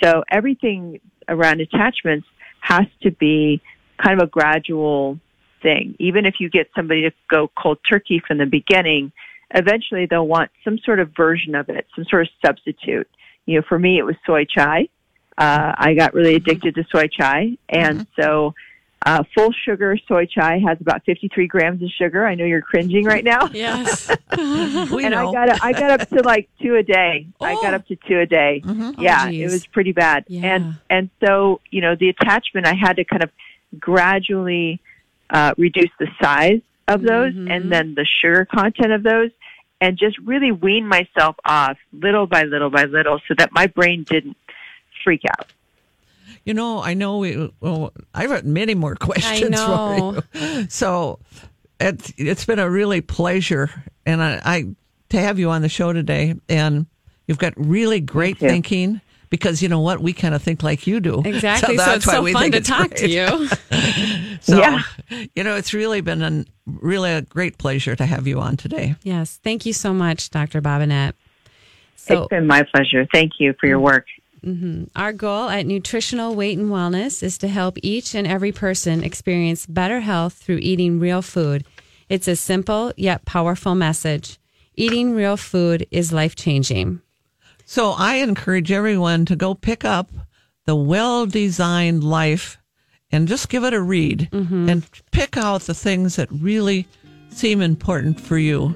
So 0.03 0.23
everything 0.29 0.99
around 1.27 1.61
attachments 1.61 2.27
has 2.61 2.85
to 3.01 3.11
be 3.11 3.61
kind 4.01 4.21
of 4.21 4.27
a 4.27 4.29
gradual 4.29 5.19
thing. 5.61 5.95
Even 5.99 6.25
if 6.25 6.35
you 6.39 6.49
get 6.49 6.69
somebody 6.75 7.01
to 7.01 7.11
go 7.29 7.49
cold 7.57 7.79
turkey 7.89 8.21
from 8.25 8.37
the 8.37 8.45
beginning, 8.45 9.11
eventually 9.53 10.05
they'll 10.05 10.27
want 10.27 10.51
some 10.63 10.77
sort 10.79 10.99
of 10.99 11.11
version 11.15 11.55
of 11.55 11.69
it, 11.69 11.87
some 11.95 12.05
sort 12.05 12.23
of 12.23 12.29
substitute. 12.45 13.07
You 13.45 13.57
know, 13.57 13.65
for 13.67 13.79
me, 13.79 13.97
it 13.97 14.03
was 14.03 14.15
soy 14.25 14.45
chai. 14.45 14.89
Uh, 15.37 15.73
I 15.77 15.93
got 15.93 16.13
really 16.13 16.35
addicted 16.35 16.75
to 16.75 16.83
soy 16.91 17.07
chai, 17.07 17.57
and 17.69 18.05
so 18.19 18.53
uh, 19.05 19.23
full 19.33 19.51
sugar 19.63 19.97
soy 20.07 20.25
chai 20.25 20.59
has 20.59 20.77
about 20.81 21.03
53 21.05 21.47
grams 21.47 21.81
of 21.81 21.89
sugar. 21.97 22.25
I 22.27 22.35
know 22.35 22.43
you're 22.43 22.61
cringing 22.61 23.05
right 23.05 23.23
now. 23.23 23.47
Yes. 23.53 24.09
We 24.91 25.05
and 25.05 25.13
know. 25.13 25.29
I 25.29 25.33
got 25.47 25.63
I 25.63 25.71
got 25.71 26.01
up 26.01 26.09
to 26.09 26.21
like 26.23 26.49
two 26.61 26.75
a 26.75 26.83
day. 26.83 27.25
I 27.41 27.53
got 27.55 27.73
Oh. 27.73 27.77
up 27.77 27.87
to 27.87 27.95
two 28.07 28.19
a 28.19 28.25
day. 28.25 28.61
Yeah, 28.97 29.25
Oh, 29.27 29.29
it 29.31 29.45
was 29.51 29.65
pretty 29.67 29.91
bad. 29.93 30.25
Yeah. 30.27 30.55
And 30.55 30.75
and 30.89 31.09
so 31.25 31.61
you 31.71 31.81
know 31.81 31.95
the 31.95 32.09
attachment, 32.09 32.67
I 32.67 32.73
had 32.75 32.97
to 32.97 33.03
kind 33.05 33.23
of 33.23 33.31
gradually 33.79 34.79
uh, 35.29 35.53
reduce 35.57 35.91
the 35.99 36.07
size 36.21 36.61
of 36.89 37.01
those 37.01 37.33
Mm-hmm. 37.33 37.51
and 37.51 37.71
then 37.71 37.95
the 37.95 38.05
sugar 38.21 38.45
content 38.45 38.91
of 38.91 39.03
those, 39.03 39.31
and 39.79 39.97
just 39.97 40.17
really 40.19 40.51
wean 40.51 40.87
myself 40.87 41.35
off 41.45 41.77
little 41.93 42.27
by 42.27 42.43
little 42.43 42.69
by 42.69 42.83
little, 42.85 43.19
so 43.27 43.33
that 43.37 43.51
my 43.53 43.67
brain 43.67 44.03
didn't 44.03 44.37
freak 45.03 45.21
out. 45.25 45.47
You 46.45 46.53
know, 46.53 46.81
I 46.81 46.93
know 46.93 47.17
we. 47.17 47.51
Well, 47.59 47.93
I've 48.13 48.29
got 48.29 48.45
many 48.45 48.75
more 48.75 48.95
questions 49.07 49.59
for 49.61 50.23
you. 50.33 50.67
So 50.69 51.19
it's 51.79 52.13
it's 52.17 52.45
been 52.45 52.59
a 52.59 52.69
really 52.69 53.01
pleasure, 53.01 53.69
and 54.05 54.21
I, 54.21 54.41
I 54.43 54.65
to 55.09 55.19
have 55.19 55.39
you 55.39 55.49
on 55.49 55.61
the 55.61 55.69
show 55.69 55.93
today. 55.93 56.35
And 56.47 56.87
you've 57.27 57.37
got 57.39 57.53
really 57.55 57.99
great 58.01 58.39
too. 58.39 58.47
thinking 58.47 59.01
because 59.29 59.61
you 59.61 59.69
know 59.69 59.79
what 59.79 59.99
we 60.01 60.13
kind 60.13 60.33
of 60.33 60.41
think 60.41 60.63
like 60.63 60.87
you 60.87 60.99
do. 60.99 61.21
Exactly. 61.23 61.77
So, 61.77 61.85
that's 61.85 61.97
it's 61.97 62.07
why 62.07 62.13
so 62.13 62.21
we 62.21 62.33
fun 62.33 62.41
think 62.43 62.53
to 62.53 62.57
it's 62.59 62.67
talk 62.69 62.91
to 62.95 63.09
you. 63.09 63.49
So, 64.41 64.57
Yeah. 64.57 64.81
you 65.35 65.43
know, 65.43 65.55
it's 65.55 65.73
really 65.73 65.99
been 66.01 66.21
a 66.21 66.45
really 66.65 67.11
a 67.11 67.21
great 67.21 67.57
pleasure 67.57 67.95
to 67.95 68.05
have 68.05 68.25
you 68.25 68.39
on 68.39 68.55
today. 68.57 68.95
yes. 69.03 69.37
Thank 69.43 69.65
you 69.65 69.73
so 69.73 69.93
much, 69.93 70.29
Dr. 70.29 70.61
Bobinet. 70.61 71.13
So, 71.97 72.21
it's 72.23 72.29
been 72.29 72.47
my 72.47 72.63
pleasure. 72.63 73.05
Thank 73.11 73.33
you 73.39 73.53
for 73.59 73.67
your 73.67 73.79
work. 73.79 74.05
Mm-hmm. 74.45 74.85
Our 74.95 75.11
goal 75.11 75.49
at 75.49 75.65
Nutritional 75.65 76.33
Weight 76.35 76.57
and 76.57 76.69
Wellness 76.71 77.21
is 77.21 77.37
to 77.39 77.49
help 77.49 77.77
each 77.83 78.15
and 78.15 78.25
every 78.25 78.53
person 78.53 79.03
experience 79.03 79.65
better 79.65 79.99
health 79.99 80.33
through 80.35 80.59
eating 80.61 80.99
real 81.01 81.21
food. 81.21 81.65
It's 82.07 82.27
a 82.29 82.37
simple 82.37 82.93
yet 82.95 83.25
powerful 83.25 83.75
message. 83.75 84.39
Eating 84.75 85.13
real 85.13 85.35
food 85.35 85.85
is 85.91 86.13
life 86.13 86.37
changing. 86.37 87.01
So 87.69 87.91
I 87.91 88.15
encourage 88.15 88.71
everyone 88.71 89.25
to 89.25 89.35
go 89.35 89.53
pick 89.53 89.85
up 89.85 90.09
the 90.65 90.75
well 90.75 91.27
designed 91.27 92.03
life 92.03 92.57
and 93.11 93.27
just 93.27 93.47
give 93.47 93.63
it 93.63 93.75
a 93.75 93.79
read 93.79 94.27
mm-hmm. 94.31 94.67
and 94.67 94.89
pick 95.11 95.37
out 95.37 95.61
the 95.61 95.75
things 95.75 96.15
that 96.15 96.29
really 96.31 96.87
seem 97.29 97.61
important 97.61 98.19
for 98.19 98.39
you 98.39 98.73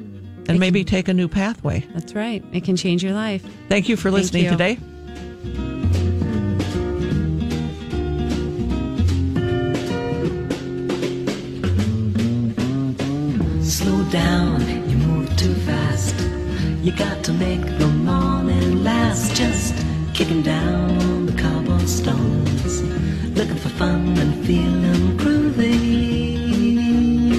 and 0.47 0.59
maybe 0.59 0.83
take 0.83 1.07
a 1.07 1.13
new 1.13 1.27
pathway. 1.27 1.79
That's 1.95 2.13
right. 2.13 2.45
It 2.53 2.65
can 2.65 2.75
change 2.75 3.03
your 3.03 3.13
life. 3.13 3.43
Thank 3.67 3.89
you 3.89 3.97
for 3.97 4.11
listening 4.11 4.43
you. 4.43 4.51
today. 4.51 4.75
Slow 13.63 14.03
down, 14.11 14.61
you 14.87 14.97
move 14.97 15.35
too 15.35 15.55
fast. 15.65 16.15
You 16.83 16.91
got 16.91 17.23
to 17.23 17.33
make 17.33 17.65
the 17.79 17.87
morning 17.87 18.32
last. 18.83 19.35
Just 19.35 19.73
kicking 20.13 20.41
down 20.41 20.91
on 21.01 21.25
the 21.25 21.41
cobblestones. 21.41 22.81
Looking 23.37 23.55
for 23.55 23.69
fun 23.69 24.17
and 24.17 24.45
feeling 24.45 25.17
cruise. 25.17 25.32